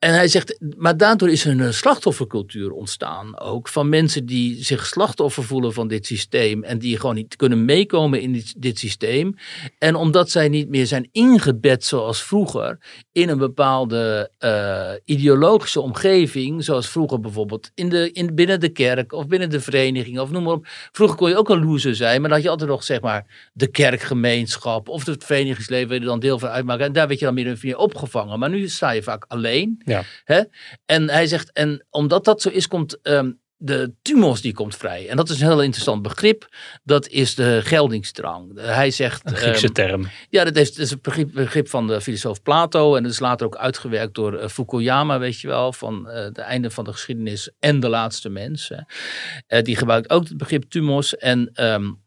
en 0.06 0.13
hij 0.13 0.28
zegt, 0.28 0.60
maar 0.78 0.98
daardoor 0.98 1.30
is 1.30 1.46
er 1.46 1.60
een 1.60 1.74
slachtoffercultuur 1.74 2.72
ontstaan 2.72 3.39
ook. 3.39 3.68
Van 3.68 3.89
mensen 3.89 4.26
die 4.26 4.63
zich 4.63 4.86
slachtoffer 4.86 5.44
voelen 5.44 5.74
van 5.74 5.88
dit 5.88 6.06
systeem. 6.06 6.63
En 6.63 6.80
die 6.80 7.00
gewoon 7.00 7.15
niet 7.15 7.36
kunnen 7.36 7.65
meekomen 7.65 8.22
in 8.22 8.44
dit, 8.58 8.80
systeem. 8.80 9.36
En 9.78 9.96
omdat 9.96 10.30
zij 10.30 10.50
niet 10.50 10.70
meer 10.70 10.86
zijn 10.86 11.10
ingebed 11.12 11.84
zoals 11.84 12.24
vroeger. 12.24 12.78
In 13.12 13.30
een 13.30 13.38
bepaalde 13.38 14.32
uh, 14.39 14.91
ideologische 15.06 15.82
omgeving. 15.82 16.63
Zoals 16.63 16.89
vroeger 16.89 17.20
bijvoorbeeld 17.20 17.72
in 17.74 17.89
de, 17.89 18.12
in, 18.12 18.36
binnen 18.36 18.60
de 18.60 18.70
kerk 18.70 19.13
of 19.13 19.28
binnen 19.28 19.50
de 19.50 19.62
vereniging. 19.62 20.20
Of 20.20 20.32
noem 20.32 20.44
maar 20.44 20.54
op. 20.54 20.68
Vroeger 20.91 21.18
kon 21.18 21.30
je 21.30 21.38
ook 21.38 21.50
een 21.50 21.65
loser 21.65 21.96
zijn. 21.96 22.22
Maar 22.22 22.30
dan 22.30 22.38
had 22.38 22.44
je 22.44 22.50
altijd 22.50 22.70
nog 22.70 22.84
zeg 22.84 23.02
maar 23.02 23.50
de 23.54 23.68
kerkgemeenschap. 23.68 24.89
Of 24.89 25.06
het 25.06 25.24
verenigingsleven 25.24 26.02
dan 26.02 26.20
deel 26.20 26.39
van 26.39 26.50
uitmaken. 26.50 26.86
En 26.86 26.94
daar 26.94 27.08
werd 27.08 27.20
je 27.20 27.26
dan 27.26 27.34
meer 27.34 27.58
meer 27.62 27.78
opgevangen. 27.78 28.39
Maar 28.39 28.50
nu 28.50 28.68
sta 28.68 28.91
je 28.91 29.04
vaak 29.04 29.26
alleen. 29.28 29.82
Hè? 30.23 30.41
En 30.86 31.10
hij 31.10 31.27
zegt, 31.27 31.51
en 31.51 31.86
omdat 31.89 32.25
dat 32.25 32.41
zo 32.41 32.49
is, 32.49 32.67
komt 32.67 32.99
um, 33.03 33.39
de 33.58 33.93
tumos 34.01 34.41
die 34.41 34.53
komt 34.53 34.75
vrij. 34.75 35.10
En 35.10 35.17
dat 35.17 35.29
is 35.29 35.41
een 35.41 35.47
heel 35.47 35.62
interessant 35.62 36.01
begrip. 36.01 36.47
Dat 36.84 37.08
is 37.08 37.36
de 37.36 37.62
geldingsdrang. 37.63 38.51
Hij 38.55 38.91
zegt. 38.91 39.21
Een 39.25 39.36
Griekse 39.36 39.67
um, 39.67 39.73
term. 39.73 40.08
Ja, 40.29 40.43
dat, 40.43 40.55
heeft, 40.55 40.75
dat 40.75 40.86
is 40.86 40.91
een 40.91 40.99
begrip, 41.01 41.31
begrip, 41.34 41.69
van 41.69 41.88
de 41.88 42.01
filosoof 42.01 42.41
Plato. 42.41 42.95
En 42.95 43.03
dat 43.03 43.12
is 43.12 43.19
later 43.19 43.45
ook 43.45 43.58
uitgewerkt 43.58 44.13
door 44.13 44.34
uh, 44.34 44.47
Fukuyama, 44.47 45.19
weet 45.19 45.39
je 45.39 45.47
wel. 45.47 45.73
Van 45.73 46.08
uh, 46.08 46.13
het 46.13 46.38
einde 46.38 46.69
van 46.69 46.84
de 46.84 46.91
geschiedenis 46.91 47.49
en 47.60 47.79
de 47.79 47.89
laatste 47.89 48.29
mens. 48.29 48.69
Uh, 48.69 49.62
die 49.62 49.75
gebruikt 49.75 50.10
ook 50.10 50.27
het 50.27 50.38
begrip 50.38 50.63
tumos. 50.63 51.17
En 51.17 51.63
um, 51.63 52.03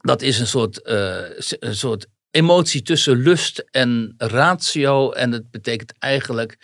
dat 0.00 0.22
is 0.22 0.38
een 0.38 0.46
soort, 0.46 0.80
een 1.58 1.74
soort 1.74 2.06
emotie 2.36 2.82
tussen 2.82 3.16
lust 3.16 3.64
en 3.70 4.14
ratio. 4.18 5.10
En 5.10 5.32
het 5.32 5.50
betekent 5.50 5.92
eigenlijk 5.98 6.58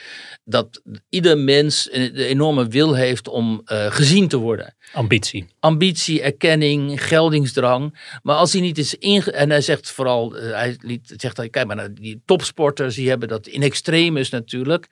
dat 0.44 0.82
ieder 1.08 1.38
mens 1.38 1.88
de 1.92 2.24
enorme 2.24 2.66
wil 2.66 2.94
heeft 2.94 3.28
om 3.28 3.62
uh, 3.64 3.86
gezien 3.86 4.28
te 4.28 4.36
worden. 4.36 4.74
Ambitie. 4.92 5.46
Ambitie, 5.60 6.22
erkenning, 6.22 7.06
geldingsdrang. 7.06 7.98
Maar 8.22 8.36
als 8.36 8.52
hij 8.52 8.60
niet 8.60 8.78
is 8.78 8.94
inge... 8.94 9.32
En 9.32 9.50
hij 9.50 9.60
zegt 9.60 9.90
vooral, 9.90 10.36
uh, 10.36 10.50
hij 10.50 10.76
liet, 10.80 11.14
zegt, 11.16 11.50
kijk 11.50 11.66
maar 11.66 11.76
naar 11.76 11.94
die 11.94 12.22
topsporters, 12.24 12.94
die 12.94 13.08
hebben 13.08 13.28
dat 13.28 13.46
in 13.46 13.62
extremis 13.62 14.30
natuurlijk. 14.30 14.86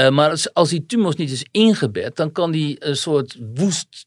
Uh, 0.00 0.08
maar 0.08 0.30
als, 0.30 0.54
als 0.54 0.68
die 0.68 0.86
tumors 0.86 1.16
niet 1.16 1.30
is 1.30 1.46
ingebed, 1.50 2.16
dan 2.16 2.32
kan 2.32 2.50
die 2.50 2.76
een 2.78 2.96
soort 2.96 3.36
woest 3.54 4.06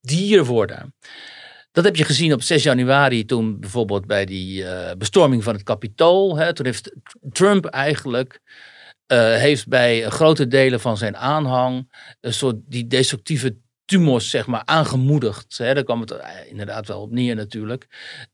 dier 0.00 0.44
worden. 0.44 0.94
Dat 1.70 1.84
heb 1.84 1.96
je 1.96 2.04
gezien 2.04 2.32
op 2.32 2.42
6 2.42 2.62
januari 2.62 3.24
toen 3.24 3.60
bijvoorbeeld 3.60 4.06
bij 4.06 4.24
die 4.24 4.62
uh, 4.62 4.90
bestorming 4.98 5.44
van 5.44 5.54
het 5.54 5.62
Capitool. 5.62 6.36
Hè, 6.36 6.54
toen 6.54 6.66
heeft 6.66 6.92
Trump 7.32 7.64
eigenlijk 7.64 8.40
uh, 9.12 9.18
heeft 9.34 9.68
bij 9.68 10.08
grote 10.10 10.46
delen 10.46 10.80
van 10.80 10.96
zijn 10.96 11.16
aanhang 11.16 11.92
een 12.20 12.32
soort 12.32 12.56
die 12.66 12.86
destructieve 12.86 13.56
tumors 13.88 14.30
zeg 14.30 14.46
maar 14.46 14.62
aangemoedigd. 14.64 15.58
Hè? 15.58 15.74
Daar 15.74 15.84
kwam 15.84 16.00
het 16.00 16.14
inderdaad 16.48 16.86
wel 16.86 17.00
op 17.00 17.10
neer 17.10 17.34
natuurlijk. 17.34 17.86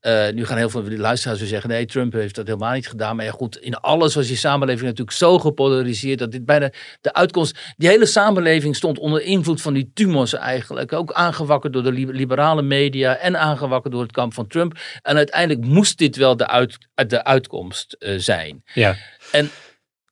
Uh, 0.02 0.28
nu 0.30 0.46
gaan 0.46 0.56
heel 0.56 0.70
veel 0.70 0.82
luisteraars 0.82 1.38
weer 1.38 1.48
zeggen... 1.48 1.70
nee, 1.70 1.86
Trump 1.86 2.12
heeft 2.12 2.34
dat 2.34 2.46
helemaal 2.46 2.72
niet 2.72 2.88
gedaan. 2.88 3.16
Maar 3.16 3.24
ja, 3.24 3.30
goed, 3.30 3.56
in 3.56 3.74
alles 3.74 4.14
was 4.14 4.26
die 4.26 4.36
samenleving 4.36 4.84
natuurlijk 4.88 5.16
zo 5.16 5.38
gepolariseerd... 5.38 6.18
dat 6.18 6.32
dit 6.32 6.44
bijna 6.44 6.70
de 7.00 7.12
uitkomst... 7.12 7.58
Die 7.76 7.88
hele 7.88 8.06
samenleving 8.06 8.76
stond 8.76 8.98
onder 8.98 9.22
invloed 9.22 9.62
van 9.62 9.74
die 9.74 9.90
tumors 9.94 10.32
eigenlijk. 10.32 10.92
Ook 10.92 11.12
aangewakkerd 11.12 11.72
door 11.72 11.82
de 11.82 11.92
liberale 11.92 12.62
media... 12.62 13.16
en 13.16 13.38
aangewakkerd 13.38 13.92
door 13.92 14.02
het 14.02 14.12
kamp 14.12 14.34
van 14.34 14.46
Trump. 14.46 14.78
En 15.02 15.16
uiteindelijk 15.16 15.66
moest 15.66 15.98
dit 15.98 16.16
wel 16.16 16.36
de, 16.36 16.46
uit, 16.46 16.78
de 16.94 17.24
uitkomst 17.24 17.96
uh, 17.98 18.18
zijn. 18.18 18.62
Ja. 18.72 18.96
En 19.32 19.50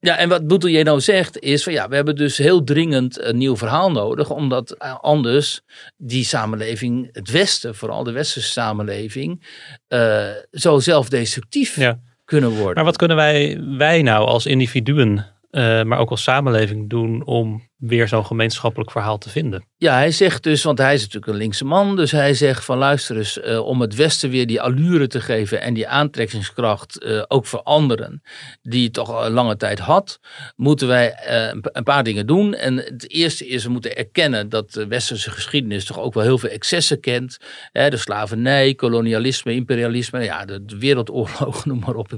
ja, 0.04 0.16
en 0.16 0.28
wat 0.28 0.46
Boetelje 0.46 0.84
nou 0.84 1.00
zegt 1.00 1.38
is 1.38 1.62
van 1.62 1.72
ja, 1.72 1.88
we 1.88 1.94
hebben 1.94 2.16
dus 2.16 2.36
heel 2.36 2.64
dringend 2.64 3.20
een 3.20 3.36
nieuw 3.36 3.56
verhaal 3.56 3.90
nodig, 3.90 4.30
omdat 4.30 4.78
anders 5.00 5.60
die 5.96 6.24
samenleving, 6.24 7.08
het 7.12 7.30
Westen, 7.30 7.74
vooral 7.74 8.04
de 8.04 8.12
westerse 8.12 8.48
samenleving, 8.48 9.46
uh, 9.88 10.28
zo 10.50 10.78
zelfdestructief 10.78 11.76
ja. 11.76 12.00
kunnen 12.24 12.50
worden. 12.50 12.74
Maar 12.74 12.84
wat 12.84 12.96
kunnen 12.96 13.16
wij, 13.16 13.60
wij 13.76 14.02
nou 14.02 14.26
als 14.26 14.46
individuen, 14.46 15.26
uh, 15.50 15.82
maar 15.82 15.98
ook 15.98 16.10
als 16.10 16.22
samenleving 16.22 16.90
doen 16.90 17.24
om 17.24 17.70
weer 17.82 18.08
zo'n 18.08 18.26
gemeenschappelijk 18.26 18.90
verhaal 18.90 19.18
te 19.18 19.28
vinden? 19.28 19.64
Ja, 19.76 19.94
hij 19.94 20.10
zegt 20.10 20.42
dus, 20.42 20.62
want 20.62 20.78
hij 20.78 20.94
is 20.94 21.00
natuurlijk 21.00 21.32
een 21.32 21.38
linkse 21.38 21.64
man, 21.64 21.96
dus 21.96 22.10
hij 22.10 22.34
zegt 22.34 22.64
van 22.64 22.78
luister 22.78 23.16
eens, 23.16 23.38
uh, 23.38 23.66
om 23.66 23.80
het 23.80 23.94
Westen 23.94 24.30
weer 24.30 24.46
die 24.46 24.60
allure 24.60 25.06
te 25.06 25.20
geven 25.20 25.60
en 25.60 25.74
die 25.74 25.88
aantrekkingskracht 25.88 27.04
uh, 27.04 27.22
ook 27.28 27.46
voor 27.46 27.62
anderen, 27.62 28.22
die 28.62 28.84
het 28.84 28.92
toch 28.92 29.10
al 29.10 29.30
lange 29.30 29.56
tijd 29.56 29.78
had, 29.78 30.20
moeten 30.56 30.88
wij 30.88 31.14
uh, 31.28 31.60
een 31.62 31.84
paar 31.84 32.04
dingen 32.04 32.26
doen. 32.26 32.54
En 32.54 32.76
het 32.76 33.10
eerste 33.10 33.46
is, 33.46 33.64
we 33.64 33.70
moeten 33.70 33.96
erkennen 33.96 34.48
dat 34.48 34.72
de 34.72 34.86
westerse 34.86 35.30
geschiedenis 35.30 35.84
toch 35.84 35.98
ook 35.98 36.14
wel 36.14 36.22
heel 36.22 36.38
veel 36.38 36.50
excessen 36.50 37.00
kent. 37.00 37.38
Hè, 37.72 37.90
de 37.90 37.96
slavernij, 37.96 38.74
kolonialisme, 38.74 39.54
imperialisme, 39.54 40.24
ja, 40.24 40.44
de, 40.44 40.64
de 40.64 40.78
wereldoorlogen, 40.78 41.68
noem 41.68 41.78
maar 41.78 41.94
op. 41.94 42.10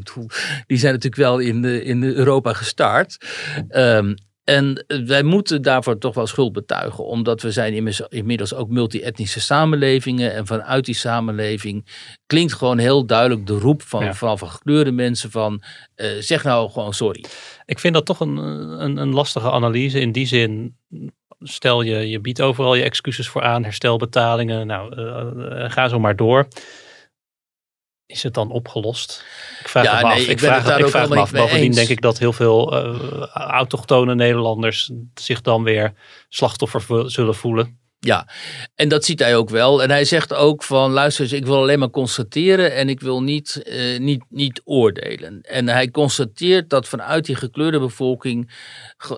Die 0.66 0.78
zijn 0.78 0.92
natuurlijk 0.92 1.22
wel 1.22 1.38
in, 1.38 1.64
in 1.64 2.02
Europa 2.02 2.52
gestart. 2.52 3.16
Um, 3.70 4.14
en 4.44 4.84
wij 5.06 5.22
moeten 5.22 5.62
daarvoor 5.62 5.98
toch 5.98 6.14
wel 6.14 6.26
schuld 6.26 6.52
betuigen, 6.52 7.04
omdat 7.04 7.42
we 7.42 7.50
zijn 7.50 7.94
inmiddels 8.08 8.54
ook 8.54 8.68
multi-etnische 8.68 9.40
samenlevingen. 9.40 10.32
En 10.34 10.46
vanuit 10.46 10.84
die 10.84 10.94
samenleving 10.94 11.86
klinkt 12.26 12.52
gewoon 12.52 12.78
heel 12.78 13.06
duidelijk 13.06 13.46
de 13.46 13.58
roep 13.58 13.82
van, 13.82 14.04
ja. 14.04 14.14
van, 14.14 14.38
van 14.38 14.48
gekleurde 14.48 14.92
mensen 14.92 15.30
van 15.30 15.62
uh, 15.96 16.06
zeg 16.18 16.44
nou 16.44 16.70
gewoon 16.70 16.94
sorry. 16.94 17.24
Ik 17.66 17.78
vind 17.78 17.94
dat 17.94 18.06
toch 18.06 18.20
een, 18.20 18.36
een, 18.36 18.96
een 18.96 19.12
lastige 19.12 19.50
analyse 19.50 20.00
in 20.00 20.12
die 20.12 20.26
zin. 20.26 20.76
Stel 21.40 21.82
je, 21.82 22.08
je 22.08 22.20
biedt 22.20 22.40
overal 22.40 22.74
je 22.74 22.82
excuses 22.82 23.28
voor 23.28 23.42
aan, 23.42 23.64
herstelbetalingen, 23.64 24.66
nou 24.66 25.00
uh, 25.00 25.70
ga 25.70 25.88
zo 25.88 25.98
maar 25.98 26.16
door. 26.16 26.48
Is 28.14 28.22
het 28.22 28.34
dan 28.34 28.50
opgelost? 28.50 29.24
Ik 29.60 29.68
vraag 29.68 29.84
ja, 29.84 29.94
me 29.94 30.02
nee, 30.02 30.12
af. 30.12 30.18
Ik, 30.18 30.28
ik 30.28 30.38
vraag, 30.38 30.64
het 30.64 30.78
ik 30.78 30.86
vraag 30.86 31.08
me 31.08 31.16
af. 31.16 31.32
Bovendien 31.32 31.72
denk 31.72 31.88
ik 31.88 32.00
dat 32.00 32.18
heel 32.18 32.32
veel 32.32 32.74
uh, 32.74 33.26
autochtone 33.32 34.14
Nederlanders 34.14 34.90
zich 35.14 35.40
dan 35.40 35.62
weer 35.62 35.92
slachtoffer 36.28 37.10
zullen 37.10 37.34
voelen. 37.34 37.78
Ja, 38.04 38.28
en 38.74 38.88
dat 38.88 39.04
ziet 39.04 39.18
hij 39.18 39.36
ook 39.36 39.50
wel. 39.50 39.82
En 39.82 39.90
hij 39.90 40.04
zegt 40.04 40.34
ook 40.34 40.62
van, 40.62 40.90
luister 40.90 41.24
eens, 41.24 41.32
ik 41.32 41.46
wil 41.46 41.56
alleen 41.56 41.78
maar 41.78 41.90
constateren 41.90 42.74
en 42.74 42.88
ik 42.88 43.00
wil 43.00 43.22
niet, 43.22 43.62
uh, 43.66 43.98
niet, 43.98 44.24
niet 44.28 44.60
oordelen. 44.64 45.40
En 45.42 45.68
hij 45.68 45.90
constateert 45.90 46.70
dat 46.70 46.88
vanuit 46.88 47.24
die 47.24 47.36
gekleurde 47.36 47.78
bevolking, 47.78 48.50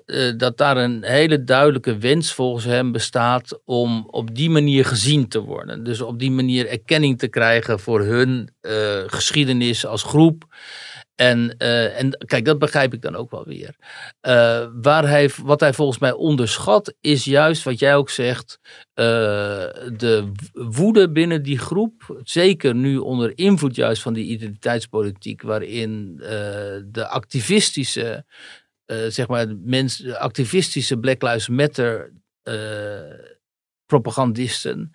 uh, 0.07 0.33
dat 0.37 0.57
daar 0.57 0.77
een 0.77 1.05
hele 1.05 1.45
duidelijke 1.45 1.99
wens 1.99 2.33
volgens 2.33 2.65
hem 2.65 2.93
bestaat 2.93 3.61
om 3.65 4.07
op 4.11 4.35
die 4.35 4.51
manier 4.51 4.85
gezien 4.85 5.29
te 5.29 5.41
worden. 5.41 5.85
Dus 5.85 6.01
op 6.01 6.19
die 6.19 6.31
manier 6.31 6.69
erkenning 6.69 7.19
te 7.19 7.29
krijgen 7.29 7.81
voor 7.81 8.01
hun 8.01 8.51
uh, 8.63 8.73
geschiedenis 9.07 9.87
als 9.87 10.03
groep. 10.03 10.45
En, 11.17 11.55
uh, 11.59 12.01
en 12.01 12.25
kijk, 12.27 12.45
dat 12.45 12.59
begrijp 12.59 12.95
ik 12.95 13.03
dan 13.03 13.17
ook 13.17 13.31
wel 13.31 13.45
weer. 13.45 13.77
Uh, 14.23 14.67
waar 14.83 15.09
hij, 15.09 15.31
wat 15.43 15.61
hij 15.61 15.73
volgens 15.73 15.99
mij 15.99 16.13
onderschat, 16.13 16.95
is 17.01 17.25
juist 17.25 17.63
wat 17.63 17.79
jij 17.79 17.97
ook 17.97 18.11
zegt: 18.11 18.59
uh, 18.63 19.05
de 19.97 20.33
woede 20.53 21.11
binnen 21.11 21.43
die 21.43 21.59
groep. 21.59 22.21
Zeker 22.23 22.75
nu 22.75 22.97
onder 22.97 23.39
invloed 23.39 23.77
juist 23.77 24.03
van 24.03 24.13
die 24.13 24.25
identiteitspolitiek, 24.25 25.43
waarin 25.43 26.17
de 26.87 27.07
activistische, 27.09 28.25
zeg 29.09 29.29
maar, 29.29 29.47
mens, 29.65 29.97
de 29.97 30.19
activistische 30.19 30.99
Black 30.99 31.23
Lives 31.23 31.49
Matter 31.49 32.13
propagandisten 33.87 34.93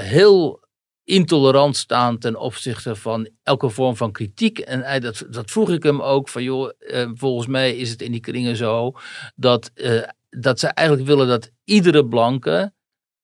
heel 0.00 0.63
intolerant 1.04 1.76
staan 1.76 2.18
ten 2.18 2.36
opzichte 2.36 2.96
van 2.96 3.28
elke 3.42 3.68
vorm 3.68 3.96
van 3.96 4.12
kritiek. 4.12 4.58
En 4.58 4.82
hij, 4.82 5.00
dat, 5.00 5.26
dat 5.30 5.50
vroeg 5.50 5.70
ik 5.70 5.82
hem 5.82 6.02
ook 6.02 6.28
van 6.28 6.42
joh, 6.42 6.70
uh, 6.80 7.10
volgens 7.14 7.46
mij 7.46 7.76
is 7.76 7.90
het 7.90 8.02
in 8.02 8.12
die 8.12 8.20
kringen 8.20 8.56
zo 8.56 8.92
dat, 9.34 9.70
uh, 9.74 10.02
dat 10.30 10.60
ze 10.60 10.66
eigenlijk 10.66 11.08
willen 11.08 11.28
dat 11.28 11.50
iedere 11.64 12.06
blanke 12.06 12.72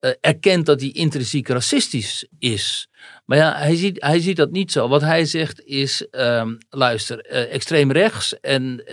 uh, 0.01 0.11
erkent 0.21 0.67
dat 0.67 0.81
hij 0.81 0.91
intrinsiek 0.91 1.49
racistisch 1.49 2.29
is. 2.39 2.89
Maar 3.25 3.39
ja, 3.39 3.57
hij 3.57 3.77
ziet, 3.77 4.03
hij 4.03 4.21
ziet 4.21 4.37
dat 4.37 4.51
niet 4.51 4.73
zo. 4.73 4.89
Wat 4.89 5.01
hij 5.01 5.25
zegt 5.25 5.65
is, 5.65 6.07
um, 6.11 6.59
luister, 6.71 7.21
extreem 7.27 7.93
rechts 7.93 8.41
en 8.41 8.85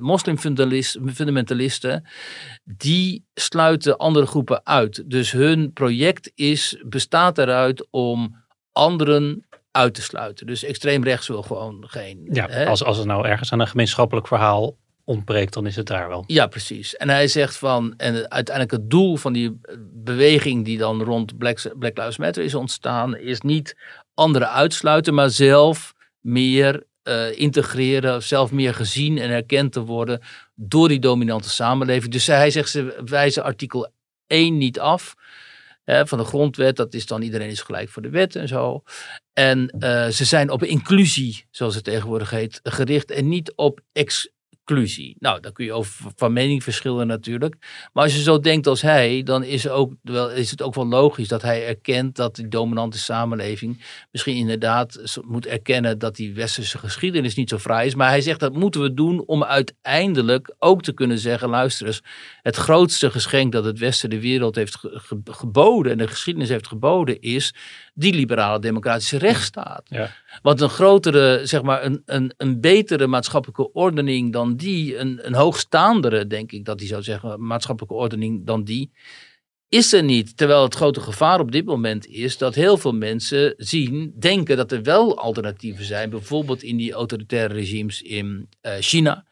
moslimfundamentalisten, 0.00 2.06
die 2.64 3.24
sluiten 3.34 3.96
andere 3.96 4.26
groepen 4.26 4.66
uit. 4.66 5.10
Dus 5.10 5.32
hun 5.32 5.72
project 5.72 6.32
is, 6.34 6.82
bestaat 6.86 7.38
eruit 7.38 7.86
om 7.90 8.44
anderen 8.72 9.46
uit 9.70 9.94
te 9.94 10.02
sluiten. 10.02 10.46
Dus 10.46 10.64
extreem 10.64 11.04
rechts 11.04 11.28
wil 11.28 11.42
gewoon 11.42 11.84
geen. 11.86 12.28
Ja, 12.32 12.64
als, 12.64 12.84
als 12.84 12.96
het 12.96 13.06
nou 13.06 13.26
ergens 13.26 13.52
aan 13.52 13.60
een 13.60 13.68
gemeenschappelijk 13.68 14.26
verhaal 14.26 14.76
ontbreekt, 15.06 15.52
dan 15.52 15.66
is 15.66 15.76
het 15.76 15.86
daar 15.86 16.08
wel. 16.08 16.24
Ja, 16.26 16.46
precies. 16.46 16.96
En 16.96 17.08
hij 17.08 17.28
zegt 17.28 17.56
van, 17.56 17.94
en 17.96 18.30
uiteindelijk 18.30 18.70
het 18.70 18.90
doel 18.90 19.16
van 19.16 19.32
die 19.32 19.60
beweging 19.92 20.64
die 20.64 20.78
dan 20.78 21.02
rond 21.02 21.38
Black, 21.38 21.58
Black 21.78 21.96
Lives 21.96 22.16
Matter 22.16 22.44
is 22.44 22.54
ontstaan, 22.54 23.16
is 23.16 23.40
niet 23.40 23.76
anderen 24.14 24.50
uitsluiten, 24.50 25.14
maar 25.14 25.30
zelf 25.30 25.94
meer 26.20 26.86
uh, 27.04 27.38
integreren, 27.38 28.22
zelf 28.22 28.52
meer 28.52 28.74
gezien 28.74 29.18
en 29.18 29.30
herkend 29.30 29.72
te 29.72 29.80
worden 29.80 30.20
door 30.54 30.88
die 30.88 30.98
dominante 30.98 31.50
samenleving. 31.50 32.12
Dus 32.12 32.26
hij 32.26 32.50
zegt, 32.50 32.70
ze 32.70 33.02
wijzen 33.04 33.42
artikel 33.42 33.88
1 34.26 34.58
niet 34.58 34.80
af. 34.80 35.14
Van 35.84 36.18
de 36.18 36.24
grondwet, 36.24 36.76
dat 36.76 36.94
is 36.94 37.06
dan 37.06 37.22
iedereen 37.22 37.48
is 37.48 37.60
gelijk 37.60 37.88
voor 37.88 38.02
de 38.02 38.10
wet 38.10 38.36
en 38.36 38.48
zo. 38.48 38.82
En 39.32 39.74
uh, 39.78 40.06
ze 40.06 40.24
zijn 40.24 40.50
op 40.50 40.62
inclusie, 40.62 41.44
zoals 41.50 41.74
het 41.74 41.84
tegenwoordig 41.84 42.30
heet, 42.30 42.60
gericht 42.62 43.10
en 43.10 43.28
niet 43.28 43.52
op 43.54 43.80
ex 43.92 44.28
Nou, 45.18 45.40
daar 45.40 45.52
kun 45.52 45.64
je 45.64 45.72
over 45.72 46.10
van 46.16 46.32
mening 46.32 46.62
verschillen 46.62 47.06
natuurlijk. 47.06 47.56
Maar 47.92 48.04
als 48.04 48.14
je 48.14 48.22
zo 48.22 48.40
denkt 48.40 48.66
als 48.66 48.82
hij, 48.82 49.22
dan 49.22 49.42
is, 49.42 49.68
ook 49.68 49.92
wel, 50.02 50.30
is 50.30 50.50
het 50.50 50.62
ook 50.62 50.74
wel 50.74 50.86
logisch 50.86 51.28
dat 51.28 51.42
hij 51.42 51.66
erkent 51.66 52.16
dat 52.16 52.34
die 52.34 52.48
dominante 52.48 52.98
samenleving 52.98 53.84
misschien 54.10 54.36
inderdaad 54.36 55.18
moet 55.24 55.46
erkennen 55.46 55.98
dat 55.98 56.16
die 56.16 56.34
westerse 56.34 56.78
geschiedenis 56.78 57.34
niet 57.34 57.48
zo 57.48 57.58
fraai 57.58 57.86
is. 57.86 57.94
Maar 57.94 58.08
hij 58.08 58.20
zegt 58.20 58.40
dat 58.40 58.54
moeten 58.54 58.80
we 58.80 58.94
doen 58.94 59.26
om 59.26 59.44
uiteindelijk 59.44 60.54
ook 60.58 60.82
te 60.82 60.92
kunnen 60.92 61.18
zeggen, 61.18 61.48
luister 61.48 61.86
eens, 61.86 62.02
het 62.42 62.56
grootste 62.56 63.10
geschenk 63.10 63.52
dat 63.52 63.64
het 63.64 63.78
Westen 63.78 64.10
de 64.10 64.20
wereld 64.20 64.54
heeft 64.54 64.78
geboden 65.24 65.92
en 65.92 65.98
de 65.98 66.08
geschiedenis 66.08 66.48
heeft 66.48 66.66
geboden 66.66 67.20
is 67.20 67.54
die 67.98 68.14
liberale 68.14 68.58
democratische 68.58 69.18
rechtsstaat. 69.18 69.82
Ja. 69.84 70.10
Want 70.42 70.60
een 70.60 70.68
grotere, 70.68 71.40
zeg 71.42 71.62
maar, 71.62 71.84
een, 71.84 72.02
een, 72.04 72.34
een 72.36 72.60
betere 72.60 73.06
maatschappelijke 73.06 73.72
ordening 73.72 74.32
dan 74.32 74.56
die, 74.56 74.98
een, 74.98 75.26
een 75.26 75.34
hoogstaandere, 75.34 76.26
denk 76.26 76.52
ik 76.52 76.64
dat 76.64 76.78
hij 76.78 76.88
zou 76.88 77.02
zeggen, 77.02 77.46
maatschappelijke 77.46 77.96
ordening 77.96 78.46
dan 78.46 78.64
die, 78.64 78.90
is 79.68 79.92
er 79.92 80.02
niet. 80.02 80.36
Terwijl 80.36 80.62
het 80.62 80.74
grote 80.74 81.00
gevaar 81.00 81.40
op 81.40 81.52
dit 81.52 81.64
moment 81.64 82.06
is 82.06 82.38
dat 82.38 82.54
heel 82.54 82.76
veel 82.76 82.94
mensen 82.94 83.54
zien, 83.56 84.12
denken 84.18 84.56
dat 84.56 84.72
er 84.72 84.82
wel 84.82 85.18
alternatieven 85.18 85.84
zijn. 85.84 86.10
Bijvoorbeeld 86.10 86.62
in 86.62 86.76
die 86.76 86.92
autoritaire 86.92 87.54
regimes 87.54 88.02
in 88.02 88.48
uh, 88.62 88.72
China. 88.80 89.24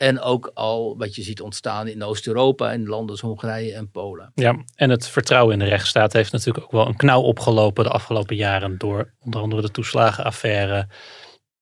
En 0.00 0.20
ook 0.20 0.50
al 0.54 0.96
wat 0.98 1.14
je 1.14 1.22
ziet 1.22 1.40
ontstaan 1.40 1.88
in 1.88 2.02
Oost-Europa 2.02 2.72
en 2.72 2.86
landen 2.86 3.10
als 3.10 3.20
Hongarije 3.20 3.74
en 3.74 3.90
Polen. 3.90 4.32
Ja, 4.34 4.64
en 4.74 4.90
het 4.90 5.08
vertrouwen 5.08 5.52
in 5.52 5.58
de 5.58 5.64
rechtsstaat 5.64 6.12
heeft 6.12 6.32
natuurlijk 6.32 6.64
ook 6.64 6.72
wel 6.72 6.86
een 6.86 6.96
knauw 6.96 7.20
opgelopen 7.20 7.84
de 7.84 7.90
afgelopen 7.90 8.36
jaren 8.36 8.78
door 8.78 9.12
onder 9.24 9.40
andere 9.40 9.62
de 9.62 9.70
toeslagenaffaire 9.70 10.86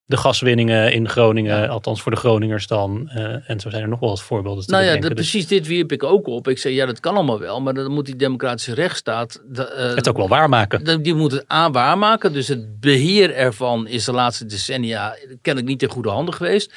de 0.09 0.17
gaswinningen 0.17 0.93
in 0.93 1.09
Groningen, 1.09 1.69
althans 1.69 2.03
voor 2.03 2.13
de 2.13 2.19
Groningers 2.19 2.67
dan. 2.67 3.11
Uh, 3.15 3.51
en 3.51 3.61
zo 3.61 3.71
zijn 3.71 3.83
er 3.83 3.89
nog 3.89 4.01
wel 4.01 4.09
wat 4.09 4.23
voorbeelden. 4.23 4.67
Te 4.67 4.71
nou 4.71 4.85
ja, 4.85 4.97
dus 4.97 5.09
precies 5.09 5.47
dit 5.47 5.67
wierp 5.67 5.93
ik 5.93 6.03
ook 6.03 6.27
op. 6.27 6.49
Ik 6.49 6.59
zei, 6.59 6.75
ja, 6.75 6.87
dat 6.87 7.01
kan 7.01 7.15
allemaal 7.15 7.39
wel, 7.39 7.61
maar 7.61 7.75
dan 7.75 7.93
moet 7.93 8.07
die 8.07 8.17
democratische 8.17 8.75
rechtsstaat... 8.75 9.43
Uh, 9.53 9.65
het 9.95 10.09
ook 10.09 10.17
wel 10.17 10.29
waarmaken. 10.29 11.03
Die 11.03 11.15
moet 11.15 11.33
het 11.33 11.45
aan 11.47 11.73
waarmaken. 11.73 12.33
Dus 12.33 12.49
het 12.49 12.81
beheer 12.81 13.35
ervan 13.35 13.87
is 13.87 14.05
de 14.05 14.13
laatste 14.13 14.47
decennia 14.47 15.17
kennelijk 15.43 15.73
niet 15.73 15.83
in 15.83 15.91
goede 15.91 16.09
handen 16.09 16.35
geweest. 16.35 16.73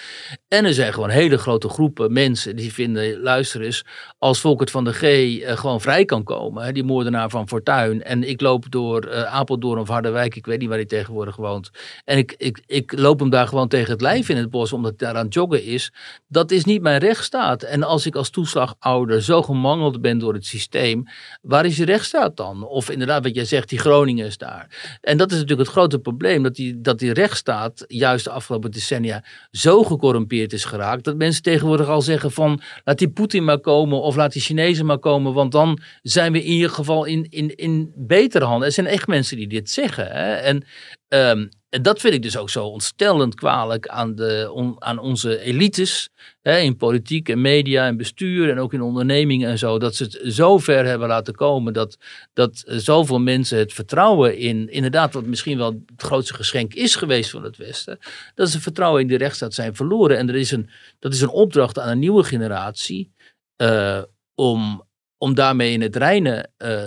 En 0.48 0.66
er 0.66 0.74
zijn 0.74 0.94
gewoon 0.94 1.10
hele 1.10 1.38
grote 1.38 1.70
groepen 1.70 2.14
mensen 2.14 2.56
die 2.56 2.74
vinden, 2.74 3.22
luister 3.22 3.62
eens, 3.62 3.86
als 4.18 4.40
Volkert 4.40 4.72
van 4.72 4.84
de 4.84 4.94
G 4.94 5.04
uh, 5.04 5.58
gewoon 5.58 5.82
vrij 5.82 6.06
kan 6.06 6.24
komen, 6.24 6.64
hè, 6.64 6.72
die 6.72 6.84
moordenaar 6.84 7.30
van 7.30 7.48
Fortuin. 7.48 8.04
En 8.04 8.30
ik 8.30 8.42
loop 8.42 8.66
door 8.70 9.26
Apeldoorn 9.26 9.80
of 9.80 9.88
Harderwijk, 9.88 10.36
ik 10.36 10.46
weet 10.46 10.60
niet 10.60 10.68
waar 10.68 10.78
hij 10.78 10.88
tegenwoordig 10.88 11.36
woont. 11.36 11.70
En 12.06 12.18
ik, 12.18 12.36
ik, 12.38 12.62
ik 12.66 12.94
loop 13.00 13.20
hem 13.22 13.30
daar 13.30 13.48
gewoon 13.48 13.68
tegen 13.68 13.92
het 13.92 14.02
lijf 14.02 14.30
in 14.30 14.38
het 14.38 14.50
bos 14.50 14.74
omdat 14.74 15.00
daar 15.00 15.16
aan 15.16 15.28
joggen 15.28 15.64
is. 15.64 15.94
Dat 16.28 16.52
is 16.52 16.66
niet 16.66 16.82
mijn 16.82 17.00
rechtsstaat. 17.00 17.64
En 17.64 17.84
als 17.84 18.06
ik 18.06 18.16
als 18.16 18.30
toeslagouder 18.30 19.24
zo 19.24 19.42
gemangeld 19.42 20.02
ben 20.02 20.18
door 20.18 20.34
het 20.34 20.46
systeem, 20.46 21.04
waar 21.42 21.66
is 21.66 21.78
je 21.78 21.86
rechtsstaat 21.86 22.38
dan? 22.38 22.64
Of 22.64 22.90
inderdaad, 22.90 23.24
wat 23.24 23.36
jij 23.36 23.46
zegt, 23.46 23.70
die 23.70 23.80
Groningen 23.80 24.26
is 24.26 24.38
daar. 24.38 24.98
En 25.02 25.18
dat 25.18 25.32
is 25.32 25.38
natuurlijk 25.38 25.68
het 25.68 25.78
grote 25.78 26.00
probleem, 26.00 26.44
dat 26.44 26.56
die, 26.56 26.82
dat 26.82 27.00
die 27.00 27.14
rechtsstaat 27.14 27.86
juist 27.88 28.24
de 28.24 28.32
afgelopen 28.32 28.72
decennia 28.72 29.24
zo 29.52 29.84
gecorrumpeerd 29.84 30.54
is 30.54 30.66
geraakt, 30.66 31.04
dat 31.04 31.16
mensen 31.16 31.44
tegenwoordig 31.44 31.88
al 31.88 32.02
zeggen 32.02 32.32
van, 32.32 32.62
laat 32.84 32.98
die 32.98 33.10
Poetin 33.10 33.44
maar 33.44 33.60
komen 33.60 34.02
of 34.02 34.16
laat 34.16 34.34
die 34.34 34.42
Chinezen 34.42 34.86
maar 34.86 35.00
komen, 35.00 35.34
want 35.34 35.52
dan 35.52 35.80
zijn 36.02 36.32
we 36.32 36.44
in 36.44 36.52
ieder 36.52 36.70
geval 36.70 37.06
in, 37.06 37.28
in, 37.30 37.56
in 37.56 37.92
betere 37.96 38.46
handen. 38.46 38.68
Er 38.68 38.74
zijn 38.74 38.88
echt 38.88 39.08
mensen 39.08 39.38
die 39.38 39.48
dit 39.48 39.70
zeggen. 39.70 40.08
Hè? 40.08 40.34
En 40.34 40.66
um, 41.08 41.50
en 41.72 41.82
dat 41.82 42.00
vind 42.00 42.14
ik 42.14 42.22
dus 42.22 42.38
ook 42.38 42.50
zo 42.50 42.66
ontstellend 42.66 43.36
kwalijk 43.36 43.88
aan, 43.88 44.16
de, 44.16 44.76
aan 44.80 45.00
onze 45.00 45.40
elites. 45.40 46.10
Hè, 46.42 46.58
in 46.58 46.78
politiek 46.78 47.30
en 47.30 47.42
media 47.42 47.86
en 47.86 47.98
bestuur 47.98 48.50
en 48.50 48.60
ook 48.60 48.74
in 48.74 48.82
ondernemingen 48.82 49.50
en 49.50 49.58
zo. 49.58 49.80
Dat 49.80 49.96
ze 49.96 50.04
het 50.04 50.34
zo 50.34 50.58
ver 50.58 50.86
hebben 50.86 51.08
laten 51.08 51.36
komen 51.36 51.74
dat, 51.74 51.98
dat 52.34 52.64
zoveel 52.66 53.20
mensen 53.20 53.58
het 53.58 53.74
vertrouwen 53.74 54.38
in, 54.38 54.70
inderdaad 54.70 55.14
wat 55.14 55.26
misschien 55.26 55.58
wel 55.58 55.72
het 55.72 56.02
grootste 56.02 56.34
geschenk 56.34 56.74
is 56.74 56.96
geweest 56.96 57.30
van 57.30 57.44
het 57.44 57.58
Westen. 57.58 58.00
Dat 58.36 58.50
ze 58.50 58.62
vertrouwen 58.62 59.02
in 59.02 59.08
de 59.08 59.18
rechtsstaat 59.18 59.54
zijn 59.54 59.76
verloren. 59.76 60.18
En 60.18 60.30
er 60.30 60.36
is 60.36 60.52
een, 60.52 60.70
dat 61.00 61.14
is 61.14 61.22
een 61.22 61.30
opdracht 61.30 61.80
aan 61.80 61.90
een 61.90 62.00
nieuwe 62.00 62.24
generatie 62.24 63.12
uh, 63.58 64.02
om, 64.36 64.88
om 65.18 65.34
daarmee 65.34 65.72
in 65.72 65.82
het 65.82 65.96
reinen 65.96 66.52
uh, 66.58 66.84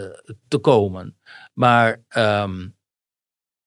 te 0.48 0.58
komen. 0.58 1.16
Maar... 1.54 2.04
Um, 2.16 2.74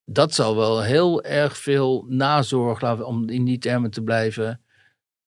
dat 0.10 0.34
zal 0.34 0.55
wel 0.55 0.82
heel 0.82 1.24
erg 1.24 1.58
veel 1.58 2.05
nazorg, 2.08 3.03
om 3.03 3.30
in 3.30 3.45
die 3.45 3.58
termen 3.58 3.91
te 3.91 4.01
blijven, 4.01 4.62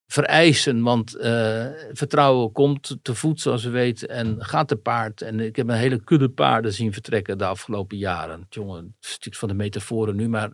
vereisen. 0.06 0.82
Want 0.82 1.16
uh, 1.16 1.66
vertrouwen 1.92 2.52
komt 2.52 2.98
te 3.02 3.14
voet, 3.14 3.40
zoals 3.40 3.64
we 3.64 3.70
weten, 3.70 4.08
en 4.08 4.44
gaat 4.44 4.68
te 4.68 4.76
paard. 4.76 5.22
En 5.22 5.40
ik 5.40 5.56
heb 5.56 5.68
een 5.68 5.74
hele 5.74 6.04
kudde 6.04 6.30
paarden 6.30 6.72
zien 6.72 6.92
vertrekken 6.92 7.38
de 7.38 7.44
afgelopen 7.44 7.96
jaren. 7.96 8.46
Jongen, 8.48 8.96
het 9.00 9.10
stuk 9.10 9.34
van 9.34 9.48
de 9.48 9.54
metaforen 9.54 10.16
nu, 10.16 10.28
maar 10.28 10.50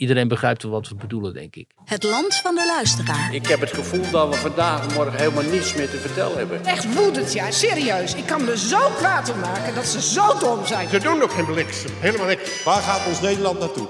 Iedereen 0.00 0.28
begrijpt 0.28 0.62
wel 0.62 0.72
wat 0.72 0.88
we 0.88 0.94
bedoelen, 0.94 1.34
denk 1.34 1.56
ik. 1.56 1.70
Het 1.84 2.02
land 2.02 2.34
van 2.34 2.54
de 2.54 2.72
luisteraar. 2.76 3.34
Ik 3.34 3.46
heb 3.46 3.60
het 3.60 3.72
gevoel 3.72 4.10
dat 4.10 4.28
we 4.28 4.34
vandaag 4.34 4.88
en 4.88 4.94
morgen 4.94 5.18
helemaal 5.18 5.42
niets 5.42 5.74
meer 5.74 5.90
te 5.90 5.96
vertellen 5.96 6.36
hebben. 6.36 6.64
Echt 6.64 6.94
woedend, 6.94 7.32
ja. 7.32 7.50
Serieus. 7.50 8.14
Ik 8.14 8.26
kan 8.26 8.44
me 8.44 8.58
zo 8.58 8.78
kwaad 8.96 9.32
om 9.32 9.40
maken 9.40 9.74
dat 9.74 9.86
ze 9.86 10.02
zo 10.02 10.38
dom 10.38 10.66
zijn. 10.66 10.88
Ze 10.88 10.98
doen 10.98 11.18
nog 11.18 11.34
geen 11.34 11.44
bliksem. 11.44 11.90
Helemaal 11.98 12.26
niks. 12.26 12.62
Waar 12.64 12.82
gaat 12.82 13.06
ons 13.06 13.20
Nederland 13.20 13.58
naartoe? 13.58 13.88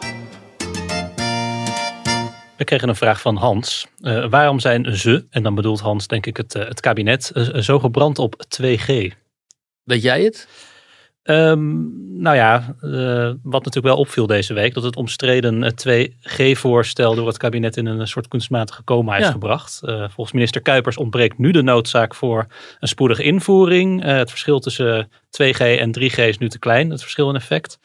We 2.56 2.64
kregen 2.64 2.88
een 2.88 2.96
vraag 2.96 3.20
van 3.20 3.36
Hans. 3.36 3.86
Uh, 4.00 4.28
waarom 4.30 4.60
zijn 4.60 4.96
ze, 4.96 5.26
en 5.30 5.42
dan 5.42 5.54
bedoelt 5.54 5.80
Hans 5.80 6.06
denk 6.06 6.26
ik 6.26 6.36
het, 6.36 6.54
uh, 6.54 6.64
het 6.64 6.80
kabinet, 6.80 7.30
uh, 7.34 7.56
zo 7.56 7.78
gebrand 7.78 8.18
op 8.18 8.44
2G? 8.48 9.12
Weet 9.82 10.02
jij 10.02 10.22
het? 10.22 10.48
Um, 11.30 12.08
nou 12.20 12.36
ja, 12.36 12.74
uh, 12.82 13.30
wat 13.42 13.64
natuurlijk 13.64 13.94
wel 13.94 13.96
opviel 13.96 14.26
deze 14.26 14.54
week, 14.54 14.74
dat 14.74 14.82
het 14.82 14.96
omstreden 14.96 15.74
2G-voorstel 15.74 17.14
door 17.14 17.26
het 17.26 17.36
kabinet 17.36 17.76
in 17.76 17.86
een 17.86 18.08
soort 18.08 18.28
kunstmatige 18.28 18.84
coma 18.84 19.16
is 19.16 19.28
gebracht. 19.28 19.80
Uh, 19.84 19.98
volgens 19.98 20.32
minister 20.32 20.60
Kuipers 20.60 20.96
ontbreekt 20.96 21.38
nu 21.38 21.50
de 21.50 21.62
noodzaak 21.62 22.14
voor 22.14 22.46
een 22.80 22.88
spoedige 22.88 23.22
invoering. 23.22 24.04
Uh, 24.04 24.12
het 24.12 24.30
verschil 24.30 24.60
tussen 24.60 25.08
2G 25.42 25.58
en 25.58 25.98
3G 26.00 26.16
is 26.16 26.38
nu 26.38 26.48
te 26.48 26.58
klein, 26.58 26.90
het 26.90 27.00
verschil 27.00 27.28
in 27.28 27.36
effect. 27.36 27.78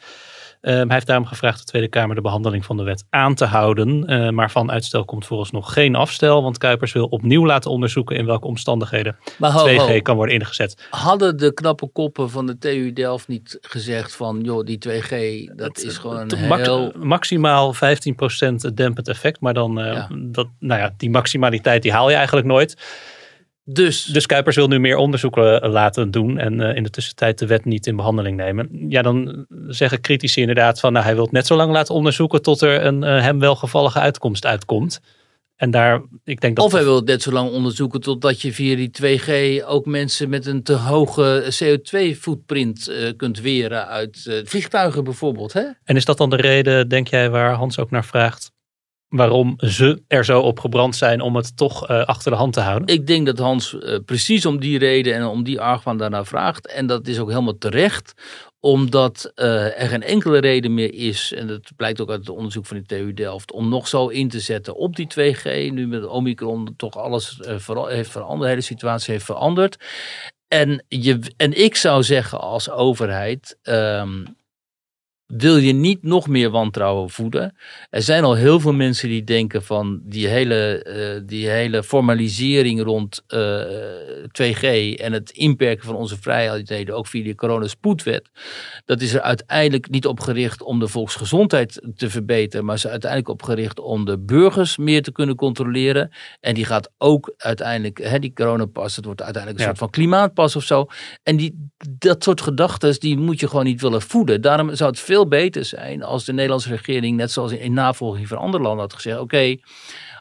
Ehm, 0.66 0.76
hij 0.76 0.94
heeft 0.94 1.06
daarom 1.06 1.26
gevraagd 1.26 1.58
de 1.58 1.64
Tweede 1.64 1.88
Kamer 1.88 2.14
de 2.14 2.20
behandeling 2.20 2.64
van 2.64 2.76
de 2.76 2.82
wet 2.82 3.04
aan 3.10 3.34
te 3.34 3.44
houden. 3.44 4.12
Uh, 4.12 4.28
maar 4.28 4.50
van 4.50 4.70
uitstel 4.70 5.04
komt 5.04 5.50
nog 5.50 5.72
geen 5.72 5.94
afstel. 5.94 6.42
Want 6.42 6.58
Kuipers 6.58 6.92
wil 6.92 7.06
opnieuw 7.06 7.46
laten 7.46 7.70
onderzoeken 7.70 8.16
in 8.16 8.26
welke 8.26 8.46
omstandigheden 8.46 9.16
ho, 9.38 9.68
2G 9.68 9.76
ho. 9.76 10.00
kan 10.00 10.16
worden 10.16 10.34
ingezet. 10.34 10.86
Hadden 10.90 11.36
de 11.36 11.54
knappe 11.54 11.86
koppen 11.86 12.30
van 12.30 12.46
de 12.46 12.58
TU 12.58 12.92
Delft 12.92 13.28
niet 13.28 13.58
gezegd 13.60 14.16
van 14.16 14.40
joh, 14.40 14.64
die 14.64 14.78
2G, 14.88 15.14
dat 15.56 15.66
het, 15.66 15.84
is 15.84 15.98
gewoon 15.98 16.30
een 16.30 16.52
heel... 16.52 16.92
Maximaal 16.96 17.74
15% 17.74 17.78
dempend 18.74 19.08
effect. 19.08 19.40
Maar 19.40 19.54
dan, 19.54 19.74
ja. 19.74 20.08
Dat, 20.14 20.48
nou 20.58 20.80
ja, 20.80 20.94
die 20.96 21.10
maximaliteit 21.10 21.82
die 21.82 21.92
haal 21.92 22.10
je 22.10 22.16
eigenlijk 22.16 22.46
nooit. 22.46 22.76
Dus, 23.68 24.04
dus 24.04 24.26
Kuipers 24.26 24.56
wil 24.56 24.68
nu 24.68 24.78
meer 24.78 24.96
onderzoeken 24.96 25.62
eh, 25.62 25.70
laten 25.70 26.10
doen 26.10 26.38
en 26.38 26.60
uh, 26.60 26.76
in 26.76 26.82
de 26.82 26.90
tussentijd 26.90 27.38
de 27.38 27.46
wet 27.46 27.64
niet 27.64 27.86
in 27.86 27.96
behandeling 27.96 28.36
nemen. 28.36 28.68
Ja, 28.88 29.02
dan 29.02 29.46
zeggen 29.66 30.00
critici 30.00 30.40
inderdaad 30.40 30.80
van, 30.80 30.92
nou, 30.92 31.04
hij 31.04 31.14
wil 31.14 31.24
het 31.24 31.32
net 31.32 31.46
zo 31.46 31.56
lang 31.56 31.72
laten 31.72 31.94
onderzoeken 31.94 32.42
tot 32.42 32.60
er 32.60 32.84
een 32.84 33.02
uh, 33.02 33.20
hem 33.20 33.38
welgevallige 33.38 33.98
uitkomst 33.98 34.46
uitkomt. 34.46 35.00
En 35.56 35.70
daar, 35.70 36.02
ik 36.24 36.40
denk 36.40 36.56
dat 36.56 36.64
of 36.64 36.72
hij 36.72 36.84
wil 36.84 36.96
het 36.96 37.04
net 37.04 37.22
zo 37.22 37.32
lang 37.32 37.50
onderzoeken 37.50 38.00
totdat 38.00 38.40
je 38.40 38.52
via 38.52 38.76
die 38.76 38.90
2G 39.02 39.64
ook 39.66 39.86
mensen 39.86 40.28
met 40.28 40.46
een 40.46 40.62
te 40.62 40.74
hoge 40.74 41.44
CO2-footprint 41.44 42.88
uh, 42.88 43.12
kunt 43.16 43.40
weren 43.40 43.86
uit 43.86 44.42
vliegtuigen 44.44 45.04
bijvoorbeeld. 45.04 45.52
Hè? 45.52 45.64
En 45.84 45.96
is 45.96 46.04
dat 46.04 46.18
dan 46.18 46.30
de 46.30 46.36
reden, 46.36 46.88
denk 46.88 47.08
jij, 47.08 47.30
waar 47.30 47.52
Hans 47.52 47.78
ook 47.78 47.90
naar 47.90 48.04
vraagt? 48.04 48.54
Waarom 49.16 49.54
ze 49.56 50.02
er 50.08 50.24
zo 50.24 50.40
op 50.40 50.60
gebrand 50.60 50.96
zijn 50.96 51.20
om 51.20 51.36
het 51.36 51.56
toch 51.56 51.90
uh, 51.90 52.04
achter 52.04 52.30
de 52.30 52.36
hand 52.36 52.52
te 52.52 52.60
houden? 52.60 52.88
Ik 52.88 53.06
denk 53.06 53.26
dat 53.26 53.38
Hans 53.38 53.72
uh, 53.72 53.96
precies 54.04 54.46
om 54.46 54.60
die 54.60 54.78
reden 54.78 55.14
en 55.14 55.26
om 55.26 55.44
die 55.44 55.60
argwaan 55.60 55.98
daarnaar 55.98 56.26
vraagt. 56.26 56.66
En 56.66 56.86
dat 56.86 57.06
is 57.06 57.18
ook 57.18 57.28
helemaal 57.28 57.58
terecht 57.58 58.14
omdat 58.60 59.32
uh, 59.34 59.80
er 59.80 59.88
geen 59.88 60.02
enkele 60.02 60.38
reden 60.38 60.74
meer 60.74 60.94
is, 60.94 61.32
en 61.32 61.46
dat 61.46 61.70
blijkt 61.76 62.00
ook 62.00 62.10
uit 62.10 62.18
het 62.18 62.28
onderzoek 62.28 62.66
van 62.66 62.76
de 62.76 62.82
TU 62.82 63.14
Delft, 63.14 63.52
om 63.52 63.68
nog 63.68 63.88
zo 63.88 64.08
in 64.08 64.28
te 64.28 64.40
zetten 64.40 64.76
op 64.76 64.96
die 64.96 65.06
2G. 65.20 65.72
Nu 65.72 65.86
met 65.86 66.06
Omicron 66.06 66.74
toch 66.76 66.96
alles 66.96 67.38
heeft 67.42 68.10
veranderd, 68.10 68.40
de 68.40 68.48
hele 68.48 68.60
situatie 68.60 69.12
heeft 69.12 69.24
veranderd. 69.24 69.76
En, 70.48 70.84
je, 70.88 71.18
en 71.36 71.64
ik 71.64 71.76
zou 71.76 72.02
zeggen 72.02 72.40
als 72.40 72.70
overheid, 72.70 73.58
um, 73.62 74.36
wil 75.26 75.56
je 75.56 75.72
niet 75.72 76.02
nog 76.02 76.28
meer 76.28 76.50
wantrouwen 76.50 77.10
voeden. 77.10 77.56
Er 77.90 78.02
zijn 78.02 78.24
al 78.24 78.34
heel 78.34 78.60
veel 78.60 78.72
mensen 78.72 79.08
die 79.08 79.24
denken 79.24 79.62
van 79.62 80.00
die 80.02 80.26
hele, 80.26 80.86
uh, 80.86 81.28
die 81.28 81.48
hele 81.48 81.82
formalisering 81.82 82.82
rond 82.82 83.22
uh, 83.28 83.62
2G 84.42 84.64
en 85.00 85.12
het 85.12 85.30
inperken 85.30 85.84
van 85.84 85.94
onze 85.94 86.16
vrijheden, 86.20 86.94
ook 86.94 87.06
via 87.06 87.24
de 87.24 87.34
coronaspoedwet. 87.34 88.30
Dat 88.84 89.00
is 89.00 89.14
er 89.14 89.20
uiteindelijk 89.20 89.90
niet 89.90 90.06
op 90.06 90.20
gericht 90.20 90.62
om 90.62 90.78
de 90.78 90.88
volksgezondheid 90.88 91.82
te 91.96 92.10
verbeteren, 92.10 92.64
maar 92.64 92.74
is 92.74 92.84
er 92.84 92.90
uiteindelijk 92.90 93.30
op 93.30 93.42
gericht 93.42 93.80
om 93.80 94.04
de 94.04 94.18
burgers 94.18 94.76
meer 94.76 95.02
te 95.02 95.12
kunnen 95.12 95.36
controleren. 95.36 96.10
En 96.40 96.54
die 96.54 96.64
gaat 96.64 96.90
ook 96.98 97.34
uiteindelijk, 97.36 97.98
hè, 97.98 98.18
die 98.18 98.32
coronapas, 98.32 98.96
het 98.96 99.04
wordt 99.04 99.22
uiteindelijk 99.22 99.62
een 99.62 99.68
ja. 99.68 99.76
soort 99.76 99.90
van 99.90 100.00
klimaatpas 100.00 100.56
of 100.56 100.64
zo. 100.64 100.86
En 101.22 101.36
die, 101.36 101.70
dat 101.98 102.24
soort 102.24 102.40
gedachten, 102.40 103.00
die 103.00 103.16
moet 103.16 103.40
je 103.40 103.48
gewoon 103.48 103.64
niet 103.64 103.80
willen 103.80 104.02
voeden. 104.02 104.40
Daarom 104.40 104.74
zou 104.74 104.90
het 104.90 105.00
veel 105.00 105.15
veel 105.16 105.28
beter 105.28 105.64
zijn 105.64 106.02
als 106.02 106.24
de 106.24 106.32
Nederlandse 106.32 106.68
regering, 106.68 107.16
net 107.16 107.30
zoals 107.30 107.52
in 107.52 107.72
navolging 107.72 108.28
van 108.28 108.38
andere 108.38 108.62
landen 108.62 108.80
had 108.80 108.92
gezegd, 108.94 109.18
oké, 109.18 109.56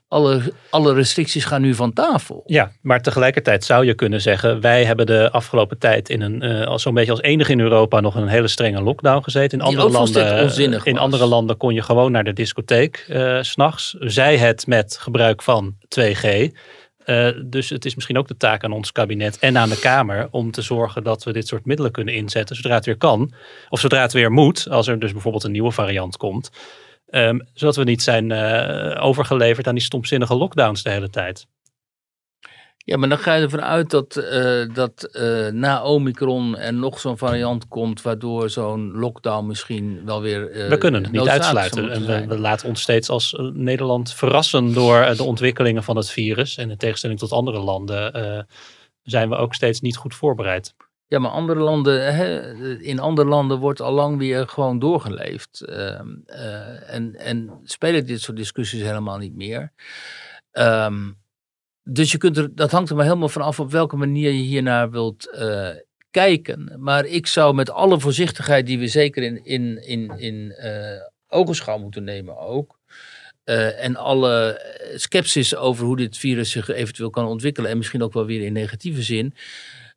alle, 0.08 0.42
alle 0.70 0.94
restricties 0.94 1.46
gaan 1.46 1.62
nu 1.62 1.74
van 1.74 1.94
tafel. 1.94 2.44
Ja, 2.46 2.72
maar 2.82 3.02
tegelijkertijd 3.02 3.64
zou 3.64 3.86
je 3.86 3.94
kunnen 3.94 4.22
zeggen, 4.22 4.62
wij 4.62 4.86
hebben 4.86 5.06
de 5.06 5.32
afgelopen 5.32 5.78
tijd 5.78 6.10
in 6.10 6.22
een, 6.22 6.44
uh, 6.44 6.78
zo'n 6.78 6.94
beetje 6.94 7.12
als 7.12 7.22
enige 7.22 7.52
in 7.52 7.60
Europa 7.60 8.00
nog 8.00 8.16
een 8.16 8.28
hele 8.28 8.48
strenge 8.48 8.82
lockdown 8.82 9.24
gezeten. 9.24 9.60
In, 9.60 9.66
andere 9.66 9.90
landen, 9.90 10.84
in 10.84 10.98
andere 10.98 11.26
landen 11.26 11.58
kon 11.58 11.74
je 11.74 11.82
gewoon 11.82 12.12
naar 12.12 12.24
de 12.24 12.34
discotheek 12.34 13.06
uh, 13.10 13.42
s'nachts. 13.42 13.96
Zij 14.00 14.38
het 14.38 14.68
met 14.68 14.98
gebruik 15.00 15.42
van 15.42 15.76
2G. 16.00 16.52
Uh, 17.06 17.30
dus 17.46 17.70
het 17.70 17.86
is 17.86 17.96
misschien 17.96 18.18
ook 18.18 18.28
de 18.28 18.38
taak 18.38 18.64
aan 18.64 18.72
ons 18.72 18.92
kabinet 18.92 19.40
en 19.40 19.58
aan 19.58 19.70
de 19.70 19.80
Kamer 19.80 20.28
om 20.32 20.52
te 20.52 20.62
zorgen 20.62 21.04
dat 21.04 21.24
we 21.24 21.34
dit 21.34 21.48
soort 21.48 21.66
middelen 21.66 21.92
kunnen 21.92 22.14
inzetten 22.14 22.56
zodra 22.56 22.74
het 22.74 22.86
weer 22.86 22.98
kan. 22.98 23.34
Of 23.70 23.80
zodra 23.80 24.02
het 24.02 24.14
weer 24.14 24.32
moet, 24.32 24.70
als 24.70 24.88
er 24.88 25.00
dus 25.00 25.12
bijvoorbeeld 25.12 25.44
een 25.44 25.52
nieuwe 25.52 25.72
variant 25.72 26.18
komt. 26.18 26.52
Um, 27.10 27.48
zodat 27.54 27.76
we 27.76 27.84
niet 27.84 28.02
zijn 28.02 28.30
uh, 28.30 29.06
overgeleverd 29.06 29.68
aan 29.68 29.76
die 29.76 29.84
stomzinnige 29.84 30.36
lockdowns 30.36 30.84
de 30.84 30.90
hele 30.90 31.10
tijd. 31.10 31.48
Ja, 32.86 32.98
maar 32.98 33.10
dan 33.10 33.18
ga 33.18 33.34
je 33.34 33.44
ervan 33.44 33.62
uit 33.62 33.90
dat, 33.90 34.18
uh, 34.18 34.74
dat 34.74 35.10
uh, 35.12 35.48
na 35.48 35.84
Omicron 35.84 36.58
er 36.58 36.74
nog 36.74 37.00
zo'n 37.00 37.18
variant 37.18 37.68
komt, 37.68 38.02
waardoor 38.02 38.50
zo'n 38.50 38.92
lockdown 38.92 39.48
misschien 39.48 40.02
wel 40.06 40.22
weer. 40.22 40.56
Uh, 40.56 40.70
we 40.70 40.78
kunnen 40.78 41.04
het 41.04 41.12
niet 41.12 41.28
uitsluiten. 41.28 41.92
En 41.92 42.06
we, 42.06 42.28
we, 42.28 42.40
laten 42.40 42.68
ons 42.68 42.82
steeds 42.82 43.10
als 43.10 43.36
Nederland 43.54 44.14
verrassen 44.14 44.74
door 44.74 45.16
de 45.16 45.24
ontwikkelingen 45.24 45.84
van 45.84 45.96
het 45.96 46.10
virus. 46.10 46.58
En 46.58 46.70
in 46.70 46.78
tegenstelling 46.78 47.20
tot 47.20 47.32
andere 47.32 47.60
landen 47.60 48.48
zijn 49.04 49.30
we 49.30 49.36
ook 49.36 49.54
steeds 49.54 49.82
niet 49.82 49.98
goed 49.98 50.16
voorbereid. 50.16 50.74
Ja, 51.08 51.20
maar 51.20 51.32
andere 51.32 51.60
landen, 51.60 52.16
hè, 52.16 52.54
in 52.80 53.00
andere 53.00 53.28
landen 53.28 53.60
wordt 53.60 53.82
al 53.82 53.92
lang 53.92 54.18
weer 54.18 54.48
gewoon 54.48 54.80
doorgeleefd. 54.80 55.62
Ehm, 55.62 56.08
en, 56.88 57.16
en 57.16 57.60
spelen 57.64 58.06
dit 58.06 58.22
soort 58.22 58.38
discussies 58.38 58.82
helemaal 58.82 59.18
niet 59.18 59.36
meer. 59.36 59.72
Um, 60.52 61.18
dus 61.90 62.12
je 62.12 62.18
kunt 62.18 62.38
er, 62.38 62.56
dat 62.56 62.72
hangt 62.72 62.90
er 62.90 62.96
maar 62.96 63.06
helemaal 63.06 63.30
vanaf 63.30 63.60
op 63.60 63.72
welke 63.72 63.96
manier 63.96 64.32
je 64.32 64.42
hiernaar 64.42 64.92
wilt 64.92 65.30
uh, 65.40 65.70
kijken. 66.12 66.76
Maar 66.78 67.06
ik 67.06 67.28
zou 67.28 67.56
met 67.56 67.70
alle 67.70 68.00
voorzichtigheid 68.00 68.66
die 68.66 68.80
we 68.80 68.88
zeker 68.88 69.24
in, 69.24 69.46
in, 69.46 69.88
in, 69.88 70.12
in 70.18 70.56
uh, 70.64 71.02
ogenschouw 71.28 71.78
moeten 71.78 72.04
nemen 72.04 72.38
ook. 72.38 72.80
Uh, 73.46 73.84
en 73.84 73.96
alle 73.96 74.62
sceptisch 74.96 75.56
over 75.56 75.86
hoe 75.86 75.98
dit 75.98 76.18
virus 76.18 76.52
zich 76.52 76.70
eventueel 76.70 77.10
kan 77.10 77.26
ontwikkelen. 77.26 77.70
En 77.70 77.78
misschien 77.78 78.04
ook 78.04 78.14
wel 78.14 78.26
weer 78.26 78.42
in 78.42 78.54
negatieve 78.54 79.02
zin 79.02 79.34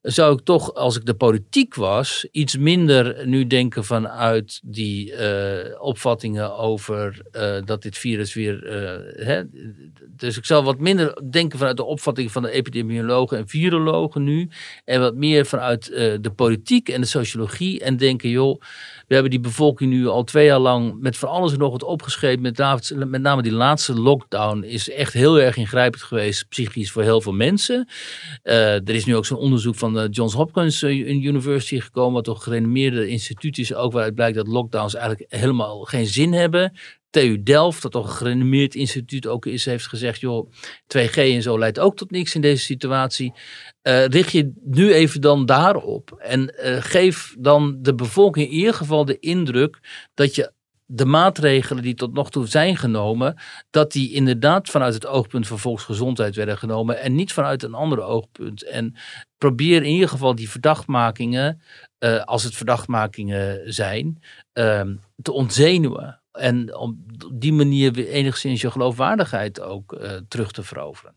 zou 0.02 0.34
ik 0.34 0.44
toch, 0.44 0.74
als 0.74 0.96
ik 0.96 1.04
de 1.06 1.14
politiek 1.14 1.74
was, 1.74 2.28
iets 2.30 2.56
minder 2.56 3.26
nu 3.26 3.46
denken 3.46 3.84
vanuit 3.84 4.60
die 4.64 5.12
uh, 5.12 5.80
opvattingen 5.82 6.56
over 6.56 7.22
uh, 7.32 7.56
dat 7.64 7.82
dit 7.82 7.98
virus 7.98 8.34
weer. 8.34 8.64
Uh, 8.66 9.26
hè, 9.26 9.42
dus 10.08 10.36
ik 10.36 10.44
zou 10.44 10.64
wat 10.64 10.78
minder 10.78 11.22
denken 11.30 11.58
vanuit 11.58 11.76
de 11.76 11.84
opvatting 11.84 12.32
van 12.32 12.42
de 12.42 12.50
epidemiologen 12.50 13.38
en 13.38 13.48
virologen 13.48 14.24
nu. 14.24 14.48
En 14.84 15.00
wat 15.00 15.14
meer 15.14 15.46
vanuit 15.46 15.84
de 16.20 16.32
politiek 16.36 16.88
en 16.88 17.00
de 17.00 17.06
sociologie. 17.06 17.80
En 17.80 17.96
denken, 17.96 18.28
joh 18.28 18.60
we 19.08 19.14
hebben 19.14 19.30
die 19.30 19.40
bevolking 19.40 19.90
nu 19.90 20.06
al 20.06 20.24
twee 20.24 20.44
jaar 20.44 20.58
lang 20.58 21.00
met 21.00 21.16
van 21.16 21.28
alles 21.28 21.52
en 21.52 21.58
nog 21.58 21.70
wat 21.70 21.82
opgeschreven. 21.82 22.40
Met, 22.40 22.94
met 23.06 23.20
name 23.20 23.42
die 23.42 23.52
laatste 23.52 23.94
lockdown 23.94 24.62
is 24.62 24.90
echt 24.90 25.12
heel 25.12 25.40
erg 25.40 25.56
ingrijpend 25.56 26.02
geweest, 26.02 26.48
psychisch 26.48 26.90
voor 26.90 27.02
heel 27.02 27.20
veel 27.20 27.32
mensen. 27.32 27.88
Uh, 28.44 28.74
er 28.74 28.94
is 28.94 29.04
nu 29.04 29.16
ook 29.16 29.26
zo'n 29.26 29.38
onderzoek 29.38 29.74
van 29.74 29.94
de 29.94 30.08
Johns 30.10 30.34
Hopkins 30.34 30.82
eh, 30.82 31.08
University 31.08 31.80
gekomen, 31.80 32.12
wat 32.12 32.24
toch 32.24 32.42
gerenommeerde 32.42 33.08
instituut 33.08 33.58
is, 33.58 33.74
ook 33.74 33.92
waaruit 33.92 34.14
blijkt 34.14 34.36
dat 34.36 34.46
lockdowns 34.46 34.94
eigenlijk 34.94 35.32
helemaal 35.32 35.80
geen 35.80 36.06
zin 36.06 36.32
hebben. 36.32 36.72
TU 37.10 37.42
Delft, 37.42 37.82
dat 37.82 37.92
toch 37.92 38.06
een 38.06 38.16
gerenommeerd 38.16 38.74
instituut 38.74 39.26
ook 39.26 39.46
is, 39.46 39.64
heeft 39.64 39.86
gezegd, 39.86 40.20
joh, 40.20 40.50
2G 40.96 41.14
en 41.14 41.42
zo 41.42 41.58
leidt 41.58 41.78
ook 41.78 41.96
tot 41.96 42.10
niks 42.10 42.34
in 42.34 42.40
deze 42.40 42.62
situatie. 42.62 43.32
Uh, 43.82 44.06
richt 44.06 44.32
je 44.32 44.52
nu 44.64 44.92
even 44.92 45.20
dan 45.20 45.46
daarop 45.46 46.12
en 46.18 46.54
uh, 46.64 46.76
geef 46.80 47.34
dan 47.38 47.78
de 47.82 47.94
bevolking 47.94 48.46
in 48.46 48.52
ieder 48.52 48.74
geval 48.74 49.04
de 49.04 49.18
indruk 49.18 49.78
dat 50.14 50.34
je 50.34 50.52
de 50.90 51.04
maatregelen 51.04 51.82
die 51.82 51.94
tot 51.94 52.12
nog 52.12 52.30
toe 52.30 52.46
zijn 52.46 52.76
genomen, 52.76 53.36
dat 53.70 53.92
die 53.92 54.12
inderdaad 54.12 54.68
vanuit 54.68 54.94
het 54.94 55.06
oogpunt 55.06 55.46
van 55.46 55.58
volksgezondheid 55.58 56.36
werden 56.36 56.58
genomen 56.58 57.00
en 57.00 57.14
niet 57.14 57.32
vanuit 57.32 57.62
een 57.62 57.74
ander 57.74 58.02
oogpunt. 58.02 58.62
En 58.62 58.94
probeer 59.38 59.82
in 59.82 59.92
ieder 59.92 60.08
geval 60.08 60.34
die 60.34 60.50
verdachtmakingen, 60.50 61.60
uh, 61.98 62.24
als 62.24 62.42
het 62.42 62.54
verdachtmakingen 62.56 63.72
zijn, 63.72 64.22
ehm, 64.52 64.96
te 65.22 65.32
ontzenuwen. 65.32 66.17
En 66.32 66.76
op 66.76 66.94
die 67.34 67.52
manier 67.52 67.92
weer 67.92 68.08
enigszins 68.08 68.60
je 68.60 68.70
geloofwaardigheid 68.70 69.60
ook 69.60 69.92
uh, 69.92 70.12
terug 70.28 70.52
te 70.52 70.62
veroveren. 70.62 71.14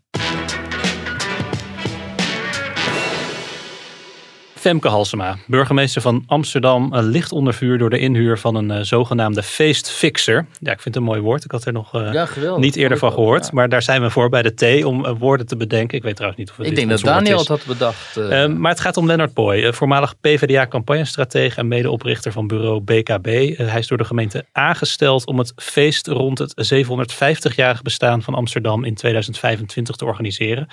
Femke 4.61 4.87
Halsema, 4.87 5.37
burgemeester 5.47 6.01
van 6.01 6.23
Amsterdam, 6.27 6.95
ligt 6.95 7.31
onder 7.31 7.53
vuur 7.53 7.77
door 7.77 7.89
de 7.89 7.99
inhuur 7.99 8.37
van 8.37 8.55
een 8.55 8.69
uh, 8.71 8.79
zogenaamde 8.81 9.43
feestfixer. 9.43 10.45
Ja, 10.59 10.71
ik 10.71 10.81
vind 10.81 10.83
het 10.83 10.95
een 10.95 11.03
mooi 11.03 11.21
woord. 11.21 11.43
Ik 11.43 11.51
had 11.51 11.65
er 11.65 11.73
nog 11.73 11.95
uh, 11.95 12.13
ja, 12.13 12.27
niet 12.57 12.75
eerder 12.75 12.97
van 12.97 13.11
gehoord. 13.11 13.45
Ja. 13.45 13.49
Maar 13.53 13.69
daar 13.69 13.81
zijn 13.81 14.01
we 14.01 14.09
voor 14.09 14.29
bij 14.29 14.41
de 14.41 14.53
T 14.53 14.83
om 14.83 15.05
uh, 15.05 15.11
woorden 15.19 15.45
te 15.47 15.55
bedenken. 15.55 15.97
Ik 15.97 16.03
weet 16.03 16.15
trouwens 16.15 16.41
niet 16.41 16.51
of 16.51 16.57
het 16.57 16.67
Ik 16.67 16.75
denk 16.75 16.89
dat 16.89 16.99
Daniel 16.99 17.37
het 17.37 17.47
had 17.47 17.65
bedacht. 17.65 18.17
Ehm, 18.17 18.59
maar 18.59 18.71
het 18.71 18.79
gaat 18.79 18.97
om 18.97 19.05
Lennart 19.05 19.33
Boy, 19.33 19.73
voormalig 19.73 20.19
PvdA-campagnestratege 20.19 21.59
en 21.59 21.67
medeoprichter 21.67 22.31
van 22.31 22.47
bureau 22.47 22.79
BKB. 22.79 23.57
hij 23.57 23.79
is 23.79 23.87
door 23.87 23.97
de 23.97 24.03
gemeente 24.05 24.45
aangesteld 24.51 25.25
om 25.25 25.37
het 25.37 25.53
feest 25.55 26.07
rond 26.07 26.37
het 26.37 26.73
750-jarig 26.73 27.81
bestaan 27.81 28.21
van 28.21 28.33
Amsterdam 28.33 28.83
in 28.83 28.95
2025 28.95 29.95
te 29.95 30.05
organiseren. 30.05 30.67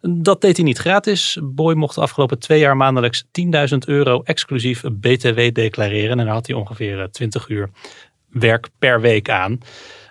Dat 0.00 0.40
deed 0.40 0.56
hij 0.56 0.64
niet 0.64 0.78
gratis. 0.78 1.38
Boy 1.42 1.74
mocht 1.74 1.94
de 1.94 2.00
afgelopen 2.00 2.38
twee 2.38 2.58
jaar 2.58 2.76
maandelijks 2.76 3.23
10.000 3.72 3.78
euro 3.86 4.22
exclusief 4.22 4.82
BTW 4.82 5.52
declareren. 5.52 6.18
En 6.18 6.24
daar 6.24 6.34
had 6.34 6.46
hij 6.46 6.56
ongeveer 6.56 7.08
20 7.10 7.48
uur 7.48 7.70
werk 8.28 8.68
per 8.78 9.00
week 9.00 9.30
aan. 9.30 9.58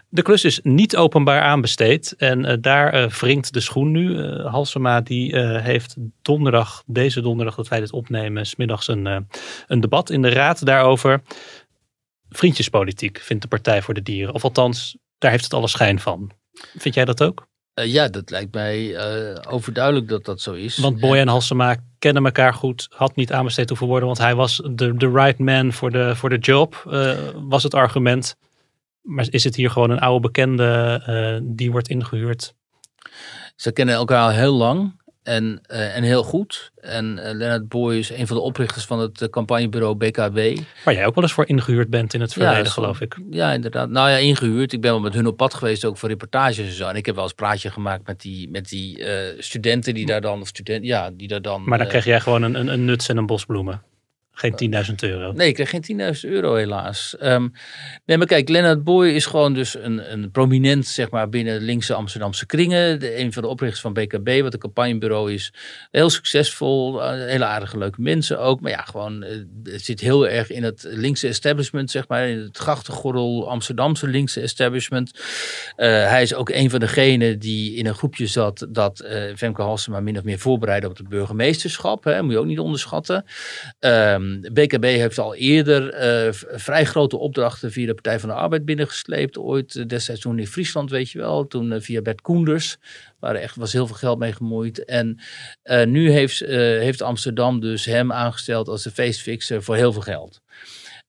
De 0.09 0.22
klus 0.22 0.43
is 0.43 0.59
niet 0.64 0.95
openbaar 0.95 1.41
aanbesteed 1.41 2.16
en 2.18 2.45
uh, 2.45 2.53
daar 2.59 2.95
uh, 2.95 3.09
wringt 3.09 3.53
de 3.53 3.59
schoen 3.59 3.91
nu. 3.91 4.22
Halsema 4.28 5.01
die 5.01 5.38
heeft 5.39 5.95
donderdag, 6.22 6.84
deze 6.86 7.22
donderdag 7.22 7.55
dat 7.55 7.68
wij 7.68 7.80
dit 7.80 7.91
opnemen, 7.91 8.45
smiddags 8.45 8.88
een, 8.88 9.28
een 9.68 9.80
debat 9.80 10.09
in 10.09 10.22
de 10.22 10.30
raad 10.30 10.66
daarover. 10.66 11.22
Vriendjespolitiek 12.30 13.20
vindt 13.20 13.41
de 13.41 13.47
Partij 13.47 13.82
voor 13.82 13.93
de 13.93 14.01
Dieren. 14.01 14.34
Of 14.34 14.43
althans, 14.43 14.97
daar 15.18 15.32
heeft 15.32 15.43
het 15.43 15.53
alle 15.53 15.68
schijn 15.68 15.99
van. 15.99 16.32
Vind 16.78 16.95
jij 16.95 17.05
dat 17.05 17.24
ook? 17.24 17.47
Uh, 17.76 17.86
ja, 17.86 18.07
dat 18.07 18.30
lijkt 18.30 18.53
mij 18.53 18.86
uh, 18.88 19.38
overduidelijk 19.49 20.07
dat 20.07 20.26
dat 20.26 20.41
zo 20.41 20.53
is. 20.53 20.78
Want 20.78 20.99
Boy 20.99 21.17
en 21.17 21.28
Halsema 21.28 21.76
kennen 21.99 22.26
elkaar 22.26 22.53
goed. 22.53 22.88
Had 22.89 23.15
niet 23.15 23.32
aanbesteed 23.32 23.69
hoeven 23.69 23.88
worden, 23.88 24.07
want 24.07 24.19
hij 24.19 24.36
was 24.36 24.61
de, 24.71 24.95
de 24.95 25.11
right 25.11 25.39
man 25.39 25.74
voor 25.74 25.91
de, 25.91 26.15
voor 26.15 26.30
de 26.30 26.38
job, 26.38 26.84
uh, 26.88 27.17
was 27.36 27.63
het 27.63 27.74
argument. 27.74 28.36
Maar 29.01 29.28
is 29.30 29.43
het 29.43 29.55
hier 29.55 29.69
gewoon 29.69 29.89
een 29.89 29.99
oude 29.99 30.19
bekende 30.19 31.41
die 31.43 31.71
wordt 31.71 31.88
ingehuurd? 31.88 32.53
Ze 33.55 33.71
kennen 33.71 33.95
elkaar 33.95 34.24
al 34.24 34.30
heel 34.30 34.53
lang. 34.53 35.01
En, 35.24 35.61
eh, 35.67 35.95
en 35.95 36.03
heel 36.03 36.24
goed. 36.24 36.71
En 36.82 37.17
uh, 37.17 37.32
Leonard 37.32 37.67
Boy 37.67 37.95
is 37.95 38.09
een 38.09 38.28
van 38.28 38.36
de 38.36 38.41
oprichters 38.41 38.86
van 38.86 38.99
het 38.99 39.28
campagnebureau 39.30 39.95
BKW. 39.95 40.38
Waar 40.86 40.93
jij 40.93 41.05
ook 41.05 41.15
wel 41.15 41.24
eens 41.24 41.34
voor 41.34 41.47
ingehuurd 41.47 41.89
bent 41.89 42.13
in 42.13 42.21
het 42.21 42.34
verleden, 42.34 42.63
Ja, 42.63 42.69
geloof 42.69 43.01
ik. 43.01 43.17
Ja, 43.30 43.51
inderdaad. 43.51 43.89
Nou 43.89 44.09
ja, 44.09 44.17
ingehuurd. 44.17 44.74
Ik 44.74 44.82
ben 44.82 44.91
wel 44.91 44.99
met 44.99 45.13
hun 45.13 45.28
op 45.28 45.38
pad 45.38 45.53
geweest, 45.53 45.86
ook 45.86 45.97
voor 45.97 46.09
reportages 46.09 46.57
en 46.57 46.71
zo. 46.71 46.88
En 46.88 46.95
ik 46.95 47.05
heb 47.05 47.15
wel 47.15 47.24
eens 47.24 47.34
praatje 47.34 47.69
gemaakt 47.69 48.07
met 48.07 48.21
die, 48.21 48.49
met 48.49 48.69
die 48.69 49.03
eh, 49.03 49.41
studenten 49.41 49.93
die 49.93 50.05
daar 50.05 50.21
dan, 50.21 50.41
of 50.41 50.47
studenten, 50.47 50.88
ja, 50.88 51.11
die 51.13 51.28
daar 51.28 51.41
dan. 51.41 51.63
Maar 51.65 51.78
dan 51.78 51.88
eh, 51.88 51.93
kreeg 51.93 52.05
jij 52.05 52.19
gewoon 52.19 52.41
een, 52.41 52.55
een, 52.55 52.67
een 52.67 52.86
nuts 52.86 53.09
en 53.09 53.17
een 53.17 53.26
bos 53.26 53.45
bloemen. 53.45 53.82
Geen 54.36 54.73
10.000 54.89 54.93
euro. 54.99 55.31
Nee, 55.31 55.47
ik 55.47 55.53
kreeg 55.53 55.69
geen 55.69 56.13
10.000 56.25 56.29
euro 56.29 56.55
helaas. 56.55 57.17
Ehm, 57.17 57.47
nee, 58.05 58.17
maar 58.17 58.27
kijk, 58.27 58.49
Leonard 58.49 58.84
Boy 58.84 59.07
is 59.07 59.25
gewoon 59.25 59.53
dus 59.53 59.75
een, 59.75 60.11
een 60.11 60.31
prominent, 60.31 60.86
zeg 60.86 61.09
maar, 61.09 61.29
binnen 61.29 61.61
linkse 61.61 61.93
Amsterdamse 61.93 62.45
kringen. 62.45 63.19
Een 63.19 63.34
van 63.34 63.41
de 63.41 63.47
oprichters 63.47 63.81
van 63.81 63.93
BKB, 63.93 64.41
wat 64.41 64.53
een 64.53 64.59
campagnebureau 64.59 65.34
is. 65.34 65.53
Heel 65.91 66.09
succesvol, 66.09 67.03
eh, 67.03 67.09
hele 67.09 67.45
aardige, 67.45 67.77
leuke 67.77 68.01
mensen 68.01 68.39
ook. 68.39 68.61
Maar 68.61 68.71
ja, 68.71 68.81
gewoon, 68.81 69.23
eh, 69.23 69.38
het 69.63 69.84
zit 69.84 69.99
heel 69.99 70.27
erg 70.27 70.49
in 70.49 70.63
het 70.63 70.86
linkse 70.89 71.27
establishment, 71.27 71.91
zeg 71.91 72.07
maar. 72.07 72.27
In 72.27 72.39
het 72.39 72.57
grachtengordel 72.57 73.49
Amsterdamse 73.49 74.07
linkse 74.07 74.41
establishment. 74.41 75.11
Eh, 75.75 75.88
hij 75.88 76.21
is 76.21 76.34
ook 76.34 76.49
een 76.49 76.69
van 76.69 76.79
degenen 76.79 77.39
die 77.39 77.75
in 77.75 77.86
een 77.86 77.95
groepje 77.95 78.27
zat 78.27 78.67
dat 78.69 78.99
eh 78.99 79.36
Femke 79.36 79.61
Halsema 79.61 79.99
min 79.99 80.17
of 80.17 80.23
meer 80.23 80.39
voorbereidde 80.39 80.89
op 80.89 80.97
het 80.97 81.09
burgemeesterschap. 81.09 82.03
Hè, 82.03 82.21
moet 82.21 82.31
je 82.31 82.39
ook 82.39 82.45
niet 82.45 82.59
onderschatten. 82.59 83.25
Ehm, 84.24 84.53
BKB 84.53 84.84
heeft 84.84 85.17
al 85.17 85.36
eerder 85.36 85.89
eh, 85.89 86.34
vrij 86.51 86.86
grote 86.86 87.17
opdrachten 87.17 87.71
via 87.71 87.86
de 87.86 87.93
Partij 87.93 88.19
van 88.19 88.30
de 88.30 88.36
Arbeid 88.36 88.65
binnengesleept. 88.65 89.38
Ooit 89.38 89.76
eh, 89.76 89.86
destijds 89.86 90.21
toen 90.21 90.39
in 90.39 90.47
Friesland, 90.47 90.89
weet 90.89 91.09
je 91.09 91.19
wel. 91.19 91.47
Toen 91.47 91.71
eh, 91.71 91.82
via 91.82 92.01
Bert 92.01 92.21
Koenders. 92.21 92.78
Waar 93.19 93.36
echt 93.36 93.55
was 93.55 93.74
heel 93.74 93.88
veel 93.88 93.95
geld 93.95 94.19
mee 94.19 94.34
gemoeid. 94.34 94.86
En 94.86 95.19
nu 95.86 96.11
heeft, 96.11 96.39
heeft 96.39 97.01
Amsterdam 97.01 97.59
dus 97.59 97.86
hem 97.86 98.11
aangesteld 98.11 98.67
als 98.67 98.84
de 98.84 98.91
feestfixer 98.91 99.63
voor 99.63 99.76
heel 99.76 99.93
veel 99.93 100.01
geld. 100.01 100.41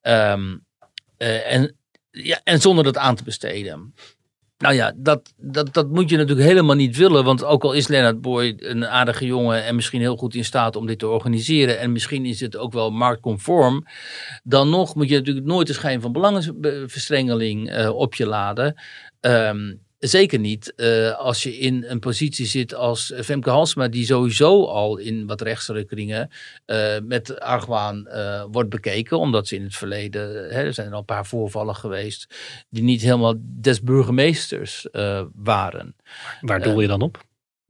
Ehm, 0.00 0.56
eh, 1.16 1.52
en, 1.52 1.76
ja, 2.10 2.40
en 2.44 2.60
zonder 2.60 2.84
dat 2.84 2.96
aan 2.96 3.16
te 3.16 3.24
besteden. 3.24 3.94
Nou 4.58 4.74
ja, 4.74 4.92
dat, 4.96 5.32
dat, 5.36 5.74
dat 5.74 5.90
moet 5.90 6.10
je 6.10 6.16
natuurlijk 6.16 6.48
helemaal 6.48 6.76
niet 6.76 6.96
willen. 6.96 7.24
Want 7.24 7.44
ook 7.44 7.64
al 7.64 7.72
is 7.72 7.88
Leonard 7.88 8.20
Boy 8.20 8.54
een 8.58 8.86
aardige 8.86 9.26
jongen 9.26 9.64
en 9.64 9.74
misschien 9.74 10.00
heel 10.00 10.16
goed 10.16 10.34
in 10.34 10.44
staat 10.44 10.76
om 10.76 10.86
dit 10.86 10.98
te 10.98 11.08
organiseren. 11.08 11.78
En 11.78 11.92
misschien 11.92 12.24
is 12.24 12.40
het 12.40 12.56
ook 12.56 12.72
wel 12.72 12.90
marktconform. 12.90 13.86
Dan 14.42 14.70
nog 14.70 14.94
moet 14.94 15.08
je 15.08 15.16
natuurlijk 15.16 15.46
nooit 15.46 15.66
de 15.66 15.72
schijn 15.72 16.00
van 16.00 16.12
belangenverstrengeling 16.12 17.70
eh, 17.70 17.94
op 17.94 18.14
je 18.14 18.26
laden. 18.26 18.74
Ehm, 19.20 19.74
zeker 20.08 20.38
niet 20.38 20.74
eh, 20.74 21.18
als 21.18 21.42
je 21.42 21.58
in 21.58 21.84
een 21.88 21.98
positie 21.98 22.46
zit 22.46 22.74
als 22.74 23.12
Femke 23.22 23.50
Halsema, 23.50 23.88
die 23.88 24.06
sowieso 24.06 24.64
al 24.64 24.96
in 24.96 25.26
wat 25.26 25.40
rechtse 25.40 25.84
kringen 25.84 26.30
eh, 26.66 26.96
met 27.02 27.40
argwaan 27.40 28.06
eh, 28.06 28.44
wordt 28.50 28.70
bekeken. 28.70 29.18
Omdat 29.18 29.48
ze 29.48 29.56
in 29.56 29.62
het 29.62 29.76
verleden, 29.76 30.30
hè, 30.30 30.62
er 30.62 30.74
zijn 30.74 30.92
al 30.92 30.98
een 30.98 31.04
paar 31.04 31.26
voorvallen 31.26 31.74
geweest, 31.74 32.34
die 32.68 32.82
niet 32.82 33.02
helemaal 33.02 33.34
des 33.38 33.82
burgemeesters 33.82 34.90
eh, 34.90 35.22
waren. 35.34 35.96
Waar 36.40 36.62
doel 36.62 36.80
je 36.80 36.86
dan 36.86 37.02
op? 37.02 37.24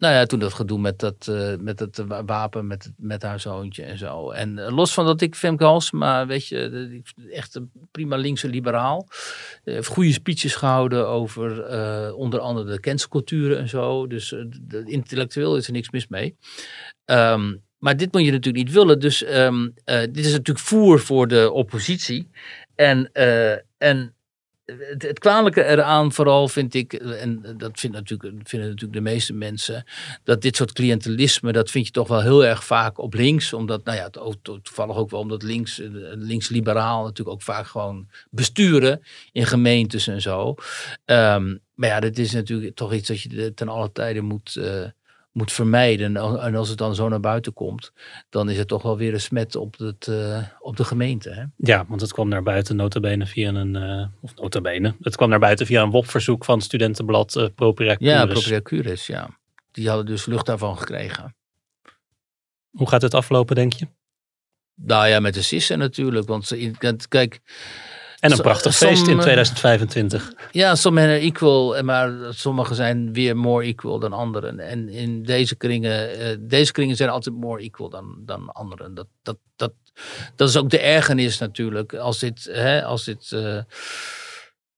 Nou 0.04 0.16
ja, 0.16 0.26
toen 0.26 0.38
dat 0.38 0.52
gedoe 0.54 0.78
met 0.78 0.98
dat, 0.98 1.28
eh, 1.28 1.54
met 1.58 1.78
dat 1.78 1.96
wa- 2.06 2.24
wapen, 2.24 2.66
met, 2.66 2.92
met 2.96 3.22
haar 3.22 3.40
zoontje 3.40 3.82
en 3.82 3.98
zo. 3.98 4.30
En 4.30 4.58
eh, 4.58 4.74
los 4.74 4.94
van 4.94 5.04
dat 5.04 5.20
ik 5.20 5.34
Femke 5.34 5.64
Halsema, 5.64 6.26
weet 6.26 6.46
je, 6.46 7.02
echt 7.30 7.54
een 7.54 7.70
prima 7.90 8.16
linkse 8.16 8.48
liberaal. 8.48 9.08
Eh, 9.64 9.74
heeft 9.74 9.86
goede 9.88 10.12
speeches 10.12 10.54
gehouden 10.54 11.08
over 11.08 11.62
eh, 11.62 12.16
onder 12.16 12.40
andere 12.40 12.70
de 12.72 12.80
cancelculturen 12.80 13.58
en 13.58 13.68
zo. 13.68 14.06
Dus 14.06 14.32
eh, 14.32 14.44
de, 14.62 14.82
intellectueel 14.86 15.56
is 15.56 15.66
er 15.66 15.72
niks 15.72 15.90
mis 15.90 16.08
mee. 16.08 16.36
Ehm, 17.04 17.54
maar 17.78 17.96
dit 17.96 18.12
moet 18.12 18.24
je 18.24 18.30
natuurlijk 18.32 18.64
niet 18.64 18.74
willen. 18.74 19.00
Dus 19.00 19.22
ehm, 19.22 19.68
eh, 19.84 20.00
dit 20.00 20.24
is 20.26 20.32
natuurlijk 20.32 20.66
voer 20.66 21.00
voor 21.00 21.28
de 21.28 21.52
oppositie. 21.52 22.28
En, 22.74 23.12
eh, 23.12 23.56
en 23.78 24.14
het, 24.64 25.02
het 25.02 25.18
kwalijke 25.18 25.64
eraan 25.64 26.12
vooral 26.12 26.48
vind 26.48 26.74
ik, 26.74 26.92
en 26.92 27.54
dat 27.56 27.80
vindt 27.80 27.96
natuurlijk, 27.96 28.48
vinden 28.48 28.68
natuurlijk 28.68 28.98
de 28.98 29.10
meeste 29.10 29.32
mensen, 29.32 29.84
dat 30.24 30.42
dit 30.42 30.56
soort 30.56 30.72
cliëntelisme, 30.72 31.52
dat 31.52 31.70
vind 31.70 31.86
je 31.86 31.92
toch 31.92 32.08
wel 32.08 32.22
heel 32.22 32.44
erg 32.44 32.64
vaak 32.64 32.98
op 32.98 33.14
links. 33.14 33.52
Omdat, 33.52 33.84
nou 33.84 33.98
ja, 33.98 34.10
to- 34.10 34.34
to- 34.42 34.60
toevallig 34.60 34.96
ook 34.96 35.10
wel 35.10 35.20
omdat 35.20 35.42
links, 35.42 35.80
eh, 35.80 35.88
links-liberaal 36.14 37.02
natuurlijk 37.02 37.36
ook 37.36 37.42
vaak 37.42 37.66
gewoon 37.66 38.08
besturen 38.30 39.02
in 39.32 39.46
gemeentes 39.46 40.06
en 40.06 40.20
zo. 40.20 40.54
Ehm, 41.04 41.56
maar 41.74 41.88
ja, 41.88 42.00
dat 42.00 42.18
is 42.18 42.32
natuurlijk 42.32 42.74
toch 42.74 42.92
iets 42.92 43.08
dat 43.08 43.20
je 43.20 43.54
ten 43.54 43.68
alle 43.68 43.92
tijde 43.92 44.20
moet, 44.20 44.56
eh, 44.56 44.84
moet 45.34 45.52
vermijden. 45.52 46.06
En 46.06 46.16
al- 46.22 46.42
En 46.42 46.54
als 46.54 46.68
het 46.68 46.78
dan 46.78 46.94
zo 46.94 47.08
naar 47.08 47.20
buiten 47.20 47.52
komt, 47.52 47.92
dan 48.30 48.50
is 48.50 48.58
het 48.58 48.68
toch 48.68 48.82
wel 48.82 48.96
weer 48.96 49.12
een 49.14 49.20
smet 49.20 49.56
op, 49.56 49.78
het, 49.78 50.06
eh, 50.08 50.42
op 50.60 50.76
de 50.76 50.84
gemeente. 50.84 51.30
Hè? 51.30 51.44
Ja, 51.56 51.84
want 51.88 52.00
het 52.00 52.12
kwam 52.12 52.28
naar 52.28 52.42
buiten 52.42 52.76
notabene 52.76 53.26
via 53.26 53.48
een, 53.54 53.76
eh 53.76 54.06
of 54.20 54.34
notabene, 54.34 54.94
het 55.00 55.16
kwam 55.16 55.28
naar 55.28 55.38
buiten 55.38 55.66
via 55.66 55.82
een 55.82 55.90
WOP-verzoek 55.90 56.44
van 56.44 56.60
studentenblad 56.60 57.34
uh, 57.36 57.46
Propria 57.54 57.96
Ja, 57.98 58.20
Curis. 58.20 58.32
Propria 58.32 58.60
Curis, 58.62 59.06
ja. 59.06 59.28
Die 59.70 59.88
hadden 59.88 60.06
dus 60.06 60.26
lucht 60.26 60.46
daarvan 60.46 60.78
gekregen. 60.78 61.36
Hoe 62.70 62.88
gaat 62.88 63.02
het 63.02 63.14
aflopen, 63.14 63.54
denk 63.56 63.72
je? 63.72 63.86
Nou 64.74 65.06
ja, 65.06 65.20
met 65.20 65.34
de 65.34 65.42
Sissen 65.42 65.78
natuurlijk. 65.78 66.26
Want 66.28 66.46
ze- 66.46 67.06
kijk. 67.08 67.40
En 68.24 68.32
een 68.32 68.40
prachtig 68.40 68.76
feest 68.76 69.06
in 69.06 69.20
2025. 69.20 70.32
Ja, 70.50 70.76
men 70.90 71.04
are 71.04 71.18
equal, 71.18 71.82
maar 71.82 72.12
sommigen 72.30 72.76
zijn 72.76 73.12
weer 73.12 73.36
more 73.36 73.64
equal 73.64 73.98
dan 73.98 74.12
anderen. 74.12 74.60
En 74.60 74.88
in 74.88 75.22
deze 75.22 75.56
kringen, 75.56 76.18
eh, 76.18 76.36
deze 76.40 76.72
kringen 76.72 76.96
zijn 76.96 77.10
altijd 77.10 77.34
more 77.34 77.62
equal 77.62 77.88
dan, 77.88 78.16
dan 78.18 78.52
anderen. 78.52 78.94
Dat, 78.94 79.06
dat, 79.22 79.36
dat, 79.56 79.72
dat 80.36 80.48
is 80.48 80.56
ook 80.56 80.70
de 80.70 80.78
ergernis 80.78 81.38
natuurlijk. 81.38 81.94
Als 81.94 82.18
dit, 82.18 82.48
hè, 82.52 82.84
als 82.84 83.04
dit 83.04 83.32
eh, 83.32 83.58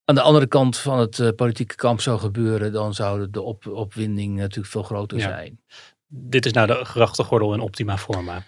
aan 0.04 0.14
de 0.14 0.20
andere 0.20 0.46
kant 0.46 0.78
van 0.78 0.98
het 0.98 1.18
eh, 1.18 1.28
politieke 1.36 1.74
kamp 1.74 2.00
zou 2.00 2.18
gebeuren, 2.18 2.72
dan 2.72 2.94
zou 2.94 3.30
de 3.30 3.42
op, 3.42 3.66
opwinding 3.66 4.36
natuurlijk 4.36 4.68
veel 4.68 4.82
groter 4.82 5.18
Ja. 5.18 5.28
zijn. 5.28 5.60
Dit 6.06 6.46
is 6.46 6.52
nou 6.52 6.66
de 6.66 6.84
grachtengordel 6.84 7.54
in 7.54 7.60
optima 7.60 7.98
forma. 7.98 8.42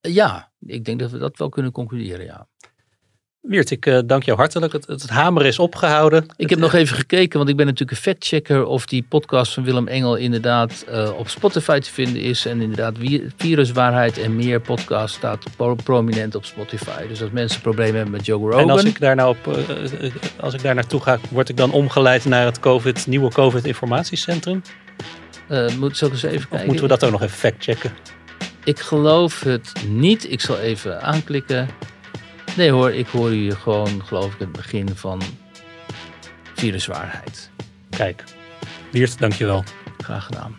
Ja, 0.00 0.50
ik 0.60 0.84
denk 0.84 0.98
dat 0.98 1.10
we 1.10 1.18
dat 1.18 1.38
wel 1.38 1.48
kunnen 1.48 1.72
concluderen, 1.72 2.24
ja. 2.24 2.46
Wiert, 3.40 3.70
ik 3.70 3.86
eh, 3.86 3.98
dank 4.06 4.22
jou 4.22 4.38
hartelijk. 4.38 4.72
Het, 4.72 4.86
het 4.86 5.08
hamer 5.08 5.46
is 5.46 5.58
opgehouden. 5.58 6.26
Ik 6.36 6.50
heb 6.50 6.58
nog 6.58 6.72
even 6.74 6.96
gekeken, 6.96 7.38
want 7.38 7.50
ik 7.50 7.56
ben 7.56 7.66
natuurlijk 7.66 7.90
een 7.98 8.02
factchecker 8.12 8.64
of 8.64 8.86
die 8.86 9.04
podcast 9.08 9.52
van 9.54 9.64
Willem 9.64 9.88
Engel 9.88 10.16
inderdaad 10.16 10.84
eh, 10.88 11.10
op 11.18 11.28
Spotify 11.28 11.78
te 11.78 11.90
vinden 11.92 12.22
is. 12.22 12.46
En 12.46 12.60
inderdaad, 12.60 12.96
Viruswaarheid 13.36 14.18
en 14.18 14.36
meer 14.36 14.60
podcast 14.60 15.14
staat 15.14 15.44
pro- 15.56 15.74
prominent 15.74 16.34
op 16.34 16.44
Spotify. 16.44 17.06
Dus 17.06 17.22
als 17.22 17.30
mensen 17.30 17.60
problemen 17.60 17.94
hebben 17.94 18.12
met 18.12 18.26
Joe 18.26 18.40
Rogan. 18.50 18.60
En 18.60 18.70
als 18.70 18.84
ik 18.84 19.00
daar 19.00 19.16
nou 19.16 19.36
op, 19.36 19.54
eh, 19.56 20.04
eh, 20.04 20.12
als 20.40 20.54
ik 20.54 20.62
daar 20.62 20.74
naartoe 20.74 21.00
ga, 21.00 21.18
word 21.30 21.48
ik 21.48 21.56
dan 21.56 21.72
omgeleid 21.72 22.24
naar 22.24 22.44
het 22.44 22.60
COVID, 22.60 23.06
nieuwe 23.06 23.30
COVID-informatiecentrum? 23.30 24.62
Eh, 25.48 25.68
moet, 25.78 25.96
zal 25.96 26.08
ik 26.08 26.14
eens 26.14 26.22
even 26.22 26.36
Of 26.38 26.48
kijken? 26.48 26.66
moeten 26.66 26.84
we 26.84 26.90
dat 26.90 27.04
ook 27.04 27.10
nog 27.10 27.22
even 27.22 27.36
factchecken? 27.38 27.90
Ik 28.64 28.78
geloof 28.78 29.40
het 29.40 29.72
niet. 29.88 30.30
Ik 30.30 30.40
zal 30.40 30.58
even 30.58 31.02
aanklikken. 31.02 31.68
Nee 32.58 32.70
hoor, 32.70 32.92
ik 32.92 33.06
hoor 33.06 33.34
u 33.34 33.50
gewoon, 33.50 34.04
geloof 34.04 34.32
ik, 34.32 34.38
het 34.38 34.52
begin 34.52 34.88
van 34.88 35.20
Viruswaarheid. 36.54 37.50
Kijk, 37.90 38.24
Wiert, 38.90 39.18
dankjewel. 39.18 39.64
Graag 39.98 40.24
gedaan. 40.24 40.56